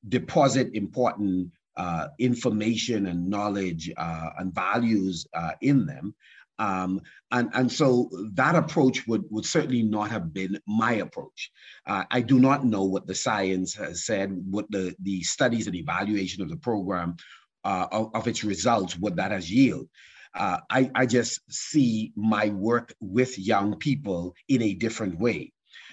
deposit 0.09 0.71
important 0.75 1.51
uh, 1.77 2.09
information 2.19 3.07
and 3.07 3.29
knowledge 3.29 3.91
uh, 3.97 4.31
and 4.39 4.55
values 4.55 5.27
uh, 5.35 5.53
in 5.61 5.87
them, 5.87 6.15
um, 6.59 7.01
and, 7.31 7.51
and 7.55 7.71
so 7.71 8.11
that 8.35 8.55
approach 8.57 9.07
would, 9.07 9.25
would 9.31 9.45
certainly 9.45 9.83
not 9.83 10.11
have 10.11 10.33
been 10.33 10.59
my 10.67 10.95
approach. 10.95 11.51
Uh, 11.87 12.05
I 12.11 12.21
do 12.21 12.41
not 12.41 12.65
know 12.65 12.85
what 12.85 13.07
the 13.07 13.15
science 13.15 13.75
has 13.75 14.05
said, 14.05 14.37
what 14.51 14.71
the, 14.71 14.95
the 15.03 15.23
studies 15.23 15.67
and 15.67 15.77
evaluation 15.77 16.43
of 16.43 16.49
the 16.49 16.57
program, 16.57 17.17
uh, 17.65 17.87
of, 17.93 18.11
of, 18.15 18.27
its 18.27 18.45
results, 18.45 18.99
what 18.99 19.17
that 19.17 19.31
has 19.31 19.51
yielded. 19.51 19.89
Uh, 20.35 20.59
I, 20.71 20.91
I 20.95 21.07
just 21.07 21.41
see 21.51 22.13
my 22.17 22.49
work 22.51 22.95
with 23.01 23.39
young 23.39 23.77
people 23.77 24.35
in 24.49 24.63
a 24.63 24.75
different 24.75 25.19
way. 25.19 25.53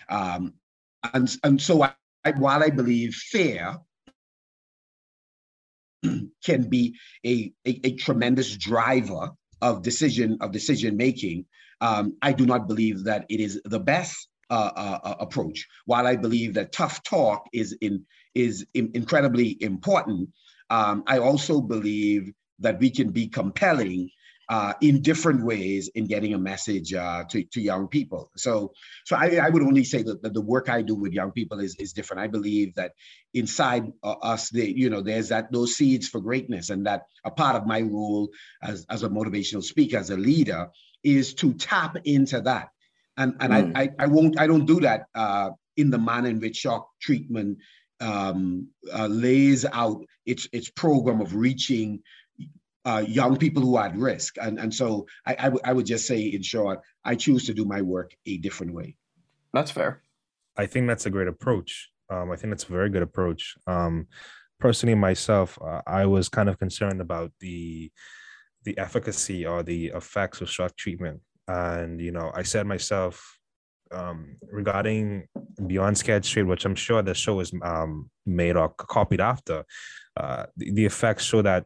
Um, 0.09 0.53
and, 1.13 1.35
and 1.43 1.61
so 1.61 1.83
I, 1.83 1.93
I, 2.23 2.31
while 2.31 2.63
I 2.63 2.69
believe 2.69 3.13
fair 3.13 3.77
can 6.43 6.63
be 6.69 6.95
a, 7.25 7.53
a, 7.67 7.79
a 7.83 7.95
tremendous 7.95 8.55
driver 8.57 9.31
of 9.61 9.81
decision 9.81 10.37
of 10.41 10.51
decision 10.51 10.97
making, 10.97 11.45
um, 11.81 12.15
I 12.21 12.31
do 12.33 12.45
not 12.45 12.67
believe 12.67 13.03
that 13.05 13.25
it 13.29 13.39
is 13.39 13.61
the 13.65 13.79
best 13.79 14.27
uh, 14.49 14.71
uh, 14.75 14.99
uh, 15.03 15.15
approach. 15.19 15.67
While 15.85 16.05
I 16.05 16.15
believe 16.15 16.53
that 16.53 16.71
tough 16.71 17.03
talk 17.03 17.47
is 17.53 17.75
in 17.81 18.05
is 18.35 18.65
in, 18.73 18.91
incredibly 18.93 19.57
important, 19.61 20.29
um, 20.69 21.03
I 21.07 21.19
also 21.19 21.61
believe 21.61 22.31
that 22.59 22.79
we 22.79 22.89
can 22.89 23.09
be 23.11 23.27
compelling 23.27 24.09
uh, 24.49 24.73
in 24.81 25.01
different 25.01 25.43
ways 25.43 25.89
in 25.95 26.05
getting 26.05 26.33
a 26.33 26.37
message 26.37 26.93
uh, 26.93 27.23
to, 27.29 27.43
to 27.45 27.61
young 27.61 27.87
people. 27.87 28.31
So, 28.35 28.73
so 29.05 29.15
I, 29.15 29.37
I 29.37 29.49
would 29.49 29.63
only 29.63 29.83
say 29.83 30.03
that, 30.03 30.21
that, 30.21 30.33
the 30.33 30.41
work 30.41 30.69
I 30.69 30.81
do 30.81 30.95
with 30.95 31.13
young 31.13 31.31
people 31.31 31.59
is, 31.59 31.75
is 31.79 31.93
different. 31.93 32.21
I 32.21 32.27
believe 32.27 32.75
that 32.75 32.93
inside 33.33 33.91
uh, 34.03 34.11
us, 34.11 34.49
the, 34.49 34.69
you 34.69 34.89
know, 34.89 35.01
there's 35.01 35.29
that 35.29 35.51
those 35.51 35.75
seeds 35.75 36.07
for 36.07 36.21
greatness, 36.21 36.69
and 36.69 36.85
that 36.85 37.03
a 37.23 37.31
part 37.31 37.55
of 37.55 37.65
my 37.65 37.81
role 37.81 38.29
as, 38.61 38.85
as 38.89 39.03
a 39.03 39.09
motivational 39.09 39.63
speaker, 39.63 39.97
as 39.97 40.09
a 40.09 40.17
leader, 40.17 40.69
is 41.03 41.33
to 41.35 41.53
tap 41.53 41.97
into 42.03 42.41
that. 42.41 42.69
And, 43.17 43.35
and 43.39 43.53
mm. 43.53 43.71
I, 43.75 43.83
I, 43.83 43.89
I 43.99 44.07
won't 44.07 44.39
I 44.39 44.47
don't 44.47 44.65
do 44.65 44.81
that 44.81 45.05
uh, 45.15 45.51
in 45.77 45.89
the 45.89 45.97
manner 45.97 46.29
in 46.29 46.39
which 46.39 46.57
shock 46.57 46.89
treatment 47.01 47.59
um, 48.01 48.69
uh, 48.93 49.07
lays 49.07 49.65
out 49.65 50.03
its 50.25 50.47
its 50.51 50.69
program 50.69 51.21
of 51.21 51.35
reaching 51.35 52.01
uh, 52.85 53.03
young 53.07 53.37
people 53.37 53.61
who 53.61 53.75
are 53.75 53.87
at 53.87 53.95
risk. 53.97 54.37
And, 54.39 54.59
and 54.59 54.73
so 54.73 55.07
I, 55.25 55.33
I, 55.33 55.43
w- 55.45 55.61
I 55.63 55.73
would 55.73 55.85
just 55.85 56.05
say, 56.05 56.19
in 56.21 56.43
short, 56.43 56.81
I 57.03 57.15
choose 57.15 57.45
to 57.47 57.53
do 57.53 57.65
my 57.65 57.81
work 57.81 58.15
a 58.25 58.37
different 58.37 58.73
way. 58.73 58.95
That's 59.53 59.71
fair. 59.71 60.01
I 60.55 60.65
think 60.67 60.87
that's 60.87 61.05
a 61.05 61.09
great 61.09 61.27
approach. 61.27 61.89
Um, 62.09 62.31
I 62.31 62.35
think 62.35 62.51
that's 62.51 62.65
a 62.65 62.71
very 62.71 62.89
good 62.89 63.01
approach. 63.01 63.55
Um, 63.67 64.07
personally, 64.59 64.95
myself, 64.95 65.57
uh, 65.61 65.81
I 65.87 66.05
was 66.05 66.29
kind 66.29 66.49
of 66.49 66.59
concerned 66.59 67.01
about 67.01 67.31
the 67.39 67.91
the 68.63 68.77
efficacy 68.79 69.45
or 69.45 69.61
the 69.61 69.87
effects 69.87 70.41
of 70.41 70.49
shock 70.49 70.75
treatment, 70.75 71.21
and 71.47 72.01
you 72.01 72.11
know, 72.11 72.31
I 72.33 72.43
said 72.43 72.65
myself 72.65 73.37
um, 73.91 74.37
regarding 74.51 75.27
Beyond 75.67 75.97
Scared 75.97 76.25
Straight, 76.25 76.47
which 76.47 76.65
I'm 76.65 76.75
sure 76.75 77.01
the 77.01 77.13
show 77.13 77.39
is 77.39 77.53
um, 77.61 78.09
made 78.25 78.55
or 78.55 78.69
copied 78.69 79.21
after. 79.21 79.65
Uh, 80.17 80.45
the, 80.57 80.71
the 80.71 80.85
effects 80.85 81.23
show 81.23 81.41
that 81.41 81.65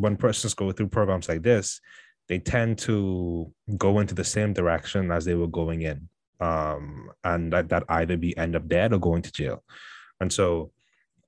when 0.00 0.16
persons 0.16 0.54
go 0.54 0.72
through 0.72 0.88
programs 0.88 1.28
like 1.28 1.42
this, 1.42 1.80
they 2.28 2.38
tend 2.38 2.78
to 2.78 3.52
go 3.76 4.00
into 4.00 4.14
the 4.14 4.24
same 4.24 4.52
direction 4.52 5.10
as 5.10 5.24
they 5.24 5.34
were 5.34 5.46
going 5.46 5.82
in, 5.82 6.08
um, 6.40 7.10
and 7.24 7.52
that, 7.52 7.68
that 7.68 7.84
either 7.88 8.16
be 8.16 8.36
end 8.36 8.56
up 8.56 8.68
dead 8.68 8.92
or 8.92 8.98
going 8.98 9.22
to 9.22 9.32
jail. 9.32 9.62
And 10.20 10.32
so, 10.32 10.70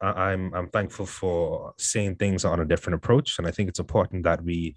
I'm 0.01 0.55
I'm 0.55 0.69
thankful 0.69 1.07
for 1.07 1.73
seeing 1.79 2.15
things 2.15 2.45
on 2.45 2.61
a 2.61 2.65
different 2.65 2.95
approach, 2.95 3.39
and 3.39 3.49
I 3.49 3.51
think 3.51 3.69
it's 3.69 3.81
important 3.81 4.23
that 4.25 4.43
we 4.45 4.77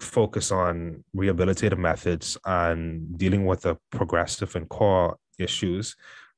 focus 0.00 0.50
on 0.50 1.04
rehabilitative 1.16 1.78
methods 1.78 2.36
and 2.44 3.16
dealing 3.16 3.46
with 3.46 3.62
the 3.62 3.76
progressive 3.90 4.54
and 4.56 4.68
core 4.68 5.16
issues 5.38 5.96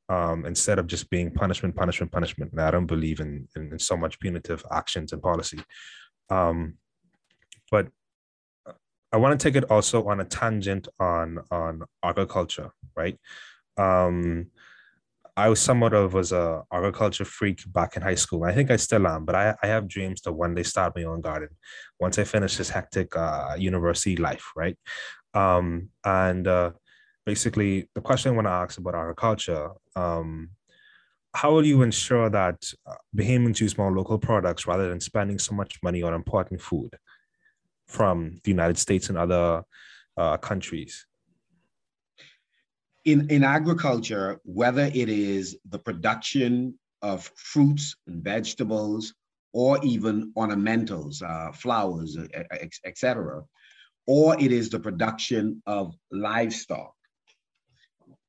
um, 0.08 0.46
instead 0.46 0.78
of 0.78 0.86
just 0.86 1.10
being 1.10 1.30
punishment, 1.30 1.74
punishment, 1.74 2.12
punishment. 2.12 2.52
And 2.52 2.60
I 2.60 2.70
don't 2.70 2.86
believe 2.86 3.20
in, 3.20 3.48
in, 3.56 3.72
in 3.72 3.78
so 3.78 3.96
much 3.96 4.20
punitive 4.20 4.64
actions 4.70 5.12
and 5.12 5.22
policy. 5.22 5.58
Um, 6.30 6.74
but 7.70 7.88
I 9.12 9.16
want 9.16 9.38
to 9.38 9.42
take 9.42 9.56
it 9.56 9.70
also 9.70 10.06
on 10.08 10.20
a 10.20 10.24
tangent 10.24 10.88
on 11.00 11.38
on 11.50 11.82
agriculture, 12.02 12.70
right? 12.96 13.18
Um, 13.76 14.50
I 15.36 15.48
was 15.48 15.60
somewhat 15.60 15.94
of 15.94 16.14
was 16.14 16.32
a 16.32 16.64
agriculture 16.72 17.24
freak 17.24 17.60
back 17.72 17.96
in 17.96 18.02
high 18.02 18.16
school. 18.16 18.42
I 18.44 18.52
think 18.52 18.72
I 18.72 18.76
still 18.76 19.06
am, 19.06 19.24
but 19.24 19.36
I, 19.36 19.54
I 19.62 19.68
have 19.68 19.86
dreams 19.86 20.20
to 20.22 20.32
one 20.32 20.54
day 20.54 20.64
start 20.64 20.96
my 20.96 21.04
own 21.04 21.20
garden 21.20 21.50
once 22.00 22.18
I 22.18 22.24
finish 22.24 22.56
this 22.56 22.70
hectic 22.70 23.16
uh, 23.16 23.54
university 23.56 24.16
life, 24.16 24.50
right? 24.56 24.76
Um, 25.34 25.90
and 26.04 26.46
uh, 26.48 26.72
basically, 27.24 27.88
the 27.94 28.00
question 28.00 28.32
I 28.32 28.34
want 28.34 28.46
to 28.48 28.50
ask 28.50 28.78
about 28.78 28.96
agriculture 28.96 29.70
um, 29.94 30.50
how 31.38 31.52
will 31.52 31.64
you 31.64 31.82
ensure 31.82 32.28
that 32.28 32.68
uh, 32.84 32.94
Bahamians 33.16 33.60
use 33.60 33.78
more 33.78 33.92
local 33.92 34.18
products 34.18 34.66
rather 34.66 34.88
than 34.88 34.98
spending 34.98 35.38
so 35.38 35.54
much 35.54 35.78
money 35.84 36.02
on 36.02 36.12
importing 36.12 36.58
food 36.58 36.90
from 37.86 38.40
the 38.42 38.50
United 38.50 38.76
States 38.76 39.08
and 39.08 39.16
other 39.16 39.62
uh, 40.16 40.36
countries? 40.38 41.06
In, 43.04 43.30
in 43.30 43.44
agriculture, 43.44 44.40
whether 44.42 44.90
it 44.92 45.08
is 45.08 45.56
the 45.70 45.78
production 45.78 46.76
of 47.02 47.30
fruits 47.36 47.94
and 48.08 48.24
vegetables 48.24 49.14
or 49.52 49.78
even 49.84 50.32
ornamentals, 50.36 51.22
uh, 51.22 51.52
flowers, 51.52 52.18
etc., 52.84 53.42
or 54.08 54.36
it 54.40 54.50
is 54.50 54.70
the 54.70 54.80
production 54.80 55.62
of 55.66 55.94
livestock. 56.10 56.92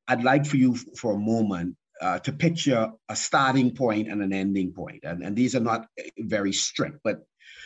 I'd 0.07 0.23
like 0.23 0.45
for 0.45 0.57
you 0.57 0.75
for 0.75 1.13
a 1.15 1.17
moment 1.17 1.75
uh, 2.01 2.19
to 2.19 2.31
picture 2.31 2.89
a 3.09 3.15
starting 3.15 3.75
point 3.75 4.07
and 4.07 4.21
an 4.21 4.33
ending 4.33 4.71
point. 4.71 5.03
And, 5.03 5.23
and 5.23 5.35
these 5.35 5.55
are 5.55 5.59
not 5.59 5.87
very 6.17 6.53
strict, 6.53 6.99
but 7.03 7.21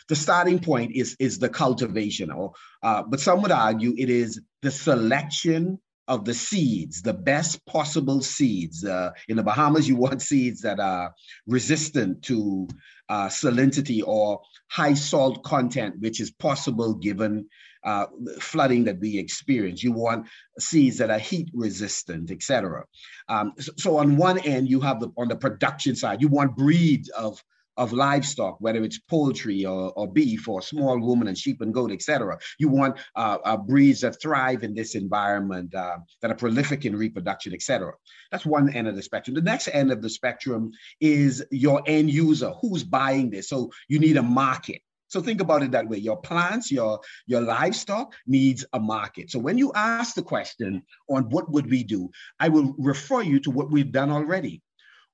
the 0.10 0.16
starting 0.16 0.60
point 0.60 0.96
is, 0.96 1.16
is 1.20 1.40
the 1.40 1.50
cultivation, 1.50 2.32
or, 2.32 2.54
uh, 2.82 3.04
but 3.04 3.20
some 3.20 3.42
would 3.42 3.52
argue 3.52 3.94
it 3.98 4.10
is 4.10 4.42
the 4.62 4.72
selection 4.72 5.80
of 6.08 6.26
the 6.26 6.34
seeds, 6.34 7.02
the 7.02 7.14
best 7.14 7.66
possible 7.66 8.22
seeds. 8.22 8.84
Uh, 8.84 9.12
in 9.30 9.38
the 9.38 9.44
Bahamas, 9.44 9.88
you 9.88 9.96
want 9.96 10.22
seeds 10.22 10.62
that 10.62 10.80
are 10.80 11.14
resistant 11.48 12.22
to 12.24 12.68
uh, 13.08 13.28
salinity 13.28 14.02
or 14.06 14.42
high 14.70 14.94
salt 14.94 15.44
content, 15.44 15.96
which 16.00 16.20
is 16.20 16.32
possible 16.32 16.96
given 16.96 17.48
uh, 17.86 18.06
flooding 18.40 18.84
that 18.86 19.00
we 19.00 19.18
experience. 19.18 19.84
You 19.84 19.92
want 19.92 20.28
seeds 20.60 20.98
that 20.98 21.10
are 21.10 21.20
heat 21.20 21.50
resistant, 21.54 22.32
etc. 22.32 22.86
Um, 23.30 23.54
so, 23.60 23.72
so, 23.78 23.98
on 23.98 24.18
one 24.18 24.40
end, 24.40 24.70
you 24.70 24.82
have 24.82 25.00
the 25.00 25.10
on 25.18 25.28
the 25.28 25.36
production 25.36 25.96
side, 25.96 26.22
you 26.22 26.28
want 26.28 26.56
breeds 26.56 27.10
of 27.10 27.42
of 27.78 27.92
livestock, 27.92 28.58
whether 28.60 28.84
it's 28.84 29.00
poultry 29.00 29.66
or, 29.66 29.92
or 29.94 30.12
beef 30.12 30.48
or 30.48 30.62
small 30.62 30.96
ruminant, 30.98 31.30
and 31.30 31.38
sheep 31.38 31.62
and 31.62 31.74
goat, 31.74 31.92
etc. 31.92 32.38
You 32.60 32.70
want 32.70 32.98
uh, 33.16 33.38
uh, 33.44 33.58
breeds 33.58 34.02
that 34.02 34.22
thrive 34.22 34.64
in 34.64 34.74
this 34.74 34.96
environment, 34.96 35.74
uh, 35.74 35.98
that 36.22 36.32
are 36.32 36.36
prolific 36.36 36.86
in 36.86 36.96
reproduction, 36.96 37.54
etc. 37.54 37.94
That's 38.32 38.46
one 38.46 38.70
end 38.70 38.88
of 38.88 38.96
the 38.96 39.02
spectrum. 39.02 39.36
The 39.36 39.42
next 39.42 39.70
end 39.74 39.92
of 39.92 40.02
the 40.02 40.10
spectrum 40.10 40.72
is 41.00 41.44
your 41.52 41.82
end 41.88 42.12
user, 42.12 42.52
who's 42.62 42.84
buying 42.84 43.30
this. 43.30 43.50
So 43.50 43.72
you 43.88 44.00
need 44.00 44.18
a 44.18 44.24
market. 44.24 44.82
So 45.14 45.22
think 45.22 45.42
about 45.42 45.62
it 45.62 45.70
that 45.74 45.88
way. 45.88 46.00
Your 46.00 46.18
plants, 46.18 46.72
your, 46.72 47.00
your 47.28 47.42
livestock 47.42 48.16
needs 48.26 48.66
a 48.74 48.80
market. 48.80 49.30
So 49.30 49.38
when 49.38 49.60
you 49.60 49.72
ask 49.76 50.16
the 50.16 50.24
question 50.24 50.82
on 51.08 51.30
what 51.30 51.52
would 51.52 51.70
we 51.70 51.84
do, 51.84 52.10
I 52.40 52.50
will 52.50 52.74
refer 52.80 53.22
you 53.22 53.40
to 53.42 53.52
what 53.52 53.70
we've 53.70 53.92
done 53.92 54.10
already. 54.10 54.64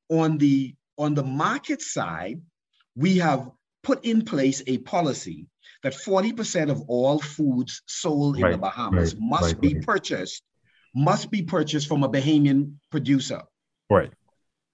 On 0.07 0.37
the, 0.37 0.73
on 0.97 1.15
the 1.15 1.23
market 1.23 1.81
side, 1.81 2.39
we 2.95 3.17
have 3.17 3.51
put 3.83 4.05
in 4.05 4.23
place 4.23 4.63
a 4.67 4.77
policy 4.77 5.47
that 5.83 5.91
40% 5.91 6.71
of 6.71 6.81
all 6.87 7.19
foods 7.19 7.81
sold 7.85 8.37
in 8.37 8.43
right, 8.43 8.51
the 8.53 8.57
Bahamas 8.57 9.13
right, 9.15 9.21
must 9.21 9.55
right, 9.55 9.61
be 9.61 9.75
purchased, 9.81 10.43
must 10.95 11.29
be 11.29 11.41
purchased 11.41 11.89
from 11.89 12.05
a 12.05 12.09
Bahamian 12.09 12.75
producer. 12.89 13.41
Right. 13.89 14.13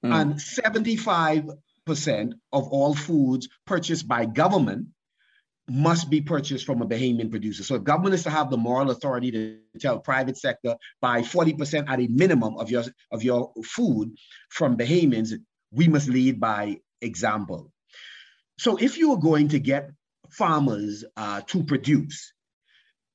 Mm. 0.05 0.21
And 0.21 0.35
75% 0.35 2.33
of 2.53 2.67
all 2.67 2.93
foods 2.93 3.49
purchased 3.65 4.07
by 4.07 4.25
government 4.25 4.89
must 5.67 6.09
be 6.09 6.21
purchased 6.21 6.65
from 6.65 6.81
a 6.81 6.87
Bahamian 6.87 7.31
producer. 7.31 7.63
So 7.63 7.75
if 7.75 7.83
government 7.83 8.13
is 8.13 8.23
to 8.23 8.29
have 8.29 8.49
the 8.49 8.57
moral 8.57 8.91
authority 8.91 9.31
to 9.31 9.57
tell 9.79 9.99
private 9.99 10.37
sector 10.37 10.75
buy 11.01 11.21
40% 11.21 11.89
at 11.89 11.99
a 11.99 12.07
minimum 12.07 12.57
of 12.57 12.69
your 12.69 12.83
of 13.11 13.23
your 13.23 13.51
food 13.63 14.15
from 14.49 14.77
Bahamians, 14.77 15.33
we 15.71 15.87
must 15.87 16.07
lead 16.07 16.39
by 16.39 16.77
example. 17.01 17.71
So 18.57 18.77
if 18.77 18.97
you 18.97 19.11
are 19.11 19.19
going 19.19 19.49
to 19.49 19.59
get 19.59 19.89
farmers 20.29 21.03
uh, 21.17 21.41
to 21.47 21.63
produce, 21.63 22.33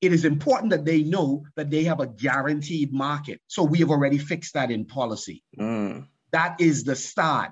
it 0.01 0.11
is 0.11 0.25
important 0.25 0.71
that 0.71 0.85
they 0.85 1.03
know 1.03 1.45
that 1.55 1.69
they 1.69 1.83
have 1.85 1.99
a 1.99 2.07
guaranteed 2.07 2.91
market. 2.91 3.39
So 3.47 3.63
we 3.63 3.79
have 3.79 3.91
already 3.91 4.17
fixed 4.17 4.55
that 4.55 4.71
in 4.71 4.85
policy. 4.85 5.43
Mm. 5.59 6.07
That 6.31 6.59
is 6.59 6.83
the 6.83 6.95
start. 6.95 7.51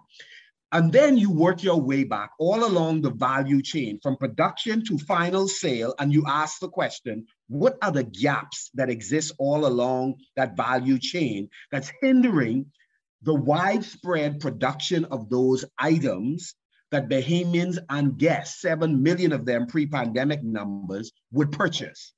And 0.71 0.91
then 0.91 1.17
you 1.17 1.32
work 1.32 1.63
your 1.63 1.82
way 1.82 2.03
back 2.03 2.29
all 2.38 2.63
along 2.63 3.01
the 3.01 3.10
value 3.10 3.62
chain 3.62 3.99
from 4.03 4.17
production 4.17 4.86
to 4.86 4.99
final 4.99 5.47
sale. 5.47 5.95
And 5.97 6.13
you 6.13 6.23
ask 6.27 6.60
the 6.60 6.69
question 6.69 7.25
what 7.47 7.77
are 7.82 7.91
the 7.91 8.03
gaps 8.03 8.69
that 8.75 8.89
exist 8.89 9.34
all 9.39 9.65
along 9.65 10.15
that 10.36 10.55
value 10.55 10.99
chain 10.99 11.49
that's 11.71 11.91
hindering 12.01 12.67
the 13.23 13.34
widespread 13.34 14.39
production 14.39 15.05
of 15.05 15.29
those 15.29 15.65
items 15.79 16.53
that 16.91 17.10
Bahamians 17.10 17.79
and 17.89 18.17
guests, 18.17 18.62
7 18.62 19.01
million 19.01 19.32
of 19.32 19.45
them 19.45 19.65
pre 19.65 19.88
pandemic 19.88 20.43
numbers, 20.43 21.12
would 21.32 21.51
purchase? 21.51 22.13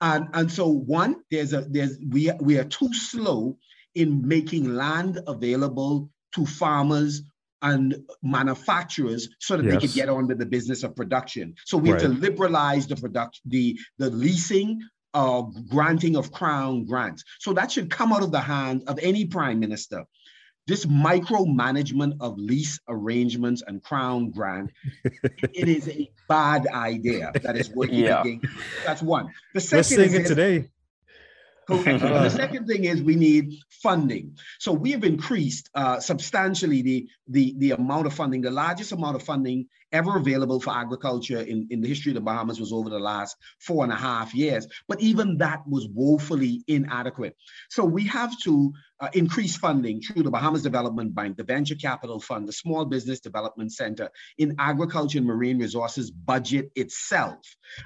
And, 0.00 0.28
and 0.32 0.50
so, 0.50 0.68
one, 0.68 1.16
there's 1.30 1.52
a, 1.52 1.62
there's, 1.62 1.98
we, 2.10 2.30
we 2.40 2.58
are 2.58 2.64
too 2.64 2.92
slow 2.92 3.58
in 3.94 4.26
making 4.26 4.74
land 4.74 5.20
available 5.26 6.10
to 6.34 6.44
farmers 6.44 7.22
and 7.62 7.96
manufacturers 8.22 9.28
so 9.40 9.56
that 9.56 9.64
yes. 9.64 9.74
they 9.74 9.80
could 9.86 9.94
get 9.94 10.08
on 10.08 10.26
with 10.26 10.38
the 10.38 10.46
business 10.46 10.82
of 10.82 10.94
production. 10.94 11.54
So 11.64 11.78
we 11.78 11.92
right. 11.92 12.00
have 12.00 12.10
to 12.10 12.16
liberalize 12.18 12.86
the 12.86 12.96
production, 12.96 13.42
the, 13.46 13.78
the 13.98 14.10
leasing, 14.10 14.80
uh, 15.14 15.42
granting 15.68 16.16
of 16.16 16.32
crown 16.32 16.84
grants. 16.84 17.24
So 17.38 17.52
that 17.54 17.70
should 17.72 17.90
come 17.90 18.12
out 18.12 18.22
of 18.22 18.32
the 18.32 18.40
hands 18.40 18.84
of 18.84 18.98
any 19.00 19.24
prime 19.24 19.60
minister. 19.60 20.04
this 20.66 20.86
micromanagement 20.86 22.14
of 22.20 22.38
lease 22.38 22.78
arrangements 22.88 23.62
and 23.66 23.82
crown 23.82 24.30
grant, 24.30 24.70
it 25.52 25.68
is 25.68 25.88
a 25.88 26.10
bad 26.28 26.66
idea 26.68 27.32
that 27.42 27.56
is 27.56 27.70
working 27.70 27.98
yeah. 27.98 28.22
against. 28.22 28.46
That's 28.86 29.02
one. 29.02 29.30
The 29.52 29.60
2nd 29.60 29.96
We're 29.96 30.20
it 30.20 30.26
today. 30.26 30.68
the 31.68 32.30
second 32.30 32.66
thing 32.66 32.84
is 32.84 33.02
we 33.02 33.16
need 33.16 33.54
funding. 33.70 34.36
So 34.58 34.72
we 34.72 34.92
have 34.92 35.04
increased 35.04 35.70
uh, 35.74 36.00
substantially 36.00 36.82
the, 36.82 37.08
the, 37.28 37.54
the 37.58 37.70
amount 37.72 38.06
of 38.06 38.14
funding. 38.14 38.42
The 38.42 38.50
largest 38.50 38.92
amount 38.92 39.16
of 39.16 39.22
funding 39.22 39.66
ever 39.92 40.16
available 40.16 40.60
for 40.60 40.76
agriculture 40.76 41.40
in, 41.40 41.68
in 41.70 41.80
the 41.80 41.88
history 41.88 42.10
of 42.10 42.14
the 42.16 42.20
Bahamas 42.20 42.58
was 42.58 42.72
over 42.72 42.90
the 42.90 42.98
last 42.98 43.36
four 43.60 43.84
and 43.84 43.92
a 43.92 43.96
half 43.96 44.34
years. 44.34 44.66
But 44.88 45.00
even 45.00 45.38
that 45.38 45.62
was 45.68 45.86
woefully 45.88 46.64
inadequate. 46.66 47.36
So 47.70 47.84
we 47.84 48.04
have 48.08 48.36
to 48.40 48.72
uh, 49.00 49.08
increase 49.12 49.56
funding 49.56 50.00
through 50.00 50.24
the 50.24 50.30
Bahamas 50.30 50.62
Development 50.62 51.14
Bank, 51.14 51.36
the 51.36 51.44
Venture 51.44 51.76
Capital 51.76 52.18
Fund, 52.20 52.48
the 52.48 52.52
Small 52.52 52.84
Business 52.84 53.20
Development 53.20 53.72
Center, 53.72 54.10
in 54.36 54.56
agriculture 54.58 55.18
and 55.18 55.26
marine 55.26 55.58
resources 55.60 56.10
budget 56.10 56.72
itself, 56.74 57.38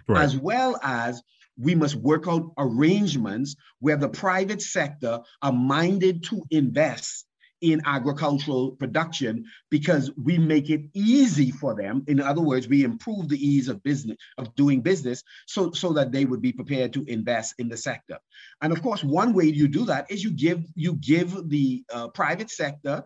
right. 0.08 0.22
as 0.22 0.36
well 0.36 0.78
as 0.82 1.22
we 1.58 1.74
must 1.74 1.96
work 1.96 2.28
out 2.28 2.52
arrangements 2.56 3.56
where 3.80 3.96
the 3.96 4.08
private 4.08 4.62
sector 4.62 5.20
are 5.42 5.52
minded 5.52 6.22
to 6.24 6.42
invest 6.50 7.26
in 7.60 7.82
agricultural 7.84 8.72
production 8.72 9.44
because 9.70 10.10
we 10.16 10.38
make 10.38 10.70
it 10.70 10.82
easy 10.94 11.50
for 11.50 11.74
them. 11.74 12.04
In 12.06 12.20
other 12.20 12.40
words 12.40 12.68
we 12.68 12.84
improve 12.84 13.28
the 13.28 13.44
ease 13.44 13.68
of 13.68 13.82
business 13.82 14.16
of 14.36 14.54
doing 14.54 14.80
business 14.80 15.22
so 15.46 15.72
so 15.72 15.92
that 15.94 16.12
they 16.12 16.24
would 16.24 16.40
be 16.40 16.52
prepared 16.52 16.92
to 16.92 17.04
invest 17.06 17.54
in 17.58 17.68
the 17.68 17.76
sector. 17.76 18.18
And 18.62 18.72
of 18.72 18.82
course 18.82 19.02
one 19.02 19.32
way 19.32 19.46
you 19.46 19.68
do 19.68 19.84
that 19.86 20.10
is 20.10 20.22
you 20.22 20.30
give 20.30 20.64
you 20.74 20.94
give 20.94 21.48
the 21.48 21.84
uh, 21.92 22.08
private 22.08 22.50
sector 22.50 23.04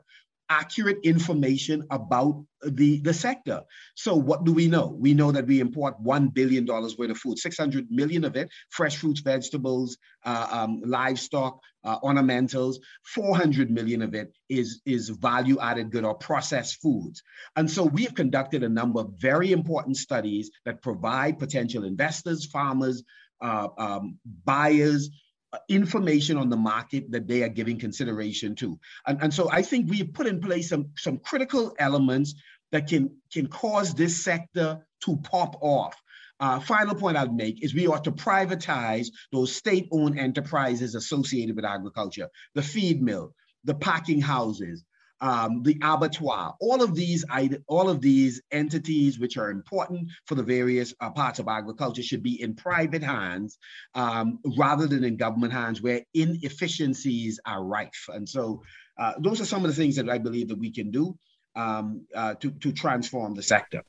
accurate 0.52 0.98
information 1.02 1.82
about 1.90 2.44
the, 2.62 3.00
the 3.00 3.14
sector. 3.14 3.62
So 3.94 4.14
what 4.14 4.44
do 4.44 4.52
we 4.52 4.68
know? 4.68 4.94
We 4.98 5.14
know 5.14 5.32
that 5.32 5.46
we 5.46 5.60
import 5.60 6.02
$1 6.04 6.34
billion 6.34 6.66
worth 6.66 6.98
of 6.98 7.18
food, 7.18 7.38
600 7.38 7.90
million 7.90 8.24
of 8.24 8.36
it, 8.36 8.50
fresh 8.68 8.98
fruits, 8.98 9.20
vegetables, 9.20 9.96
uh, 10.26 10.46
um, 10.50 10.82
livestock, 10.84 11.58
uh, 11.84 11.98
ornamentals, 12.00 12.76
400 13.06 13.70
million 13.70 14.02
of 14.02 14.14
it 14.14 14.30
is, 14.50 14.82
is 14.84 15.08
value 15.08 15.58
added 15.58 15.90
good 15.90 16.04
or 16.04 16.14
processed 16.14 16.82
foods. 16.82 17.22
And 17.56 17.70
so 17.70 17.84
we 17.84 18.04
have 18.04 18.14
conducted 18.14 18.62
a 18.62 18.68
number 18.68 19.00
of 19.00 19.14
very 19.18 19.52
important 19.52 19.96
studies 19.96 20.50
that 20.66 20.82
provide 20.82 21.38
potential 21.38 21.84
investors, 21.84 22.44
farmers, 22.44 23.02
uh, 23.40 23.68
um, 23.78 24.18
buyers, 24.44 25.10
information 25.68 26.36
on 26.36 26.48
the 26.48 26.56
market 26.56 27.10
that 27.10 27.26
they 27.26 27.42
are 27.42 27.48
giving 27.48 27.78
consideration 27.78 28.54
to. 28.56 28.78
And, 29.06 29.22
and 29.22 29.34
so 29.34 29.50
I 29.50 29.62
think 29.62 29.90
we've 29.90 30.12
put 30.12 30.26
in 30.26 30.40
place 30.40 30.68
some, 30.68 30.90
some 30.96 31.18
critical 31.18 31.74
elements 31.78 32.34
that 32.70 32.88
can, 32.88 33.16
can 33.32 33.48
cause 33.48 33.94
this 33.94 34.24
sector 34.24 34.86
to 35.04 35.16
pop 35.18 35.56
off. 35.60 35.94
Uh, 36.40 36.58
final 36.58 36.94
point 36.94 37.16
I'd 37.16 37.34
make 37.34 37.62
is 37.62 37.74
we 37.74 37.86
ought 37.86 38.04
to 38.04 38.12
privatize 38.12 39.08
those 39.30 39.54
state-owned 39.54 40.18
enterprises 40.18 40.94
associated 40.94 41.54
with 41.54 41.64
agriculture, 41.64 42.28
the 42.54 42.62
feed 42.62 43.02
mill, 43.02 43.34
the 43.64 43.74
packing 43.74 44.20
houses, 44.20 44.82
um, 45.22 45.62
the 45.62 45.78
abattoir, 45.80 46.54
all 46.60 46.82
of 46.82 46.94
these 46.96 47.24
all 47.68 47.88
of 47.88 48.00
these 48.00 48.42
entities 48.50 49.20
which 49.20 49.36
are 49.38 49.50
important 49.50 50.10
for 50.26 50.34
the 50.34 50.42
various 50.42 50.92
uh, 51.00 51.10
parts 51.10 51.38
of 51.38 51.46
agriculture 51.46 52.02
should 52.02 52.24
be 52.24 52.42
in 52.42 52.54
private 52.54 53.04
hands 53.04 53.58
um, 53.94 54.40
rather 54.58 54.88
than 54.88 55.04
in 55.04 55.16
government 55.16 55.52
hands 55.52 55.80
where 55.80 56.02
inefficiencies 56.12 57.38
are 57.46 57.64
rife. 57.64 58.06
And 58.08 58.28
so 58.28 58.62
uh, 58.98 59.12
those 59.20 59.40
are 59.40 59.44
some 59.44 59.64
of 59.64 59.70
the 59.70 59.76
things 59.76 59.94
that 59.96 60.10
I 60.10 60.18
believe 60.18 60.48
that 60.48 60.58
we 60.58 60.72
can 60.72 60.90
do 60.90 61.16
um, 61.54 62.04
uh, 62.14 62.34
to, 62.34 62.50
to 62.50 62.72
transform 62.72 63.34
the 63.34 63.42
sector. 63.42 63.82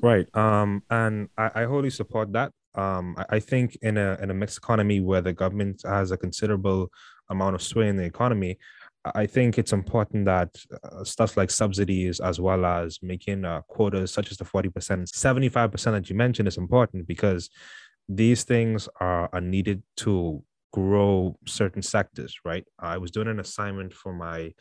Right. 0.00 0.34
Um, 0.34 0.82
and 0.88 1.28
I, 1.36 1.50
I 1.54 1.64
wholly 1.64 1.90
support 1.90 2.32
that. 2.32 2.52
Um, 2.74 3.16
I, 3.18 3.36
I 3.36 3.40
think 3.40 3.76
in 3.82 3.98
a 3.98 4.16
in 4.22 4.30
a 4.30 4.34
mixed 4.34 4.56
economy 4.56 5.00
where 5.00 5.20
the 5.20 5.34
government 5.34 5.82
has 5.84 6.10
a 6.10 6.16
considerable 6.16 6.90
amount 7.28 7.54
of 7.54 7.62
sway 7.62 7.88
in 7.88 7.96
the 7.96 8.04
economy, 8.04 8.58
I 9.04 9.26
think 9.26 9.58
it's 9.58 9.72
important 9.72 10.26
that 10.26 10.56
uh, 10.82 11.04
stuff 11.04 11.36
like 11.36 11.50
subsidies, 11.50 12.20
as 12.20 12.38
well 12.38 12.66
as 12.66 12.98
making 13.02 13.44
uh, 13.44 13.62
quotas 13.62 14.12
such 14.12 14.30
as 14.30 14.36
the 14.36 14.44
40%, 14.44 14.70
75% 14.72 15.84
that 15.84 16.10
you 16.10 16.16
mentioned 16.16 16.48
is 16.48 16.58
important 16.58 17.06
because 17.06 17.48
these 18.08 18.44
things 18.44 18.88
are, 19.00 19.30
are 19.32 19.40
needed 19.40 19.82
to 19.98 20.42
grow 20.72 21.36
certain 21.46 21.82
sectors, 21.82 22.36
right? 22.44 22.64
I 22.78 22.98
was 22.98 23.10
doing 23.10 23.28
an 23.28 23.40
assignment 23.40 23.92
for 23.94 24.12
my 24.12 24.52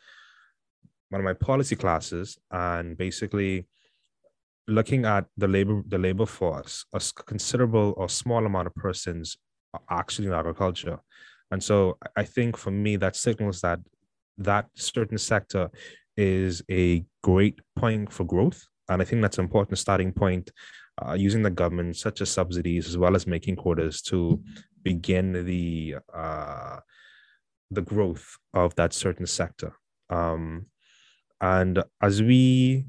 one 1.09 1.21
of 1.21 1.25
my 1.25 1.33
policy 1.33 1.75
classes 1.75 2.37
and 2.51 2.95
basically 2.95 3.67
looking 4.67 5.05
at 5.05 5.25
the 5.37 5.47
labor 5.47 5.83
the 5.87 5.97
labor 5.97 6.25
force, 6.25 6.85
a 6.93 7.01
considerable 7.25 7.93
or 7.97 8.07
small 8.07 8.45
amount 8.45 8.67
of 8.67 8.75
persons 8.75 9.37
are 9.73 9.81
actually 9.89 10.27
in 10.27 10.33
agriculture. 10.33 10.99
And 11.51 11.63
so 11.63 11.97
I 12.15 12.23
think 12.23 12.55
for 12.57 12.71
me 12.71 12.95
that 12.97 13.15
signals 13.15 13.61
that 13.61 13.79
that 14.39 14.67
certain 14.75 15.17
sector 15.17 15.69
is 16.17 16.63
a 16.69 17.05
great 17.23 17.59
point 17.75 18.11
for 18.11 18.23
growth. 18.23 18.65
And 18.89 19.01
I 19.01 19.05
think 19.05 19.21
that's 19.21 19.37
an 19.37 19.45
important 19.45 19.77
starting 19.77 20.11
point 20.11 20.51
uh, 21.01 21.13
using 21.13 21.43
the 21.43 21.49
government, 21.49 21.95
such 21.95 22.21
as 22.21 22.29
subsidies, 22.29 22.87
as 22.87 22.97
well 22.97 23.15
as 23.15 23.27
making 23.27 23.55
quotas 23.55 24.01
to 24.03 24.41
begin 24.83 25.45
the 25.45 25.95
uh, 26.13 26.79
the 27.71 27.81
growth 27.81 28.37
of 28.53 28.73
that 28.75 28.93
certain 28.93 29.27
sector. 29.27 29.73
Um, 30.09 30.65
and 31.39 31.83
as 32.01 32.21
we 32.21 32.85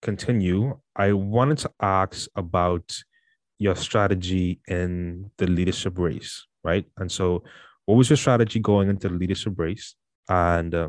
continue, 0.00 0.78
I 0.96 1.12
wanted 1.12 1.58
to 1.58 1.70
ask 1.80 2.28
about 2.34 2.96
your 3.58 3.76
strategy 3.76 4.60
in 4.66 5.30
the 5.38 5.46
leadership 5.46 5.98
race, 5.98 6.46
right? 6.64 6.84
And 6.96 7.10
so, 7.10 7.44
what 7.86 7.96
was 7.96 8.10
your 8.10 8.16
strategy 8.16 8.58
going 8.58 8.88
into 8.88 9.08
the 9.08 9.14
leadership 9.14 9.58
race? 9.58 9.94
And 10.32 10.74
uh, 10.74 10.88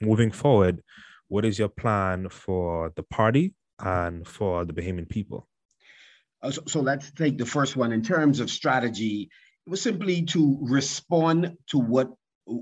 moving 0.00 0.30
forward, 0.30 0.82
what 1.28 1.44
is 1.44 1.58
your 1.58 1.68
plan 1.68 2.30
for 2.30 2.90
the 2.96 3.02
party 3.02 3.52
and 3.78 4.26
for 4.26 4.64
the 4.64 4.72
Bahamian 4.72 5.10
people? 5.10 5.46
Uh, 6.42 6.50
so, 6.50 6.62
so, 6.66 6.80
let's 6.80 7.10
take 7.12 7.36
the 7.36 7.44
first 7.44 7.76
one. 7.76 7.92
In 7.92 8.02
terms 8.02 8.40
of 8.40 8.50
strategy, 8.50 9.28
it 9.66 9.70
was 9.70 9.82
simply 9.82 10.22
to 10.26 10.58
respond 10.62 11.58
to 11.66 11.78
what 11.78 12.08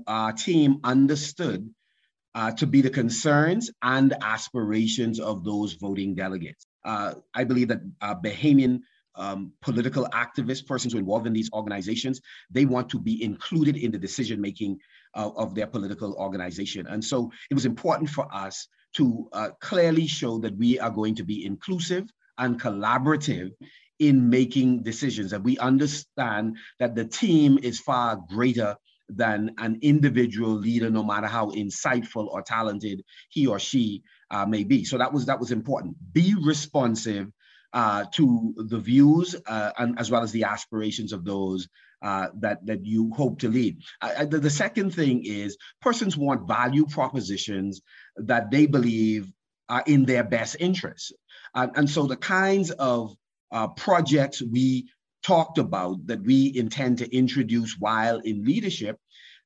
our 0.05 0.33
team 0.33 0.79
understood 0.83 1.69
uh, 2.33 2.51
to 2.51 2.67
be 2.67 2.81
the 2.81 2.89
concerns 2.89 3.71
and 3.81 4.13
aspirations 4.21 5.21
of 5.21 5.45
those 5.45 5.73
voting 5.73 6.13
delegates. 6.13 6.67
Uh, 6.83 7.13
I 7.33 7.45
believe 7.45 7.69
that 7.69 7.79
uh, 8.01 8.15
Bahamian 8.15 8.81
um, 9.15 9.53
political 9.61 10.05
activists, 10.07 10.65
persons 10.65 10.93
involved 10.93 11.27
in 11.27 11.33
these 11.33 11.49
organizations, 11.53 12.21
they 12.49 12.65
want 12.65 12.89
to 12.89 12.99
be 12.99 13.23
included 13.23 13.77
in 13.77 13.91
the 13.91 13.97
decision 13.97 14.41
making 14.41 14.79
of, 15.15 15.55
their 15.55 15.67
political 15.67 16.13
organization. 16.13 16.87
And 16.87 17.03
so 17.03 17.31
it 17.49 17.53
was 17.53 17.65
important 17.65 18.09
for 18.09 18.27
us 18.33 18.67
to 18.95 19.27
uh, 19.33 19.49
clearly 19.61 20.07
show 20.07 20.39
that 20.39 20.57
we 20.57 20.79
are 20.79 20.89
going 20.89 21.15
to 21.15 21.23
be 21.23 21.45
inclusive 21.45 22.05
and 22.37 22.59
collaborative 22.59 23.51
in 23.99 24.29
making 24.29 24.83
decisions. 24.83 25.33
And 25.33 25.43
we 25.43 25.57
understand 25.57 26.57
that 26.79 26.95
the 26.95 27.05
team 27.05 27.59
is 27.61 27.79
far 27.79 28.21
greater 28.29 28.75
than 29.07 29.51
an 29.57 29.79
individual 29.81 30.51
leader, 30.51 30.89
no 30.89 31.03
matter 31.03 31.27
how 31.27 31.51
insightful 31.51 32.27
or 32.27 32.41
talented 32.41 33.03
he 33.29 33.47
or 33.47 33.59
she 33.59 34.03
uh, 34.31 34.45
may 34.45 34.63
be. 34.63 34.83
So 34.83 34.97
that 34.97 35.13
was 35.13 35.27
that 35.27 35.39
was 35.39 35.51
important. 35.51 35.95
Be 36.11 36.35
responsive 36.41 37.31
uh, 37.73 38.05
to 38.13 38.53
the 38.57 38.79
views 38.79 39.35
uh, 39.45 39.71
and 39.77 39.99
as 39.99 40.09
well 40.09 40.23
as 40.23 40.31
the 40.31 40.45
aspirations 40.45 41.13
of 41.13 41.23
those 41.25 41.67
uh, 42.01 42.27
that 42.39 42.65
that 42.65 42.85
you 42.85 43.11
hope 43.15 43.39
to 43.39 43.49
lead. 43.49 43.77
The, 44.01 44.39
the, 44.39 44.49
second 44.49 44.93
thing 44.93 45.23
is 45.25 45.57
persons 45.81 46.17
want 46.17 46.47
value 46.47 46.85
propositions 46.85 47.81
that 48.17 48.51
they 48.51 48.65
believe 48.65 49.31
are 49.69 49.83
in 49.87 50.05
their 50.05 50.23
best 50.23 50.57
interest, 50.59 51.13
and 51.53 51.89
so 51.89 52.05
the 52.05 52.17
kinds 52.17 52.71
of 52.71 53.15
uh, 53.51 53.67
projects 53.69 54.41
we 54.41 54.89
talked 55.23 55.57
about 55.57 56.05
that 56.05 56.21
we 56.21 56.51
intend 56.55 56.99
to 56.99 57.15
introduce 57.15 57.75
while 57.79 58.19
in 58.19 58.43
leadership 58.43 58.99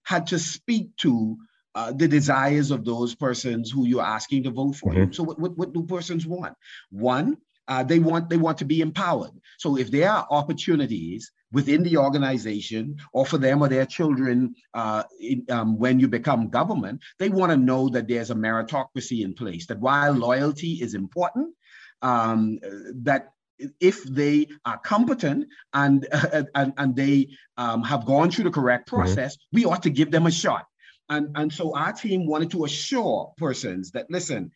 had 0.03 0.27
to 0.27 0.39
speak 0.39 0.89
to 0.97 1.37
uh, 1.75 1.91
the 1.93 2.07
desires 2.07 2.71
of 2.71 2.83
those 2.83 3.15
persons 3.15 3.71
who 3.71 3.85
you're 3.85 4.01
asking 4.01 4.43
to 4.43 4.49
vote 4.49 4.75
for. 4.75 4.91
Mm-hmm. 4.91 5.11
So 5.11 5.23
what, 5.23 5.39
what, 5.39 5.57
what 5.57 5.73
do 5.73 5.83
persons 5.83 6.25
want? 6.25 6.55
One, 6.89 7.37
uh, 7.69 7.83
they 7.83 7.99
want 7.99 8.29
they 8.29 8.37
want 8.37 8.57
to 8.57 8.65
be 8.65 8.81
empowered. 8.81 9.31
So 9.59 9.77
if 9.77 9.91
there 9.91 10.11
are 10.11 10.27
opportunities 10.31 11.31
within 11.51 11.83
the 11.83 11.97
organization 11.97 12.97
or 13.13 13.25
for 13.25 13.37
them 13.37 13.61
or 13.61 13.69
their 13.69 13.85
children 13.85 14.55
uh, 14.73 15.03
in, 15.19 15.45
um, 15.49 15.77
when 15.77 15.99
you 15.99 16.07
become 16.07 16.49
government, 16.49 17.01
they 17.19 17.29
want 17.29 17.51
to 17.51 17.57
know 17.57 17.89
that 17.89 18.07
there's 18.07 18.31
a 18.31 18.35
meritocracy 18.35 19.23
in 19.23 19.33
place. 19.33 19.67
That 19.67 19.79
while 19.79 20.13
loyalty 20.13 20.73
is 20.81 20.95
important, 20.95 21.55
um, 22.01 22.59
that 23.03 23.33
if 23.79 24.03
they 24.03 24.47
are 24.65 24.79
competent 24.79 25.45
and 25.73 26.07
uh, 26.11 26.43
and, 26.55 26.73
and 26.75 26.95
they 26.95 27.29
um, 27.57 27.83
have 27.83 28.03
gone 28.05 28.31
through 28.31 28.45
the 28.45 28.51
correct 28.51 28.87
process, 28.87 29.35
mm-hmm. 29.35 29.57
we 29.57 29.65
ought 29.65 29.83
to 29.83 29.91
give 29.91 30.09
them 30.09 30.25
a 30.25 30.31
shot. 30.31 30.65
and, 31.09 31.29
and 31.35 31.53
so 31.53 31.75
our 31.75 31.93
team 31.93 32.25
wanted 32.25 32.49
to 32.51 32.65
assure 32.65 33.33
persons 33.37 33.91
that, 33.91 34.09
listen, 34.09 34.51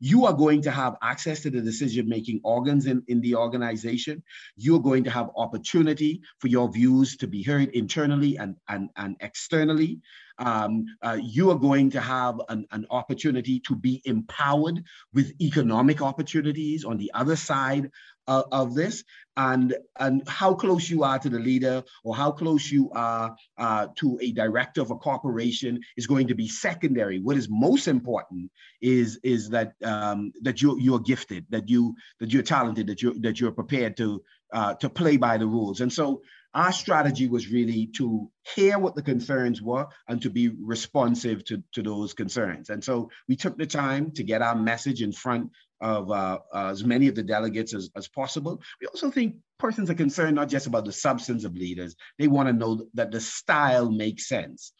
you 0.00 0.26
are 0.26 0.32
going 0.32 0.62
to 0.62 0.70
have 0.70 0.96
access 1.02 1.40
to 1.40 1.50
the 1.50 1.60
decision 1.60 2.08
making 2.08 2.40
organs 2.44 2.86
in, 2.86 3.02
in 3.08 3.20
the 3.20 3.34
organization. 3.34 4.22
You're 4.56 4.80
going 4.80 5.04
to 5.04 5.10
have 5.10 5.30
opportunity 5.36 6.22
for 6.38 6.48
your 6.48 6.70
views 6.70 7.16
to 7.18 7.26
be 7.26 7.42
heard 7.42 7.70
internally 7.70 8.36
and, 8.36 8.56
and, 8.68 8.90
and 8.96 9.16
externally. 9.20 10.00
Um, 10.38 10.86
uh, 11.02 11.18
you 11.20 11.50
are 11.50 11.58
going 11.58 11.90
to 11.90 12.00
have 12.00 12.40
an, 12.48 12.64
an 12.70 12.86
opportunity 12.90 13.58
to 13.60 13.74
be 13.74 14.00
empowered 14.04 14.84
with 15.12 15.32
economic 15.40 16.00
opportunities 16.00 16.84
on 16.84 16.96
the 16.96 17.10
other 17.12 17.34
side 17.34 17.90
uh, 18.28 18.44
of 18.52 18.74
this 18.74 19.02
and 19.36 19.74
and 19.98 20.28
how 20.28 20.52
close 20.54 20.90
you 20.90 21.02
are 21.02 21.18
to 21.18 21.28
the 21.28 21.38
leader 21.38 21.82
or 22.04 22.14
how 22.14 22.30
close 22.30 22.70
you 22.70 22.90
are 22.92 23.34
uh, 23.56 23.86
to 23.96 24.18
a 24.20 24.32
director 24.32 24.82
of 24.82 24.90
a 24.90 24.96
corporation 24.96 25.80
is 25.96 26.06
going 26.06 26.28
to 26.28 26.34
be 26.34 26.46
secondary 26.46 27.18
what 27.18 27.36
is 27.36 27.48
most 27.50 27.88
important 27.88 28.50
is 28.82 29.18
is 29.22 29.48
that 29.48 29.72
um, 29.82 30.32
that 30.42 30.60
you 30.60 30.78
you're 30.78 31.00
gifted 31.00 31.46
that 31.48 31.68
you 31.68 31.94
that 32.20 32.32
you're 32.32 32.42
talented 32.42 32.86
that 32.86 33.02
you 33.02 33.18
that 33.20 33.40
you're 33.40 33.52
prepared 33.52 33.96
to 33.96 34.22
uh, 34.52 34.74
to 34.74 34.90
play 34.90 35.16
by 35.16 35.38
the 35.38 35.46
rules 35.46 35.80
and 35.80 35.92
so 35.92 36.20
our 36.54 36.72
strategy 36.72 37.28
was 37.28 37.50
really 37.50 37.88
to 37.96 38.30
hear 38.54 38.78
what 38.78 38.94
the 38.94 39.02
concerns 39.02 39.60
were 39.60 39.86
and 40.08 40.22
to 40.22 40.30
be 40.30 40.48
responsive 40.48 41.44
to, 41.44 41.62
to 41.72 41.82
those 41.82 42.14
concerns. 42.14 42.70
And 42.70 42.82
so 42.82 43.10
we 43.28 43.36
took 43.36 43.58
the 43.58 43.66
time 43.66 44.12
to 44.12 44.22
get 44.24 44.40
our 44.40 44.56
message 44.56 45.02
in 45.02 45.12
front 45.12 45.50
of 45.80 46.10
uh, 46.10 46.38
uh, 46.52 46.68
as 46.70 46.84
many 46.84 47.08
of 47.08 47.14
the 47.14 47.22
delegates 47.22 47.74
as, 47.74 47.90
as 47.96 48.08
possible. 48.08 48.60
We 48.80 48.86
also 48.88 49.10
think 49.10 49.36
persons 49.58 49.90
are 49.90 49.94
concerned 49.94 50.36
not 50.36 50.48
just 50.48 50.66
about 50.66 50.84
the 50.84 50.92
substance 50.92 51.44
of 51.44 51.54
leaders, 51.54 51.96
they 52.18 52.28
want 52.28 52.48
to 52.48 52.52
know 52.52 52.86
that 52.94 53.10
the 53.10 53.20
style 53.20 53.90
makes 53.90 54.28
sense. 54.28 54.72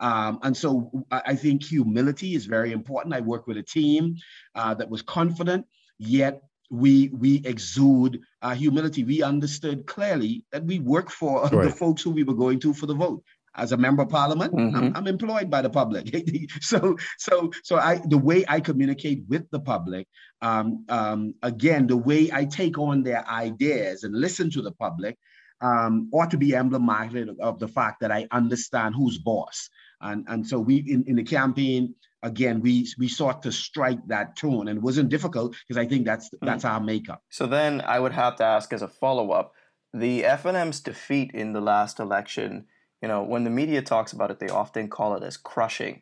Um, 0.00 0.40
and 0.42 0.56
so 0.56 0.90
I 1.10 1.36
think 1.36 1.62
humility 1.62 2.34
is 2.34 2.46
very 2.46 2.72
important. 2.72 3.14
I 3.14 3.20
worked 3.20 3.46
with 3.46 3.58
a 3.58 3.62
team 3.62 4.16
uh, 4.54 4.74
that 4.74 4.90
was 4.90 5.02
confident, 5.02 5.66
yet 5.98 6.42
we 6.70 7.10
we 7.12 7.42
exude 7.44 8.20
uh, 8.42 8.54
humility. 8.54 9.04
We 9.04 9.22
understood 9.22 9.86
clearly 9.86 10.44
that 10.50 10.64
we 10.64 10.80
work 10.80 11.10
for 11.10 11.42
right. 11.42 11.64
the 11.64 11.70
folks 11.70 12.02
who 12.02 12.10
we 12.10 12.24
were 12.24 12.34
going 12.34 12.58
to 12.60 12.74
for 12.74 12.86
the 12.86 12.94
vote. 12.94 13.22
As 13.56 13.72
a 13.72 13.76
member 13.76 14.02
of 14.02 14.08
parliament, 14.08 14.52
mm-hmm. 14.52 14.76
I'm, 14.76 14.96
I'm, 14.96 15.06
employed 15.06 15.48
by 15.48 15.62
the 15.62 15.70
public. 15.70 16.12
so 16.60 16.96
so 17.18 17.52
so 17.62 17.76
I 17.76 18.00
the 18.04 18.18
way 18.18 18.44
I 18.48 18.60
communicate 18.60 19.22
with 19.28 19.48
the 19.50 19.60
public, 19.60 20.08
um, 20.42 20.84
um, 20.88 21.34
again, 21.42 21.86
the 21.86 21.96
way 21.96 22.30
I 22.32 22.46
take 22.46 22.78
on 22.78 23.02
their 23.02 23.28
ideas 23.28 24.02
and 24.02 24.14
listen 24.14 24.50
to 24.50 24.62
the 24.62 24.72
public, 24.72 25.16
um, 25.60 26.08
ought 26.12 26.30
to 26.30 26.36
be 26.36 26.54
emblematic 26.54 27.28
of 27.40 27.58
the 27.58 27.68
fact 27.68 28.00
that 28.00 28.12
I 28.12 28.26
understand 28.30 28.94
who's 28.94 29.18
boss. 29.18 29.70
And, 30.00 30.24
and 30.28 30.46
so 30.46 30.58
we 30.58 30.76
in, 30.76 31.04
in 31.06 31.16
the 31.16 31.22
campaign, 31.22 31.94
again, 32.22 32.60
we 32.60 32.88
we 32.98 33.08
sought 33.08 33.42
to 33.42 33.52
strike 33.52 34.06
that 34.08 34.36
tone, 34.36 34.68
and 34.68 34.78
it 34.78 34.82
wasn't 34.82 35.08
difficult 35.08 35.56
because 35.66 35.80
I 35.80 35.86
think 35.86 36.04
that's 36.04 36.28
hmm. 36.28 36.44
that's 36.44 36.64
our 36.64 36.80
makeup. 36.80 37.22
So 37.30 37.46
then 37.46 37.80
I 37.80 38.00
would 38.00 38.12
have 38.12 38.36
to 38.36 38.44
ask 38.44 38.72
as 38.72 38.82
a 38.82 38.88
follow 38.88 39.30
up, 39.30 39.52
the 39.92 40.22
FNM's 40.22 40.80
defeat 40.80 41.30
in 41.32 41.52
the 41.52 41.60
last 41.60 42.00
election. 42.00 42.66
You 43.04 43.08
know, 43.08 43.22
when 43.22 43.44
the 43.44 43.50
media 43.50 43.82
talks 43.82 44.14
about 44.14 44.30
it, 44.30 44.40
they 44.40 44.48
often 44.48 44.88
call 44.88 45.14
it 45.14 45.22
as 45.22 45.36
crushing. 45.36 46.00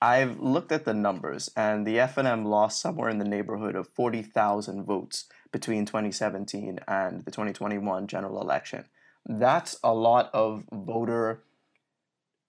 I've 0.00 0.38
looked 0.38 0.70
at 0.70 0.84
the 0.84 0.94
numbers, 0.94 1.50
and 1.56 1.84
the 1.84 1.96
FNM 1.96 2.46
lost 2.46 2.80
somewhere 2.80 3.10
in 3.10 3.18
the 3.18 3.24
neighborhood 3.24 3.74
of 3.74 3.88
40,000 3.88 4.84
votes 4.84 5.24
between 5.50 5.84
2017 5.84 6.78
and 6.86 7.24
the 7.24 7.32
2021 7.32 8.06
general 8.06 8.40
election. 8.40 8.84
That's 9.26 9.80
a 9.82 9.92
lot 9.92 10.30
of 10.32 10.62
voter 10.72 11.42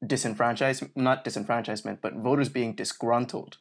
disenfranchisement, 0.06 0.92
not 0.96 1.26
disenfranchisement, 1.26 1.98
but 2.00 2.14
voters 2.14 2.50
being 2.50 2.76
disgruntled. 2.76 3.58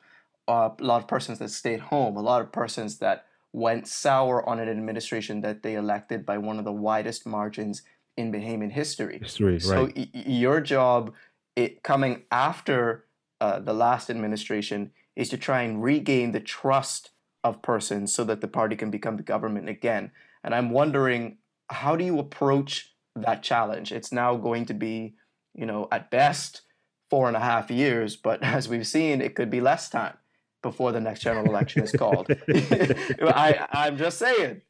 Uh, 0.46 0.68
a 0.78 0.84
lot 0.84 1.00
of 1.00 1.08
persons 1.08 1.38
that 1.38 1.52
stayed 1.52 1.80
home, 1.80 2.18
a 2.18 2.20
lot 2.20 2.42
of 2.42 2.52
persons 2.52 2.98
that 2.98 3.24
went 3.54 3.88
sour 3.88 4.46
on 4.46 4.58
an 4.58 4.68
administration 4.68 5.40
that 5.40 5.62
they 5.62 5.74
elected 5.74 6.26
by 6.26 6.36
one 6.36 6.58
of 6.58 6.66
the 6.66 6.72
widest 6.72 7.24
margins 7.24 7.80
in 8.16 8.32
Bahamian 8.32 8.72
history. 8.72 9.18
History, 9.20 9.60
so 9.60 9.84
right. 9.84 9.96
y- 9.96 10.08
your 10.12 10.60
job, 10.60 11.12
it 11.56 11.82
coming 11.82 12.22
after 12.30 13.06
uh, 13.40 13.60
the 13.60 13.74
last 13.74 14.10
administration, 14.10 14.92
is 15.16 15.28
to 15.28 15.36
try 15.36 15.62
and 15.62 15.82
regain 15.82 16.32
the 16.32 16.40
trust 16.40 17.10
of 17.42 17.62
persons 17.62 18.14
so 18.14 18.24
that 18.24 18.40
the 18.40 18.48
party 18.48 18.76
can 18.76 18.90
become 18.90 19.16
the 19.16 19.22
government 19.22 19.68
again. 19.68 20.10
And 20.42 20.54
I'm 20.54 20.70
wondering, 20.70 21.38
how 21.70 21.96
do 21.96 22.04
you 22.04 22.18
approach 22.18 22.94
that 23.14 23.42
challenge? 23.42 23.92
It's 23.92 24.12
now 24.12 24.36
going 24.36 24.66
to 24.66 24.74
be 24.74 25.14
you 25.54 25.66
know, 25.66 25.88
at 25.90 26.10
best 26.10 26.62
four 27.10 27.28
and 27.28 27.36
a 27.36 27.40
half 27.40 27.70
years, 27.70 28.16
but 28.16 28.42
as 28.42 28.68
we've 28.68 28.86
seen, 28.86 29.20
it 29.20 29.34
could 29.34 29.50
be 29.50 29.60
less 29.60 29.88
time 29.88 30.16
before 30.62 30.92
the 30.92 31.00
next 31.00 31.20
general 31.20 31.46
election 31.46 31.82
is 31.82 31.92
called. 31.92 32.26
I, 32.48 33.66
I'm 33.72 33.96
just 33.96 34.18
saying. 34.18 34.62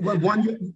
Well, 0.00 0.18
one, 0.18 0.74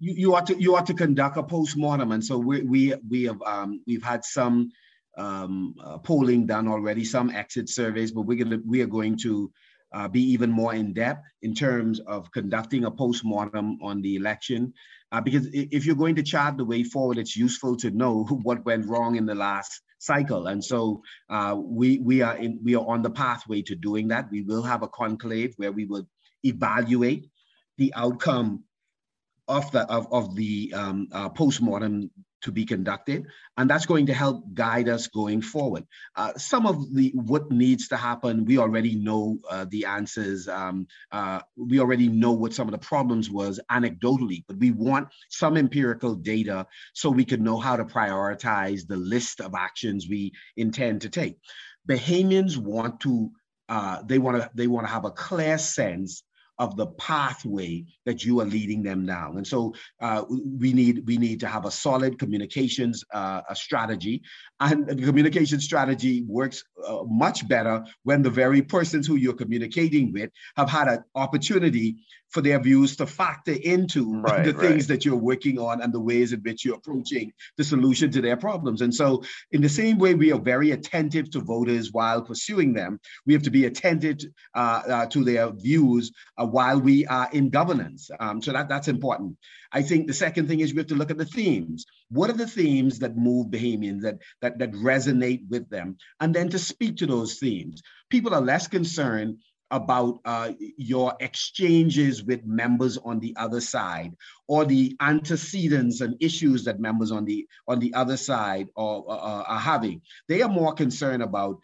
you, 0.00 0.14
you 0.16 0.34
ought 0.34 0.46
to 0.46 0.60
you 0.60 0.74
ought 0.74 0.86
to 0.86 0.94
conduct 0.94 1.36
a 1.36 1.42
post-mortem, 1.42 2.12
and 2.12 2.24
so 2.24 2.38
we 2.38 2.62
we 2.62 2.94
we 3.08 3.24
have 3.24 3.40
um, 3.42 3.80
we've 3.86 4.02
had 4.02 4.24
some 4.24 4.70
um, 5.16 5.74
uh, 5.82 5.98
polling 5.98 6.46
done 6.46 6.66
already, 6.66 7.04
some 7.04 7.30
exit 7.30 7.68
surveys, 7.68 8.10
but 8.10 8.22
we're 8.22 8.42
gonna 8.42 8.58
we 8.66 8.80
are 8.80 8.86
going 8.86 9.16
to 9.18 9.52
uh, 9.92 10.08
be 10.08 10.22
even 10.32 10.50
more 10.50 10.74
in 10.74 10.92
depth 10.92 11.24
in 11.42 11.54
terms 11.54 12.00
of 12.00 12.30
conducting 12.32 12.84
a 12.84 12.90
post-mortem 12.90 13.78
on 13.82 14.00
the 14.02 14.16
election 14.16 14.72
uh, 15.12 15.20
because 15.20 15.48
if 15.52 15.84
you're 15.84 15.96
going 15.96 16.14
to 16.14 16.22
chart 16.22 16.56
the 16.56 16.64
way 16.64 16.84
forward, 16.84 17.18
it's 17.18 17.36
useful 17.36 17.76
to 17.76 17.90
know 17.90 18.24
what 18.42 18.64
went 18.64 18.86
wrong 18.86 19.16
in 19.16 19.26
the 19.26 19.34
last 19.34 19.82
cycle. 19.98 20.46
And 20.46 20.64
so 20.64 21.02
uh, 21.28 21.56
we 21.58 21.98
we 21.98 22.22
are 22.22 22.36
in 22.36 22.58
we 22.62 22.74
are 22.74 22.86
on 22.86 23.02
the 23.02 23.10
pathway 23.10 23.62
to 23.62 23.74
doing 23.74 24.08
that. 24.08 24.30
We 24.30 24.42
will 24.42 24.62
have 24.62 24.82
a 24.82 24.88
conclave 24.88 25.54
where 25.56 25.72
we 25.72 25.84
will 25.84 26.06
evaluate 26.44 27.28
the 27.76 27.92
outcome 27.94 28.64
of 29.50 29.70
the 29.72 29.80
of, 29.80 30.06
of 30.12 30.34
the 30.36 30.72
um, 30.74 31.08
uh, 31.12 31.28
postmortem 31.28 32.10
to 32.42 32.52
be 32.52 32.64
conducted, 32.64 33.26
and 33.58 33.68
that's 33.68 33.84
going 33.84 34.06
to 34.06 34.14
help 34.14 34.42
guide 34.54 34.88
us 34.88 35.08
going 35.08 35.42
forward. 35.42 35.84
Uh, 36.16 36.32
some 36.36 36.66
of 36.66 36.94
the 36.94 37.10
what 37.14 37.50
needs 37.50 37.88
to 37.88 37.96
happen, 37.96 38.44
we 38.44 38.58
already 38.58 38.94
know 38.94 39.38
uh, 39.50 39.66
the 39.68 39.84
answers. 39.84 40.48
Um, 40.48 40.86
uh, 41.12 41.40
we 41.56 41.80
already 41.80 42.08
know 42.08 42.32
what 42.32 42.54
some 42.54 42.68
of 42.68 42.72
the 42.72 42.78
problems 42.78 43.30
was 43.30 43.60
anecdotally, 43.70 44.44
but 44.48 44.56
we 44.56 44.70
want 44.70 45.08
some 45.28 45.56
empirical 45.56 46.14
data 46.14 46.66
so 46.94 47.10
we 47.10 47.24
can 47.24 47.42
know 47.42 47.58
how 47.58 47.76
to 47.76 47.84
prioritize 47.84 48.86
the 48.86 48.96
list 48.96 49.40
of 49.40 49.54
actions 49.54 50.06
we 50.08 50.32
intend 50.56 51.02
to 51.02 51.10
take. 51.10 51.36
Bahamians 51.88 52.56
want 52.56 53.00
to 53.00 53.30
uh, 53.68 54.02
they 54.04 54.18
want 54.18 54.36
to 54.36 54.50
they 54.54 54.66
want 54.66 54.86
to 54.86 54.92
have 54.92 55.04
a 55.04 55.10
clear 55.10 55.58
sense 55.58 56.22
of 56.60 56.76
the 56.76 56.86
pathway 56.86 57.84
that 58.04 58.22
you 58.24 58.40
are 58.40 58.44
leading 58.44 58.82
them 58.82 59.06
down. 59.06 59.38
And 59.38 59.46
so 59.46 59.74
uh, 60.00 60.24
we 60.28 60.72
need 60.72 61.02
we 61.06 61.16
need 61.16 61.40
to 61.40 61.48
have 61.48 61.64
a 61.64 61.70
solid 61.70 62.18
communications 62.18 63.02
uh, 63.12 63.40
a 63.48 63.56
strategy, 63.56 64.22
and 64.60 64.86
the 64.86 65.06
communication 65.06 65.58
strategy 65.58 66.22
works 66.28 66.62
uh, 66.86 67.02
much 67.06 67.46
better 67.48 67.84
when 68.04 68.22
the 68.22 68.30
very 68.30 68.62
persons 68.62 69.06
who 69.06 69.16
you're 69.16 69.34
communicating 69.34 70.12
with 70.12 70.30
have 70.56 70.68
had 70.68 70.88
an 70.88 71.04
opportunity 71.14 71.96
for 72.30 72.40
their 72.40 72.60
views 72.60 72.96
to 72.96 73.06
factor 73.06 73.52
into 73.52 74.20
right, 74.20 74.44
the 74.44 74.52
right. 74.52 74.68
things 74.68 74.86
that 74.86 75.04
you're 75.04 75.16
working 75.16 75.58
on 75.58 75.82
and 75.82 75.92
the 75.92 76.00
ways 76.00 76.32
in 76.32 76.40
which 76.40 76.64
you're 76.64 76.76
approaching 76.76 77.32
the 77.56 77.64
solution 77.64 78.10
to 78.12 78.20
their 78.20 78.36
problems. 78.36 78.82
And 78.82 78.94
so, 78.94 79.22
in 79.50 79.60
the 79.60 79.68
same 79.68 79.98
way, 79.98 80.14
we 80.14 80.32
are 80.32 80.38
very 80.38 80.70
attentive 80.70 81.30
to 81.32 81.40
voters 81.40 81.92
while 81.92 82.22
pursuing 82.22 82.72
them. 82.72 83.00
We 83.26 83.32
have 83.32 83.42
to 83.42 83.50
be 83.50 83.66
attentive 83.66 84.18
uh, 84.54 84.82
uh, 84.88 85.06
to 85.06 85.24
their 85.24 85.50
views 85.50 86.12
uh, 86.38 86.46
while 86.46 86.80
we 86.80 87.06
are 87.06 87.28
in 87.32 87.50
governance. 87.50 88.10
Um, 88.20 88.40
so 88.40 88.52
that 88.52 88.68
that's 88.68 88.88
important. 88.88 89.36
I 89.72 89.82
think 89.82 90.06
the 90.06 90.14
second 90.14 90.48
thing 90.48 90.60
is 90.60 90.72
we 90.72 90.78
have 90.78 90.88
to 90.88 90.94
look 90.94 91.10
at 91.10 91.18
the 91.18 91.24
themes. 91.24 91.86
What 92.10 92.30
are 92.30 92.34
the 92.34 92.46
themes 92.46 92.98
that 93.00 93.16
move 93.16 93.48
Bahamians 93.48 94.02
that 94.02 94.18
that 94.42 94.58
that 94.58 94.72
resonate 94.72 95.48
with 95.48 95.68
them, 95.70 95.96
and 96.20 96.34
then 96.34 96.48
to 96.50 96.58
speak 96.58 96.96
to 96.98 97.06
those 97.06 97.38
themes. 97.38 97.82
People 98.10 98.34
are 98.34 98.40
less 98.40 98.66
concerned 98.66 99.38
about 99.70 100.18
uh, 100.24 100.52
your 100.76 101.14
exchanges 101.20 102.24
with 102.24 102.44
members 102.44 102.98
on 102.98 103.20
the 103.20 103.34
other 103.36 103.60
side 103.60 104.12
or 104.48 104.64
the 104.64 104.96
antecedents 105.00 106.00
and 106.00 106.16
issues 106.20 106.64
that 106.64 106.80
members 106.80 107.12
on 107.12 107.24
the 107.24 107.46
on 107.68 107.78
the 107.78 107.94
other 107.94 108.16
side 108.16 108.66
are, 108.76 109.04
uh, 109.08 109.42
are 109.42 109.60
having 109.60 110.00
they 110.28 110.42
are 110.42 110.48
more 110.48 110.72
concerned 110.72 111.22
about 111.22 111.60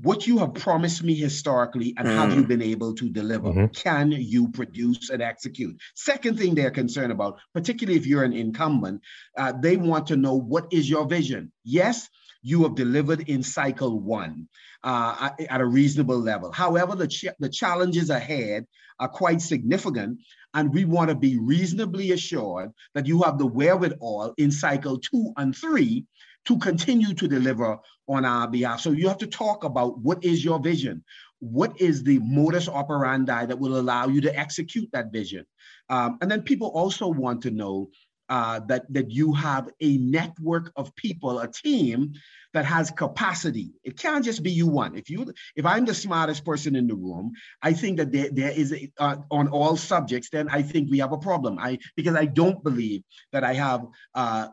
what 0.00 0.26
you 0.26 0.38
have 0.38 0.54
promised 0.54 1.02
me 1.02 1.14
historically 1.14 1.94
and 1.98 2.08
mm. 2.08 2.14
have 2.14 2.34
you 2.34 2.42
mm. 2.42 2.48
been 2.48 2.62
able 2.62 2.94
to 2.94 3.10
deliver 3.10 3.48
mm-hmm. 3.48 3.66
can 3.66 4.10
you 4.10 4.48
produce 4.48 5.10
and 5.10 5.22
execute 5.22 5.78
second 5.94 6.38
thing 6.38 6.54
they're 6.54 6.70
concerned 6.70 7.12
about 7.12 7.38
particularly 7.52 7.98
if 7.98 8.06
you're 8.06 8.24
an 8.24 8.32
incumbent 8.32 9.02
uh, 9.36 9.52
they 9.60 9.76
want 9.76 10.06
to 10.06 10.16
know 10.16 10.34
what 10.34 10.72
is 10.72 10.88
your 10.88 11.06
vision 11.06 11.52
yes 11.64 12.08
you 12.42 12.62
have 12.62 12.74
delivered 12.74 13.28
in 13.28 13.42
cycle 13.42 14.00
one 14.00 14.48
uh, 14.84 15.30
at 15.50 15.60
a 15.60 15.66
reasonable 15.66 16.18
level. 16.18 16.52
However, 16.52 16.94
the, 16.94 17.08
ch- 17.08 17.26
the 17.38 17.48
challenges 17.48 18.10
ahead 18.10 18.66
are 19.00 19.08
quite 19.08 19.40
significant. 19.40 20.20
And 20.54 20.72
we 20.72 20.84
want 20.84 21.10
to 21.10 21.14
be 21.14 21.38
reasonably 21.38 22.12
assured 22.12 22.72
that 22.94 23.06
you 23.06 23.22
have 23.22 23.38
the 23.38 23.46
wherewithal 23.46 24.34
in 24.38 24.50
cycle 24.50 24.98
two 24.98 25.32
and 25.36 25.54
three 25.54 26.06
to 26.46 26.58
continue 26.58 27.14
to 27.14 27.28
deliver 27.28 27.78
on 28.08 28.24
our 28.24 28.48
behalf. 28.48 28.80
So 28.80 28.90
you 28.90 29.08
have 29.08 29.18
to 29.18 29.26
talk 29.26 29.64
about 29.64 29.98
what 29.98 30.24
is 30.24 30.44
your 30.44 30.58
vision? 30.58 31.04
What 31.40 31.80
is 31.80 32.02
the 32.02 32.18
modus 32.20 32.68
operandi 32.68 33.46
that 33.46 33.58
will 33.58 33.78
allow 33.78 34.08
you 34.08 34.20
to 34.22 34.38
execute 34.38 34.88
that 34.92 35.12
vision? 35.12 35.44
Um, 35.88 36.18
and 36.20 36.30
then 36.30 36.42
people 36.42 36.68
also 36.68 37.06
want 37.06 37.42
to 37.42 37.50
know 37.50 37.90
uh, 38.28 38.60
that 38.68 38.92
that 38.92 39.10
you 39.10 39.32
have 39.32 39.68
a 39.80 39.96
network 39.98 40.72
of 40.76 40.94
people, 40.96 41.38
a 41.38 41.50
team 41.50 42.12
that 42.54 42.64
has 42.64 42.90
capacity. 42.90 43.72
It 43.84 43.98
can't 43.98 44.24
just 44.24 44.42
be 44.42 44.50
you 44.50 44.66
one. 44.66 44.96
If 44.96 45.10
you, 45.10 45.32
if 45.54 45.66
I'm 45.66 45.84
the 45.84 45.94
smartest 45.94 46.44
person 46.44 46.76
in 46.76 46.86
the 46.86 46.94
room, 46.94 47.32
I 47.62 47.72
think 47.72 47.98
that 47.98 48.10
there, 48.10 48.30
there 48.30 48.50
is 48.50 48.72
a, 48.72 48.90
uh, 48.98 49.16
on 49.30 49.48
all 49.48 49.76
subjects. 49.76 50.30
Then 50.30 50.48
I 50.48 50.62
think 50.62 50.90
we 50.90 50.98
have 50.98 51.12
a 51.12 51.18
problem. 51.18 51.58
I 51.58 51.78
because 51.96 52.14
I 52.14 52.24
don't 52.24 52.62
believe 52.64 53.02
that 53.32 53.44
I 53.44 53.54
have 53.54 53.86
uh, 54.14 54.48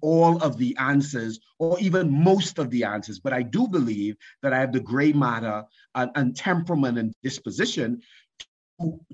all 0.00 0.42
of 0.42 0.58
the 0.58 0.76
answers 0.78 1.38
or 1.58 1.78
even 1.80 2.10
most 2.10 2.58
of 2.58 2.70
the 2.70 2.84
answers. 2.84 3.20
But 3.20 3.32
I 3.32 3.42
do 3.42 3.68
believe 3.68 4.16
that 4.42 4.52
I 4.52 4.58
have 4.58 4.72
the 4.72 4.80
gray 4.80 5.12
matter 5.12 5.64
and, 5.94 6.10
and 6.14 6.36
temperament 6.36 6.98
and 6.98 7.14
disposition 7.22 8.02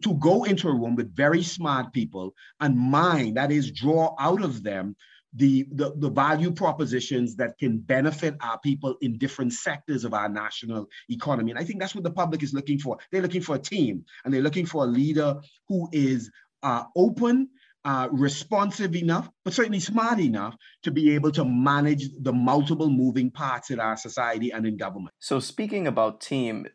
to, 0.02 0.14
go 0.14 0.44
into 0.44 0.68
a 0.68 0.74
room 0.74 0.94
with 0.94 1.14
very 1.14 1.42
smart 1.42 1.92
people 1.92 2.34
and 2.60 2.76
mine, 2.76 3.34
that 3.34 3.50
is, 3.50 3.70
draw 3.70 4.14
out 4.18 4.42
of 4.42 4.62
them 4.62 4.94
the, 5.34 5.66
the, 5.72 5.92
the, 5.96 6.10
value 6.10 6.52
propositions 6.52 7.36
that 7.36 7.58
can 7.58 7.78
benefit 7.78 8.36
our 8.40 8.58
people 8.60 8.96
in 9.00 9.18
different 9.18 9.52
sectors 9.52 10.04
of 10.04 10.14
our 10.14 10.28
national 10.28 10.86
economy. 11.10 11.50
And 11.50 11.58
I 11.58 11.64
think 11.64 11.80
that's 11.80 11.94
what 11.94 12.04
the 12.04 12.10
public 12.10 12.42
is 12.42 12.54
looking 12.54 12.78
for. 12.78 12.98
They're 13.10 13.22
looking 13.22 13.42
for 13.42 13.56
a 13.56 13.58
team 13.58 14.04
and 14.24 14.32
they're 14.32 14.42
looking 14.42 14.66
for 14.66 14.84
a 14.84 14.86
leader 14.86 15.40
who 15.68 15.88
is 15.92 16.30
uh, 16.62 16.84
open, 16.96 17.48
uh, 17.84 18.08
responsive 18.12 18.94
enough, 18.96 19.28
but 19.44 19.52
certainly 19.52 19.80
smart 19.80 20.20
enough 20.20 20.56
to 20.82 20.90
be 20.90 21.14
able 21.14 21.32
to 21.32 21.44
manage 21.44 22.08
the 22.20 22.32
multiple 22.32 22.88
moving 22.88 23.30
parts 23.30 23.70
in 23.70 23.80
our 23.80 23.96
society 23.96 24.52
and 24.52 24.66
in 24.66 24.76
government. 24.76 25.14
So, 25.18 25.40
speaking 25.40 25.86
about 25.86 26.20
team, 26.20 26.66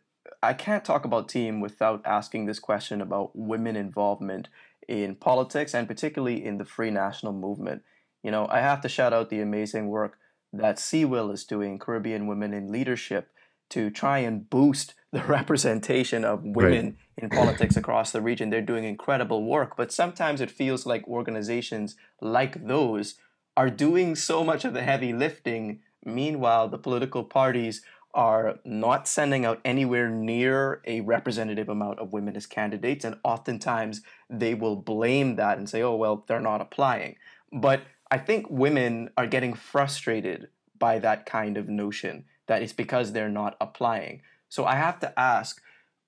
I 0.44 0.54
can't 0.54 0.86
talk 0.86 1.06
about 1.06 1.28
team 1.28 1.62
without 1.62 2.02
asking 2.06 2.46
this 2.46 2.60
question 2.60 3.02
about 3.02 3.32
women 3.36 3.76
involvement 3.76 4.50
in 4.88 5.16
politics 5.16 5.74
and 5.74 5.88
particularly 5.88 6.44
in 6.44 6.58
the 6.58 6.66
Free 6.66 6.92
National 6.92 7.34
Movement. 7.34 7.84
You 8.24 8.32
know, 8.32 8.48
I 8.50 8.60
have 8.60 8.82
to 8.82 8.90
shout 8.90 9.14
out 9.14 9.30
the 9.30 9.42
amazing 9.42 9.88
work 9.88 10.18
that 10.52 10.78
CWIL 10.78 11.34
is 11.34 11.44
doing, 11.44 11.80
Caribbean 11.80 12.28
Women 12.28 12.54
in 12.54 12.72
Leadership, 12.72 13.30
to 13.70 13.90
try 13.90 14.20
and 14.20 14.50
boost 14.50 14.96
the 15.12 15.24
representation 15.24 16.24
of 16.24 16.44
women 16.44 16.86
right. 16.86 17.24
in 17.24 17.30
politics 17.30 17.76
across 17.76 18.12
the 18.12 18.22
region. 18.22 18.50
They're 18.50 18.62
doing 18.62 18.84
incredible 18.84 19.44
work, 19.44 19.76
but 19.76 19.92
sometimes 19.92 20.40
it 20.40 20.52
feels 20.52 20.86
like 20.86 21.08
organizations 21.08 21.96
like 22.22 22.68
those 22.68 23.16
are 23.58 23.72
doing 23.72 24.16
so 24.16 24.44
much 24.44 24.66
of 24.66 24.74
the 24.74 24.84
heavy 24.84 25.12
lifting. 25.12 25.80
Meanwhile, 26.06 26.70
the 26.70 26.78
political 26.78 27.24
parties 27.24 27.82
are 28.14 28.60
not 28.66 29.08
sending 29.08 29.46
out 29.46 29.62
anywhere 29.64 30.10
near 30.10 30.82
a 30.86 31.02
representative 31.02 31.70
amount 31.70 32.00
of 32.00 32.14
women 32.14 32.36
as 32.36 32.46
candidates. 32.46 33.06
And 33.06 33.18
oftentimes 33.24 34.02
they 34.30 34.54
will 34.54 34.76
blame 34.76 35.36
that 35.36 35.58
and 35.58 35.70
say, 35.70 35.82
oh, 35.82 35.96
well, 35.96 36.24
they're 36.28 36.40
not 36.40 36.62
applying. 36.62 37.16
But 37.52 37.82
I 38.12 38.18
think 38.18 38.48
women 38.50 39.10
are 39.18 39.28
getting 39.28 39.54
frustrated 39.54 40.50
by 40.78 41.00
that 41.00 41.26
kind 41.26 41.58
of 41.58 41.70
notion 41.70 42.26
that 42.48 42.62
it's 42.62 42.74
because 42.74 43.12
they're 43.12 43.30
not 43.30 43.56
applying. 43.62 44.22
So 44.48 44.66
I 44.66 44.76
have 44.76 45.00
to 45.02 45.20
ask, 45.20 45.62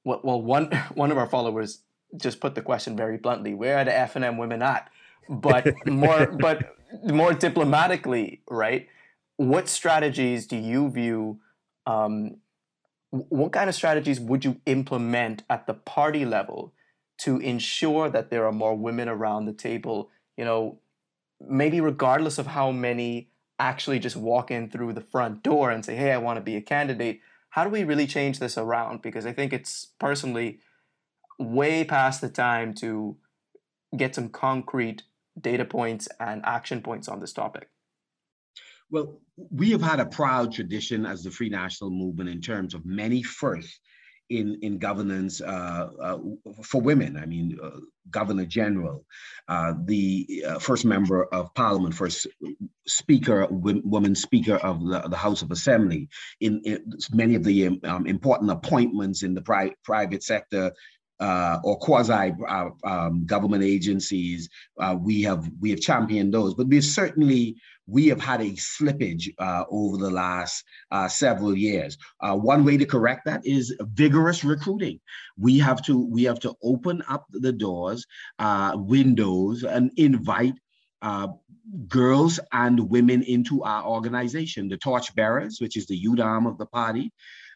well, 0.04 0.42
one, 0.42 0.72
one 0.94 1.12
of 1.12 1.18
our 1.18 1.28
followers 1.28 1.84
just 2.18 2.40
put 2.40 2.56
the 2.56 2.62
question 2.62 2.98
very 2.98 3.18
bluntly, 3.18 3.54
where 3.54 3.78
are 3.78 3.86
the 3.86 3.92
FNM 3.92 4.38
women 4.38 4.62
at? 4.62 4.90
But 5.30 5.74
more, 5.86 6.26
but 6.28 6.76
more 7.04 7.34
diplomatically, 7.34 8.42
right? 8.50 8.88
What 9.38 9.70
strategies 9.70 10.48
do 10.48 10.58
you 10.58 10.90
view 10.90 11.40
um, 11.86 12.38
what 13.12 13.52
kind 13.52 13.70
of 13.70 13.76
strategies 13.76 14.20
would 14.20 14.46
you 14.46 14.62
implement 14.66 15.44
at 15.50 15.68
the 15.68 15.74
party 15.74 16.26
level 16.26 16.74
to 17.20 17.38
ensure 17.40 18.10
that 18.10 18.30
there 18.30 18.46
are 18.46 18.52
more 18.52 18.76
women 18.76 19.10
around 19.10 19.46
the 19.46 19.54
table? 19.54 20.10
You 20.38 20.46
know, 20.46 20.80
maybe 21.48 21.82
regardless 21.82 22.38
of 22.38 22.48
how 22.48 22.72
many 22.72 23.30
actually 23.60 24.00
just 24.00 24.16
walk 24.16 24.50
in 24.52 24.70
through 24.70 24.94
the 24.94 25.02
front 25.02 25.44
door 25.44 25.70
and 25.70 25.86
say, 25.86 25.96
hey, 25.96 26.12
I 26.12 26.18
want 26.18 26.38
to 26.38 26.42
be 26.42 26.56
a 26.56 26.62
candidate. 26.62 27.22
How 27.50 27.64
do 27.64 27.70
we 27.70 27.84
really 27.84 28.08
change 28.08 28.40
this 28.40 28.58
around? 28.58 29.02
Because 29.02 29.26
I 29.26 29.34
think 29.34 29.54
it's 29.54 29.88
personally 30.00 30.60
way 31.38 31.84
past 31.84 32.22
the 32.22 32.30
time 32.30 32.74
to 32.76 33.18
get 33.96 34.16
some 34.16 34.30
concrete 34.30 35.04
data 35.40 35.66
points 35.66 36.08
and 36.20 36.42
action 36.46 36.82
points 36.82 37.08
on 37.08 37.20
this 37.20 37.34
topic. 37.34 37.70
Well, 38.90 39.22
we 39.38 39.72
have 39.72 39.82
had 39.82 40.00
a 40.00 40.06
proud 40.06 40.54
tradition 40.54 41.06
as 41.06 41.24
the 41.24 41.32
Free 41.32 41.50
National 41.50 41.92
Movement 41.92 42.30
in 42.30 42.42
terms 42.42 42.74
of 42.74 42.86
many 42.86 43.24
firsts 43.24 43.80
in, 44.32 44.58
in 44.62 44.78
governance 44.78 45.42
uh, 45.42 45.90
uh, 46.02 46.18
for 46.64 46.82
women. 46.82 47.18
I 47.18 47.26
mean, 47.26 47.58
uh, 47.62 47.82
Governor 48.10 48.46
General, 48.46 49.06
uh, 49.48 49.74
the 49.86 50.44
uh, 50.48 50.60
first 50.60 50.86
member 50.86 51.26
of 51.26 51.54
Parliament, 51.54 51.94
first 51.94 52.28
speaker, 52.88 53.48
woman 53.50 54.16
speaker 54.16 54.56
of 54.56 54.86
the, 54.86 55.02
the 55.10 55.18
House 55.18 55.42
of 55.42 55.52
Assembly, 55.52 56.10
in, 56.40 56.62
in 56.64 56.94
many 57.14 57.36
of 57.36 57.44
the 57.44 57.80
um, 57.84 58.08
important 58.08 58.52
appointments 58.52 59.24
in 59.24 59.34
the 59.34 59.42
pri- 59.42 59.76
private 59.84 60.24
sector, 60.24 60.72
uh, 61.22 61.60
or 61.64 61.78
quasi 61.78 62.34
uh, 62.48 62.70
um, 62.84 63.26
government 63.26 63.64
agencies. 63.64 64.50
Uh, 64.80 64.96
we 65.00 65.22
have 65.22 65.50
we 65.60 65.70
have 65.70 65.80
championed 65.80 66.34
those, 66.34 66.56
but 66.56 66.68
we 66.68 66.82
certainly 66.82 67.56
we 67.88 68.08
have 68.08 68.20
had 68.20 68.42
a 68.42 68.52
slippage 68.52 69.30
uh, 69.38 69.64
over 69.70 69.98
the 69.98 70.10
last 70.10 70.64
uh, 70.92 71.08
several 71.08 71.56
years. 71.56 71.98
Uh, 72.22 72.36
one 72.36 72.66
way 72.66 72.78
to 72.78 72.86
correct 72.86 73.26
that 73.26 73.46
is 73.46 73.76
vigorous 73.94 74.44
recruiting. 74.44 75.00
We 75.38 75.60
have 75.60 75.84
to 75.84 75.98
we 75.98 76.24
have 76.24 76.40
to 76.40 76.56
open 76.64 77.04
up 77.08 77.26
the 77.30 77.52
doors, 77.54 78.06
windows, 78.74 79.64
and 79.64 79.92
invite 79.98 80.56
uh, 81.04 81.28
girls 81.88 82.40
and 82.52 82.90
women 82.90 83.22
into 83.24 83.64
our 83.64 83.86
organization. 83.86 84.70
The 84.70 84.78
torchbearers, 84.78 85.60
which 85.62 85.78
is 85.78 85.86
the 85.86 85.96
youth 85.96 86.20
arm 86.20 86.48
of 86.48 86.58
the 86.58 86.66
party, 86.66 87.12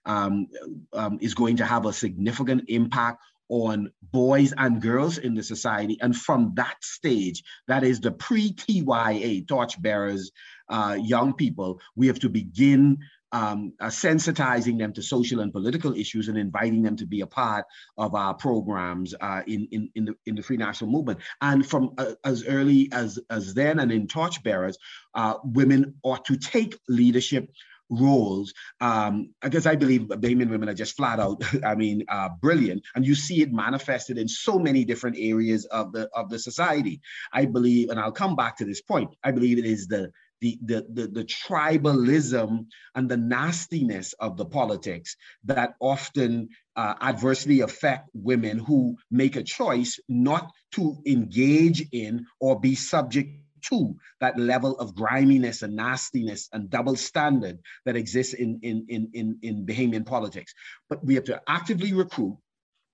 um, 0.05 0.47
um, 0.93 1.18
is 1.22 1.34
going 1.34 1.57
to 1.57 1.66
have 1.66 1.86
a 1.86 1.93
significant 1.93 2.63
impact 2.68 3.24
on 3.50 3.91
boys 4.12 4.54
and 4.58 4.82
girls 4.82 5.18
in 5.18 5.36
the 5.36 5.43
society. 5.43 5.98
And 6.02 6.16
from 6.16 6.54
that 6.56 6.78
stage, 6.82 7.43
that 7.68 7.84
is 7.84 8.00
the 8.00 8.12
pre 8.12 8.54
TYA, 8.54 9.48
torchbearers, 9.48 10.32
uh, 10.70 10.98
young 11.00 11.34
people, 11.34 11.80
we 11.96 12.08
have 12.08 12.20
to 12.20 12.30
begin 12.30 12.98
um, 13.32 13.74
uh, 13.82 13.88
sensitizing 13.88 14.80
them 14.80 14.93
to 14.93 15.02
social 15.02 15.41
and 15.41 15.52
political 15.52 15.93
issues 15.93 16.30
and 16.30 16.38
inviting 16.38 16.82
them 16.82 16.96
to 16.96 17.06
be 17.06 17.20
a 17.20 17.28
part 17.28 17.66
of 17.98 18.16
our 18.16 18.34
programs 18.34 19.14
uh, 19.20 19.41
in, 19.46 19.68
in, 19.72 19.89
in, 19.96 20.06
the, 20.06 20.16
in 20.26 20.36
the 20.36 20.41
Free 20.41 20.56
National 20.56 20.89
Movement. 20.89 21.20
And 21.41 21.68
from 21.68 21.91
uh, 21.98 22.14
as 22.24 22.46
early 22.46 22.89
as, 22.93 23.20
as 23.30 23.54
then 23.54 23.80
and 23.80 23.91
in 23.91 24.08
torchbearers, 24.08 24.78
uh, 25.16 25.36
women 25.43 25.96
ought 26.04 26.24
to 26.26 26.38
take 26.38 26.80
leadership 26.88 27.50
roles. 27.89 28.53
Um, 28.81 29.33
because 29.41 29.65
I 29.65 29.75
believe 29.75 30.01
Bahamian 30.01 30.49
women 30.49 30.69
are 30.69 30.73
just 30.73 30.95
flat 30.95 31.19
out, 31.19 31.41
I 31.65 31.75
mean, 31.75 32.05
uh, 32.09 32.29
brilliant, 32.41 32.83
and 32.95 33.05
you 33.05 33.15
see 33.15 33.41
it 33.41 33.51
manifested 33.51 34.17
in 34.17 34.27
so 34.27 34.59
many 34.59 34.86
different 34.86 35.17
areas 35.19 35.65
of 35.65 35.91
the 35.91 36.09
of 36.13 36.29
the 36.29 36.39
society. 36.39 37.01
I 37.31 37.45
believe, 37.45 37.89
and 37.89 37.99
I'll 37.99 38.11
come 38.11 38.36
back 38.36 38.57
to 38.57 38.65
this 38.65 38.81
point. 38.81 39.15
I 39.23 39.31
believe 39.31 39.57
it 39.57 39.65
is 39.65 39.88
the 39.88 40.11
the, 40.41 40.59
the, 40.61 40.86
the, 40.93 41.07
the, 41.07 41.23
tribalism 41.23 42.65
and 42.93 43.09
the 43.09 43.17
nastiness 43.17 44.13
of 44.19 44.36
the 44.36 44.45
politics 44.45 45.15
that 45.45 45.75
often 45.79 46.49
uh, 46.75 46.93
adversely 47.01 47.61
affect 47.61 48.09
women 48.13 48.59
who 48.59 48.97
make 49.09 49.38
a 49.38 49.43
choice 49.43 49.99
not 50.09 50.51
to 50.73 50.97
engage 51.07 51.88
in 51.93 52.25
or 52.39 52.59
be 52.59 52.75
subject 52.75 53.39
to 53.70 53.95
that 54.22 54.38
level 54.38 54.78
of 54.80 54.95
griminess 54.95 55.61
and 55.61 55.76
nastiness 55.76 56.49
and 56.53 56.70
double 56.70 56.95
standard 56.95 57.59
that 57.86 57.95
exists 57.95 58.34
in, 58.34 58.59
in, 58.61 58.86
in, 58.89 59.09
in, 59.13 59.38
in 59.41 59.66
Bahamian 59.66 60.05
politics. 60.05 60.53
But 60.89 61.03
we 61.03 61.16
have 61.16 61.26
to 61.26 61.41
actively 61.47 61.93
recruit. 61.93 62.38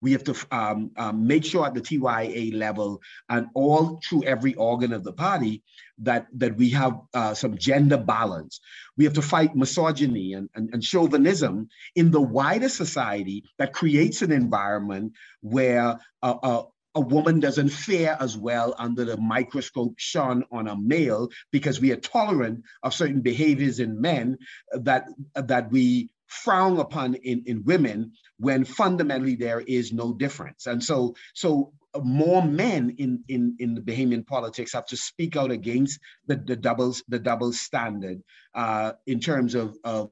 We 0.01 0.13
have 0.13 0.23
to 0.23 0.35
um, 0.49 0.91
um, 0.97 1.27
make 1.27 1.45
sure 1.45 1.65
at 1.65 1.75
the 1.75 1.81
TYA 1.81 2.55
level 2.55 3.01
and 3.29 3.47
all 3.53 4.01
through 4.03 4.23
every 4.23 4.55
organ 4.55 4.93
of 4.93 5.03
the 5.03 5.13
party 5.13 5.61
that, 5.99 6.25
that 6.33 6.57
we 6.57 6.71
have 6.71 6.99
uh, 7.13 7.35
some 7.35 7.55
gender 7.55 7.97
balance. 7.97 8.59
We 8.97 9.03
have 9.03 9.13
to 9.13 9.21
fight 9.21 9.55
misogyny 9.55 10.33
and, 10.33 10.49
and, 10.55 10.71
and 10.73 10.83
chauvinism 10.83 11.69
in 11.95 12.09
the 12.09 12.21
wider 12.21 12.69
society 12.69 13.43
that 13.59 13.73
creates 13.73 14.23
an 14.23 14.31
environment 14.31 15.13
where 15.41 15.99
uh, 16.23 16.35
uh, 16.41 16.63
a 16.95 17.01
woman 17.01 17.39
doesn't 17.39 17.69
fare 17.69 18.17
as 18.19 18.37
well 18.37 18.75
under 18.77 19.05
the 19.05 19.17
microscope 19.17 19.93
shone 19.97 20.43
on 20.51 20.67
a 20.67 20.75
male 20.75 21.29
because 21.51 21.79
we 21.79 21.91
are 21.91 21.97
tolerant 21.97 22.63
of 22.83 22.93
certain 22.93 23.21
behaviors 23.21 23.79
in 23.79 24.01
men 24.01 24.37
that 24.73 25.05
that 25.35 25.71
we 25.71 26.09
frown 26.31 26.79
upon 26.79 27.13
in, 27.15 27.43
in 27.45 27.63
women 27.65 28.13
when 28.37 28.63
fundamentally 28.63 29.35
there 29.35 29.59
is 29.59 29.91
no 29.91 30.13
difference. 30.13 30.65
And 30.65 30.81
so, 30.81 31.13
so 31.33 31.73
more 32.01 32.41
men 32.41 32.95
in, 32.97 33.23
in, 33.27 33.57
in 33.59 33.75
the 33.75 33.81
Bahamian 33.81 34.25
politics 34.25 34.71
have 34.71 34.85
to 34.87 34.97
speak 34.97 35.35
out 35.35 35.51
against 35.51 35.99
the, 36.27 36.37
the 36.37 36.55
doubles 36.55 37.03
the 37.09 37.19
double 37.19 37.51
standard 37.51 38.23
uh, 38.55 38.93
in 39.05 39.19
terms 39.19 39.55
of, 39.55 39.77
of 39.83 40.09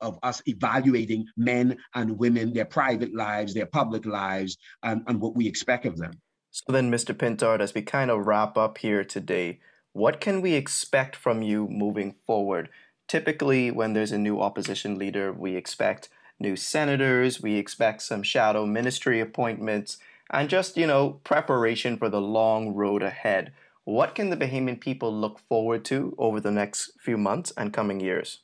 of 0.00 0.18
us 0.22 0.42
evaluating 0.46 1.26
men 1.36 1.76
and 1.94 2.18
women, 2.18 2.52
their 2.52 2.64
private 2.64 3.14
lives, 3.14 3.54
their 3.54 3.66
public 3.66 4.06
lives, 4.06 4.56
and, 4.82 5.02
and 5.06 5.20
what 5.20 5.36
we 5.36 5.46
expect 5.46 5.86
of 5.86 5.96
them. 5.96 6.12
So 6.50 6.72
then, 6.72 6.90
Mr. 6.90 7.14
Pintard, 7.14 7.60
as 7.60 7.74
we 7.74 7.82
kind 7.82 8.10
of 8.10 8.26
wrap 8.26 8.58
up 8.58 8.78
here 8.78 9.04
today, 9.04 9.60
what 9.92 10.20
can 10.20 10.40
we 10.40 10.54
expect 10.54 11.16
from 11.16 11.42
you 11.42 11.68
moving 11.68 12.16
forward? 12.26 12.68
Typically, 13.08 13.70
when 13.70 13.92
there's 13.92 14.12
a 14.12 14.18
new 14.18 14.40
opposition 14.40 14.98
leader, 14.98 15.32
we 15.32 15.56
expect 15.56 16.08
new 16.38 16.56
senators, 16.56 17.40
we 17.40 17.56
expect 17.56 18.02
some 18.02 18.22
shadow 18.22 18.66
ministry 18.66 19.20
appointments, 19.20 19.98
and 20.30 20.48
just, 20.48 20.76
you 20.76 20.86
know, 20.86 21.20
preparation 21.24 21.96
for 21.96 22.08
the 22.08 22.20
long 22.20 22.74
road 22.74 23.02
ahead. 23.02 23.52
What 23.84 24.14
can 24.14 24.30
the 24.30 24.36
Bahamian 24.36 24.80
people 24.80 25.12
look 25.12 25.40
forward 25.48 25.84
to 25.86 26.14
over 26.18 26.40
the 26.40 26.52
next 26.52 26.92
few 27.00 27.16
months 27.16 27.52
and 27.56 27.72
coming 27.72 28.00
years? 28.00 28.40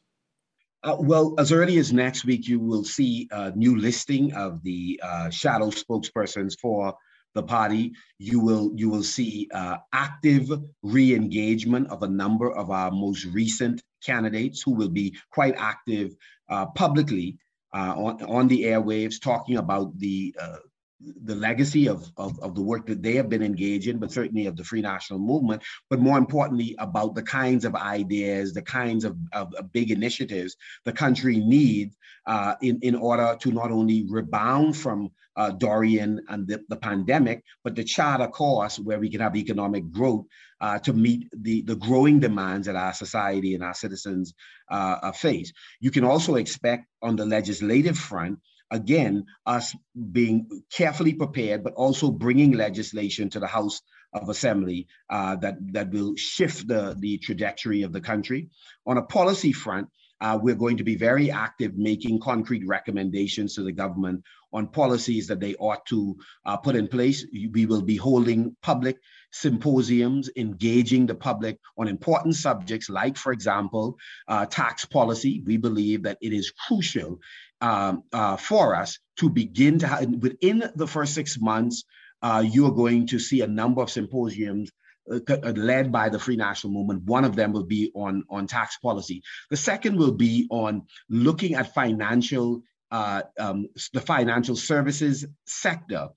Uh, 0.87 0.97
well, 1.01 1.35
as 1.37 1.51
early 1.51 1.79
as 1.79 1.93
next 1.93 2.25
week, 2.25 2.47
you 2.47 2.61
will 2.61 2.85
see 2.85 3.27
a 3.33 3.51
new 3.57 3.77
listing 3.77 4.33
of 4.35 4.63
the 4.63 5.01
uh, 5.03 5.29
shadow 5.31 5.67
spokespersons 5.69 6.57
for 6.61 6.95
the 7.35 7.43
party. 7.43 7.93
You 8.21 8.39
will 8.39 8.71
you 8.77 8.89
will 8.89 9.03
see 9.03 9.49
uh, 9.53 9.79
active 9.93 10.49
re-engagement 10.85 11.89
of 11.89 12.05
a 12.05 12.09
number 12.09 12.53
of 12.53 12.71
our 12.71 12.93
most 12.93 13.25
recent 13.25 13.83
candidates 14.01 14.63
who 14.63 14.75
will 14.75 14.89
be 14.89 15.17
quite 15.33 15.57
active 15.59 16.15
uh, 16.49 16.67
publicly 16.67 17.37
uh, 17.75 17.95
on, 17.97 18.23
on 18.23 18.49
the 18.49 18.63
airwaves, 18.63 19.21
talking 19.21 19.57
about 19.57 19.99
the 19.99 20.37
uh, 20.41 20.59
the 21.01 21.35
legacy 21.35 21.89
of, 21.89 22.11
of, 22.17 22.39
of, 22.41 22.55
the 22.55 22.63
work 22.63 22.87
that 22.87 23.03
they 23.03 23.15
have 23.15 23.29
been 23.29 23.43
engaged 23.43 23.87
in, 23.87 23.99
but 23.99 24.11
certainly 24.11 24.47
of 24.47 24.57
the 24.57 24.65
Free 24.65 24.81
National 24.81 25.19
Movement, 25.19 25.63
but 25.91 26.01
more 26.01 26.17
importantly, 26.17 26.75
about 26.79 27.15
the 27.15 27.23
kinds 27.23 27.65
of 27.65 27.75
ideas, 27.75 28.55
the 28.55 28.63
kinds 28.63 29.05
of, 29.05 29.17
of, 29.33 29.55
of 29.55 29.73
big 29.73 29.91
initiatives 29.91 30.57
the 30.85 30.93
country 30.93 31.37
needs 31.37 31.95
uh, 32.27 32.55
in, 32.63 32.79
in 32.83 32.95
order 32.95 33.37
to 33.41 33.53
not 33.53 33.71
only 33.71 34.07
rebound 34.09 34.77
from 34.77 35.11
uh, 35.37 35.51
Dorian 35.51 36.23
and 36.29 36.49
the, 36.49 36.65
the 36.69 36.77
pandemic, 36.77 37.45
but 37.63 37.77
to 37.77 37.85
chart 37.85 38.23
a 38.23 38.29
course 38.29 38.79
where 38.79 38.99
we 38.99 39.11
can 39.11 39.21
have 39.21 39.37
economic 39.37 39.91
growth 39.91 40.25
uh, 40.63 40.79
to 40.79 40.95
meet 40.95 41.29
the, 41.37 41.61
the 41.63 41.77
growing 41.77 42.21
demands 42.21 42.67
that 42.67 42.77
our 42.77 42.95
society 42.95 43.55
and 43.55 43.63
our 43.63 43.75
citizens 43.75 44.33
uh, 44.71 45.13
face. 45.13 45.53
You 45.79 45.91
can 45.91 46.05
also 46.05 46.37
expect 46.37 46.87
on 47.03 47.17
the 47.17 47.27
legislative 47.27 47.99
front 47.99 48.39
again, 48.71 49.27
us 49.45 49.75
being 50.13 50.49
carefully 50.73 51.15
prepared, 51.15 51.63
but 51.65 51.75
also 51.75 52.11
bringing 52.11 52.53
legislation 52.53 53.31
to 53.31 53.41
the 53.41 53.47
House 53.47 53.81
of 54.13 54.29
Assembly 54.29 54.87
uh, 55.11 55.37
that, 55.37 55.57
that 55.73 55.91
will 55.91 56.15
shift 56.17 56.67
the, 56.69 56.97
the 56.99 57.19
trajectory 57.19 57.83
of 57.83 57.93
the 57.93 58.01
country. 58.01 58.49
On 58.87 58.97
a 58.97 59.03
policy 59.03 59.53
front, 59.53 59.89
uh, 60.21 60.39
we're 60.41 60.55
going 60.55 60.79
to 60.79 60.85
be 60.85 60.97
very 60.97 61.31
active 61.31 61.77
making 61.77 62.21
concrete 62.21 62.67
recommendations 62.67 63.55
to 63.55 63.63
the 63.63 63.73
government 63.73 64.23
on 64.53 64.69
policies 64.69 65.27
that 65.27 65.41
they 65.41 65.55
ought 65.57 65.85
to 65.87 66.17
uh, 66.47 66.57
put 66.57 66.75
in 66.75 66.89
place. 66.89 67.27
We 67.53 67.67
will 67.67 67.83
be 67.83 67.97
holding 67.97 68.57
public 68.63 68.97
symposiums, 69.41 70.31
engaging 70.37 71.07
the 71.07 71.15
public 71.15 71.59
on 71.77 71.89
important 71.89 72.35
subjects 72.35 72.89
like, 72.89 73.17
for 73.17 73.33
example, 73.33 73.99
uh, 74.29 74.47
tax 74.47 74.85
policy. 74.85 75.43
We 75.45 75.57
believe 75.59 76.05
that 76.05 76.19
it 76.21 76.33
is 76.33 76.53
crucial 76.67 77.21
um, 77.61 78.05
uh, 78.13 78.37
for 78.37 78.75
us 78.75 78.99
to 79.17 79.29
begin 79.29 79.79
to 79.81 79.87
have, 79.87 80.09
within 80.09 80.65
the 80.75 80.87
first 80.87 81.15
six 81.15 81.39
months, 81.41 81.85
uh, 82.23 82.43
you 82.47 82.67
are 82.67 82.73
going 82.73 83.07
to 83.09 83.19
see 83.19 83.43
a 83.43 83.47
number 83.47 83.83
of 83.83 83.91
symposiums 83.91 84.71
uh, 85.11 85.21
uh, 85.29 85.53
led 85.53 85.93
by 85.93 86.09
the 86.09 86.19
Free 86.19 86.37
National 86.37 86.73
Movement. 86.73 87.05
One 87.05 87.25
of 87.25 87.37
them 87.37 87.53
will 87.53 87.65
be 87.65 87.93
on, 87.95 88.25
on 88.31 88.47
tax 88.47 88.79
policy. 88.79 89.23
The 89.51 89.57
second 89.57 89.97
will 89.97 90.13
be 90.13 90.47
on 90.51 90.83
looking 91.09 91.55
at 91.55 91.75
financial, 91.75 92.63
uh, 92.91 93.23
um, 93.39 93.69
the 93.93 94.01
financial 94.01 94.57
services 94.57 95.27
sector 95.45 96.09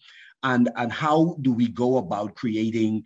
and, 0.43 0.69
and 0.75 0.91
how 0.91 1.37
do 1.41 1.51
we 1.51 1.67
go 1.67 1.97
about 1.97 2.35
creating 2.35 3.03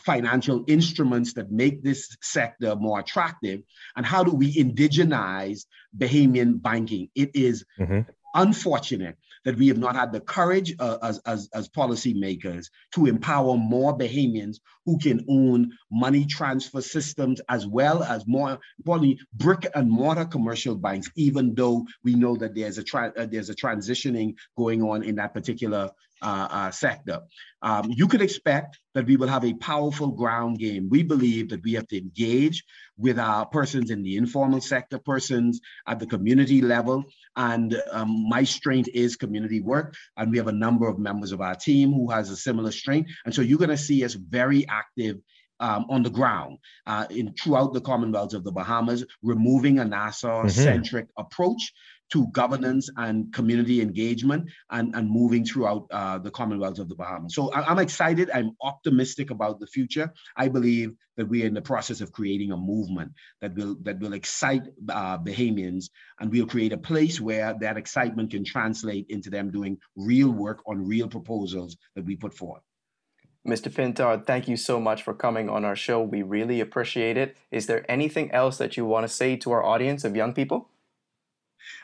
financial 0.00 0.64
instruments 0.66 1.34
that 1.34 1.50
make 1.50 1.82
this 1.82 2.16
sector 2.20 2.74
more 2.76 2.98
attractive 3.00 3.60
and 3.96 4.04
how 4.04 4.24
do 4.24 4.32
we 4.32 4.52
indigenize 4.54 5.66
bahamian 5.96 6.60
banking 6.60 7.08
it 7.14 7.30
is 7.34 7.64
mm-hmm. 7.78 8.00
unfortunate 8.34 9.16
that 9.44 9.56
we 9.56 9.68
have 9.68 9.78
not 9.78 9.94
had 9.94 10.12
the 10.12 10.20
courage 10.20 10.74
uh, 10.78 10.98
as, 11.02 11.18
as, 11.26 11.48
as 11.54 11.68
policymakers 11.68 12.70
to 12.94 13.06
empower 13.06 13.56
more 13.56 13.96
Bahamians 13.96 14.56
who 14.86 14.98
can 14.98 15.24
own 15.28 15.70
money 15.90 16.24
transfer 16.24 16.80
systems 16.80 17.40
as 17.48 17.66
well 17.66 18.02
as 18.02 18.26
more 18.26 18.58
importantly 18.78 19.18
brick 19.34 19.66
and 19.74 19.90
mortar 19.90 20.24
commercial 20.24 20.74
banks, 20.74 21.08
even 21.16 21.54
though 21.54 21.86
we 22.02 22.14
know 22.14 22.36
that 22.36 22.54
there's 22.54 22.78
a 22.78 22.84
tra- 22.84 23.12
uh, 23.16 23.26
there's 23.26 23.50
a 23.50 23.54
transitioning 23.54 24.34
going 24.56 24.82
on 24.82 25.02
in 25.02 25.16
that 25.16 25.34
particular 25.34 25.90
sector. 26.72 27.20
Um, 27.62 27.90
you 27.94 28.08
could 28.08 28.22
expect 28.22 28.78
that 28.94 29.06
we 29.06 29.16
will 29.16 29.28
have 29.28 29.44
a 29.44 29.54
powerful 29.54 30.08
ground 30.08 30.58
game. 30.58 30.88
We 30.90 31.02
believe 31.02 31.48
that 31.50 31.62
we 31.62 31.72
have 31.74 31.88
to 31.88 31.98
engage 31.98 32.62
with 32.96 33.18
our 33.18 33.46
persons 33.46 33.90
in 33.90 34.02
the 34.02 34.16
informal 34.16 34.60
sector, 34.60 34.98
persons 34.98 35.60
at 35.86 35.98
the 35.98 36.06
community 36.06 36.60
level. 36.60 37.04
And 37.36 37.80
um, 37.90 38.28
my 38.28 38.44
strength 38.44 38.88
is 38.94 39.16
community 39.16 39.60
work. 39.60 39.94
And 40.16 40.30
we 40.30 40.38
have 40.38 40.48
a 40.48 40.52
number 40.52 40.88
of 40.88 40.98
members 40.98 41.32
of 41.32 41.40
our 41.40 41.54
team 41.54 41.92
who 41.92 42.10
has 42.10 42.30
a 42.30 42.36
similar 42.36 42.70
strength. 42.70 43.10
And 43.24 43.34
so 43.34 43.42
you're 43.42 43.58
going 43.58 43.70
to 43.70 43.76
see 43.76 44.04
us 44.04 44.14
very 44.14 44.66
active 44.68 45.16
um, 45.60 45.86
on 45.88 46.02
the 46.02 46.10
ground 46.10 46.58
uh, 46.86 47.06
in 47.10 47.32
throughout 47.34 47.72
the 47.72 47.80
Commonwealth 47.80 48.34
of 48.34 48.44
the 48.44 48.52
Bahamas, 48.52 49.04
removing 49.22 49.78
a 49.78 49.84
Nassau-centric 49.84 51.06
mm-hmm. 51.06 51.22
approach 51.22 51.72
to 52.14 52.28
governance 52.28 52.88
and 52.96 53.32
community 53.32 53.80
engagement 53.80 54.48
and, 54.70 54.94
and 54.94 55.10
moving 55.10 55.44
throughout 55.44 55.84
uh, 55.90 56.16
the 56.16 56.30
Commonwealth 56.30 56.78
of 56.78 56.88
the 56.88 56.94
Bahamas. 56.94 57.34
So 57.34 57.50
I, 57.50 57.72
am 57.72 57.80
excited. 57.80 58.30
I'm 58.32 58.52
optimistic 58.62 59.32
about 59.32 59.58
the 59.58 59.66
future. 59.66 60.12
I 60.36 60.46
believe 60.46 60.92
that 61.16 61.26
we 61.26 61.42
are 61.42 61.46
in 61.46 61.54
the 61.54 61.60
process 61.60 62.00
of 62.00 62.12
creating 62.12 62.52
a 62.52 62.56
movement 62.56 63.10
that 63.40 63.56
will 63.56 63.74
that 63.82 63.98
will 63.98 64.12
excite 64.12 64.62
uh, 64.88 65.18
Bahamians 65.18 65.86
and 66.20 66.30
we'll 66.30 66.46
create 66.46 66.72
a 66.72 66.78
place 66.78 67.20
where 67.20 67.52
that 67.60 67.76
excitement 67.76 68.30
can 68.30 68.44
translate 68.44 69.06
into 69.08 69.28
them 69.28 69.50
doing 69.50 69.76
real 69.96 70.30
work 70.30 70.62
on 70.68 70.86
real 70.86 71.08
proposals 71.08 71.76
that 71.96 72.04
we 72.04 72.14
put 72.14 72.32
forward. 72.32 72.62
Mr. 73.44 73.72
Pintard, 73.72 74.24
thank 74.24 74.46
you 74.46 74.56
so 74.56 74.78
much 74.78 75.02
for 75.02 75.14
coming 75.14 75.48
on 75.48 75.64
our 75.64 75.76
show. 75.76 76.00
We 76.00 76.22
really 76.22 76.60
appreciate 76.60 77.16
it. 77.16 77.36
Is 77.50 77.66
there 77.66 77.84
anything 77.90 78.30
else 78.30 78.56
that 78.58 78.76
you 78.76 78.84
want 78.86 79.04
to 79.04 79.12
say 79.12 79.34
to 79.38 79.50
our 79.50 79.64
audience 79.64 80.04
of 80.04 80.14
young 80.14 80.32
people? 80.32 80.70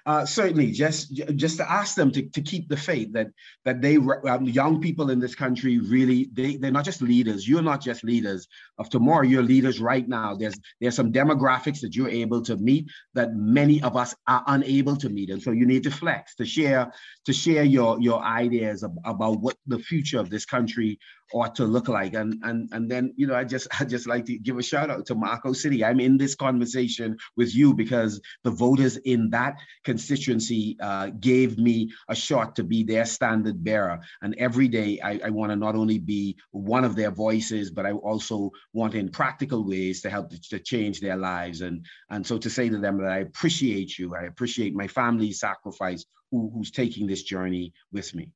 Uh, 0.06 0.24
certainly 0.24 0.70
just 0.70 1.14
just 1.36 1.56
to 1.58 1.70
ask 1.70 1.94
them 1.94 2.10
to, 2.12 2.22
to 2.30 2.40
keep 2.42 2.68
the 2.68 2.76
faith 2.76 3.12
that 3.12 3.28
that 3.64 3.80
they 3.80 3.96
um, 3.96 4.44
young 4.44 4.80
people 4.80 5.10
in 5.10 5.20
this 5.20 5.34
country 5.34 5.78
really 5.78 6.28
they, 6.32 6.56
they're 6.56 6.70
not 6.70 6.84
just 6.84 7.02
leaders. 7.02 7.48
You're 7.48 7.62
not 7.62 7.80
just 7.80 8.04
leaders 8.04 8.48
of 8.78 8.88
tomorrow. 8.90 9.22
You're 9.22 9.42
leaders 9.42 9.80
right 9.80 10.08
now. 10.08 10.34
There's 10.34 10.58
there's 10.80 10.96
some 10.96 11.12
demographics 11.12 11.80
that 11.80 11.94
you're 11.94 12.08
able 12.08 12.42
to 12.42 12.56
meet 12.56 12.90
that 13.14 13.34
many 13.34 13.82
of 13.82 13.96
us 13.96 14.14
are 14.26 14.42
unable 14.46 14.96
to 14.96 15.08
meet. 15.08 15.30
And 15.30 15.42
so 15.42 15.50
you 15.50 15.66
need 15.66 15.84
to 15.84 15.90
flex 15.90 16.34
to 16.36 16.44
share 16.44 16.92
to 17.26 17.32
share 17.32 17.64
your 17.64 18.00
your 18.00 18.22
ideas 18.22 18.82
about 18.82 19.40
what 19.40 19.56
the 19.66 19.78
future 19.78 20.18
of 20.18 20.30
this 20.30 20.44
country 20.44 20.98
ought 21.32 21.54
to 21.56 21.64
look 21.64 21.88
like. 21.88 22.14
And 22.14 22.34
and 22.42 22.68
and 22.72 22.90
then 22.90 23.12
you 23.16 23.26
know, 23.26 23.34
I 23.34 23.44
just 23.44 23.68
I 23.80 23.84
just 23.84 24.06
like 24.06 24.26
to 24.26 24.38
give 24.38 24.58
a 24.58 24.62
shout 24.62 24.90
out 24.90 25.06
to 25.06 25.14
Marco 25.14 25.52
City. 25.52 25.84
I'm 25.84 26.00
in 26.00 26.16
this 26.16 26.34
conversation 26.34 27.16
with 27.36 27.54
you 27.54 27.74
because 27.74 28.20
the 28.44 28.50
voters 28.50 28.96
in 28.98 29.30
that 29.30 29.56
constituency 29.84 30.76
uh, 30.80 31.10
gave 31.20 31.58
me 31.58 31.90
a 32.08 32.14
shot 32.14 32.56
to 32.56 32.64
be 32.64 32.84
their 32.84 33.04
standard 33.04 33.62
bearer. 33.62 34.00
And 34.22 34.34
every 34.38 34.68
day 34.68 35.00
I, 35.02 35.20
I 35.24 35.30
want 35.30 35.50
to 35.52 35.56
not 35.56 35.76
only 35.76 35.98
be 35.98 36.36
one 36.50 36.84
of 36.84 36.96
their 36.96 37.10
voices, 37.10 37.70
but 37.70 37.86
I 37.86 37.92
also 37.92 38.50
want 38.72 38.94
in 38.94 39.08
practical 39.10 39.66
ways 39.66 40.02
to 40.02 40.10
help 40.10 40.30
to, 40.30 40.40
to 40.50 40.58
change 40.58 41.00
their 41.00 41.16
lives. 41.16 41.60
And 41.60 41.84
and 42.10 42.26
so 42.26 42.38
to 42.38 42.50
say 42.50 42.68
to 42.68 42.78
them 42.78 42.98
that 42.98 43.12
I 43.12 43.18
appreciate 43.18 43.98
you, 43.98 44.14
I 44.14 44.22
appreciate 44.24 44.74
my 44.74 44.86
family's 44.86 45.40
sacrifice 45.40 46.04
who, 46.30 46.50
who's 46.54 46.70
taking 46.70 47.06
this 47.06 47.22
journey 47.22 47.72
with 47.92 48.14
me. 48.14 48.30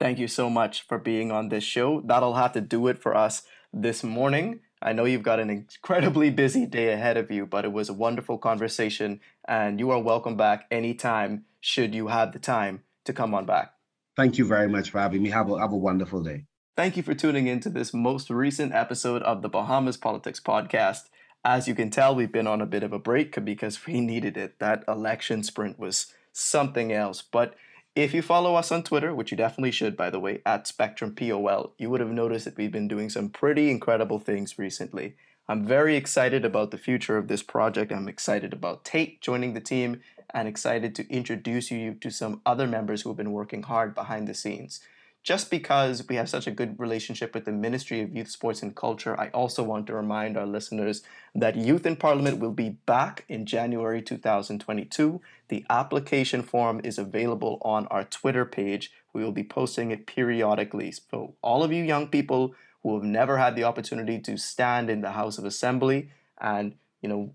Thank 0.00 0.18
you 0.18 0.28
so 0.28 0.48
much 0.48 0.80
for 0.80 0.96
being 0.96 1.30
on 1.30 1.50
this 1.50 1.62
show. 1.62 2.00
That'll 2.00 2.34
have 2.34 2.52
to 2.52 2.62
do 2.62 2.88
it 2.88 2.98
for 2.98 3.14
us 3.14 3.42
this 3.70 4.02
morning. 4.02 4.60
I 4.80 4.94
know 4.94 5.04
you've 5.04 5.22
got 5.22 5.40
an 5.40 5.50
incredibly 5.50 6.30
busy 6.42 6.64
day 6.64 6.90
ahead 6.90 7.18
of 7.18 7.30
you, 7.30 7.44
but 7.44 7.66
it 7.66 7.72
was 7.72 7.90
a 7.90 7.94
wonderful 7.94 8.38
conversation, 8.38 9.20
and 9.46 9.78
you 9.78 9.90
are 9.90 10.00
welcome 10.00 10.38
back 10.38 10.64
anytime 10.70 11.44
should 11.60 11.94
you 11.94 12.06
have 12.08 12.32
the 12.32 12.38
time 12.38 12.82
to 13.04 13.12
come 13.12 13.34
on 13.34 13.44
back. 13.44 13.74
Thank 14.16 14.38
you 14.38 14.46
very 14.46 14.68
much 14.68 14.88
for 14.88 15.00
having 15.00 15.22
me. 15.22 15.28
Have 15.28 15.50
a, 15.50 15.58
have 15.58 15.72
a 15.72 15.76
wonderful 15.76 16.22
day. 16.22 16.46
Thank 16.78 16.96
you 16.96 17.02
for 17.02 17.12
tuning 17.12 17.46
in 17.46 17.60
to 17.60 17.68
this 17.68 17.92
most 17.92 18.30
recent 18.30 18.72
episode 18.74 19.22
of 19.24 19.42
the 19.42 19.50
Bahamas 19.50 19.98
Politics 19.98 20.40
Podcast. 20.40 21.10
As 21.44 21.68
you 21.68 21.74
can 21.74 21.90
tell, 21.90 22.14
we've 22.14 22.32
been 22.32 22.46
on 22.46 22.62
a 22.62 22.66
bit 22.66 22.82
of 22.82 22.94
a 22.94 22.98
break 22.98 23.44
because 23.44 23.86
we 23.86 24.00
needed 24.00 24.38
it. 24.38 24.60
That 24.60 24.82
election 24.88 25.42
sprint 25.42 25.78
was 25.78 26.14
something 26.32 26.90
else. 26.90 27.20
But 27.20 27.54
if 27.94 28.14
you 28.14 28.22
follow 28.22 28.54
us 28.54 28.70
on 28.70 28.82
Twitter, 28.82 29.14
which 29.14 29.30
you 29.30 29.36
definitely 29.36 29.72
should, 29.72 29.96
by 29.96 30.10
the 30.10 30.20
way, 30.20 30.42
at 30.46 30.66
Spectrum 30.66 31.14
POL, 31.14 31.72
you 31.76 31.90
would 31.90 32.00
have 32.00 32.10
noticed 32.10 32.44
that 32.44 32.56
we've 32.56 32.70
been 32.70 32.88
doing 32.88 33.10
some 33.10 33.28
pretty 33.28 33.70
incredible 33.70 34.18
things 34.18 34.58
recently. 34.58 35.16
I'm 35.48 35.66
very 35.66 35.96
excited 35.96 36.44
about 36.44 36.70
the 36.70 36.78
future 36.78 37.16
of 37.16 37.26
this 37.26 37.42
project. 37.42 37.90
I'm 37.90 38.08
excited 38.08 38.52
about 38.52 38.84
Tate 38.84 39.20
joining 39.20 39.54
the 39.54 39.60
team 39.60 40.00
and 40.32 40.46
excited 40.46 40.94
to 40.94 41.10
introduce 41.10 41.72
you 41.72 41.94
to 41.94 42.10
some 42.10 42.40
other 42.46 42.68
members 42.68 43.02
who 43.02 43.10
have 43.10 43.16
been 43.16 43.32
working 43.32 43.64
hard 43.64 43.94
behind 43.94 44.28
the 44.28 44.34
scenes. 44.34 44.80
Just 45.22 45.50
because 45.50 46.08
we 46.08 46.16
have 46.16 46.30
such 46.30 46.46
a 46.46 46.50
good 46.50 46.80
relationship 46.80 47.34
with 47.34 47.44
the 47.44 47.52
Ministry 47.52 48.00
of 48.00 48.16
Youth, 48.16 48.30
Sports 48.30 48.62
and 48.62 48.74
Culture, 48.74 49.18
I 49.20 49.28
also 49.28 49.62
want 49.62 49.86
to 49.88 49.94
remind 49.94 50.38
our 50.38 50.46
listeners 50.46 51.02
that 51.34 51.56
Youth 51.56 51.84
in 51.84 51.96
Parliament 51.96 52.38
will 52.38 52.52
be 52.52 52.70
back 52.70 53.26
in 53.28 53.44
January 53.44 54.00
2022. 54.00 55.20
The 55.48 55.64
application 55.68 56.42
form 56.42 56.80
is 56.84 56.98
available 56.98 57.58
on 57.60 57.86
our 57.88 58.04
Twitter 58.04 58.46
page. 58.46 58.92
We 59.12 59.22
will 59.22 59.32
be 59.32 59.44
posting 59.44 59.90
it 59.90 60.06
periodically. 60.06 60.90
So, 60.92 61.34
all 61.42 61.62
of 61.62 61.70
you 61.70 61.84
young 61.84 62.08
people 62.08 62.54
who 62.82 62.94
have 62.94 63.04
never 63.04 63.36
had 63.36 63.56
the 63.56 63.64
opportunity 63.64 64.18
to 64.20 64.38
stand 64.38 64.88
in 64.88 65.02
the 65.02 65.10
House 65.10 65.36
of 65.36 65.44
Assembly 65.44 66.08
and, 66.40 66.76
you 67.02 67.10
know, 67.10 67.34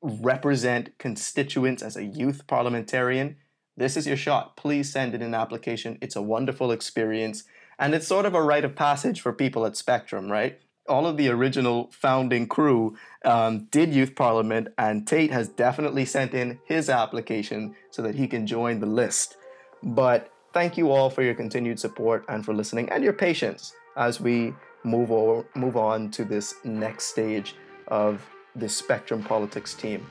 represent 0.00 0.96
constituents 0.98 1.82
as 1.82 1.96
a 1.96 2.04
youth 2.04 2.46
parliamentarian, 2.46 3.36
this 3.78 3.96
is 3.96 4.06
your 4.06 4.16
shot. 4.16 4.56
Please 4.56 4.90
send 4.90 5.14
in 5.14 5.22
an 5.22 5.34
application. 5.34 5.98
It's 6.00 6.16
a 6.16 6.22
wonderful 6.22 6.72
experience. 6.72 7.44
And 7.78 7.94
it's 7.94 8.08
sort 8.08 8.26
of 8.26 8.34
a 8.34 8.42
rite 8.42 8.64
of 8.64 8.74
passage 8.74 9.20
for 9.20 9.32
people 9.32 9.64
at 9.64 9.76
Spectrum, 9.76 10.30
right? 10.30 10.60
All 10.88 11.06
of 11.06 11.16
the 11.16 11.28
original 11.28 11.88
founding 11.92 12.48
crew 12.48 12.96
um, 13.24 13.68
did 13.70 13.94
youth 13.94 14.16
parliament, 14.16 14.68
and 14.78 15.06
Tate 15.06 15.30
has 15.30 15.48
definitely 15.48 16.04
sent 16.04 16.34
in 16.34 16.58
his 16.64 16.90
application 16.90 17.76
so 17.90 18.02
that 18.02 18.16
he 18.16 18.26
can 18.26 18.46
join 18.46 18.80
the 18.80 18.86
list. 18.86 19.36
But 19.82 20.32
thank 20.52 20.76
you 20.76 20.90
all 20.90 21.08
for 21.08 21.22
your 21.22 21.34
continued 21.34 21.78
support 21.78 22.24
and 22.28 22.44
for 22.44 22.54
listening 22.54 22.88
and 22.90 23.04
your 23.04 23.12
patience 23.12 23.74
as 23.96 24.20
we 24.20 24.54
move, 24.82 25.12
over, 25.12 25.46
move 25.54 25.76
on 25.76 26.10
to 26.12 26.24
this 26.24 26.54
next 26.64 27.04
stage 27.04 27.54
of 27.86 28.26
the 28.56 28.68
Spectrum 28.68 29.22
Politics 29.22 29.74
team. 29.74 30.04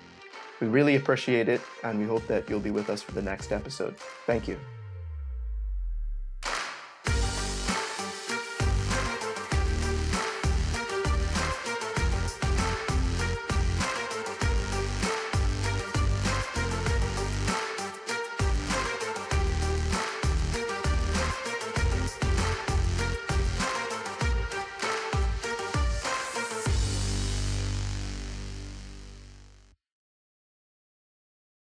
We 0.60 0.68
really 0.68 0.96
appreciate 0.96 1.50
it, 1.50 1.62
and 1.84 2.00
we 2.00 2.06
hope 2.06 2.26
that 2.28 2.50
you'll 2.50 2.60
be 2.60 2.72
with 2.72 2.90
us 2.90 3.02
for 3.02 3.12
the 3.12 3.22
next 3.22 3.52
episode. 3.52 3.96
Thank 4.26 4.48
you. 4.48 4.58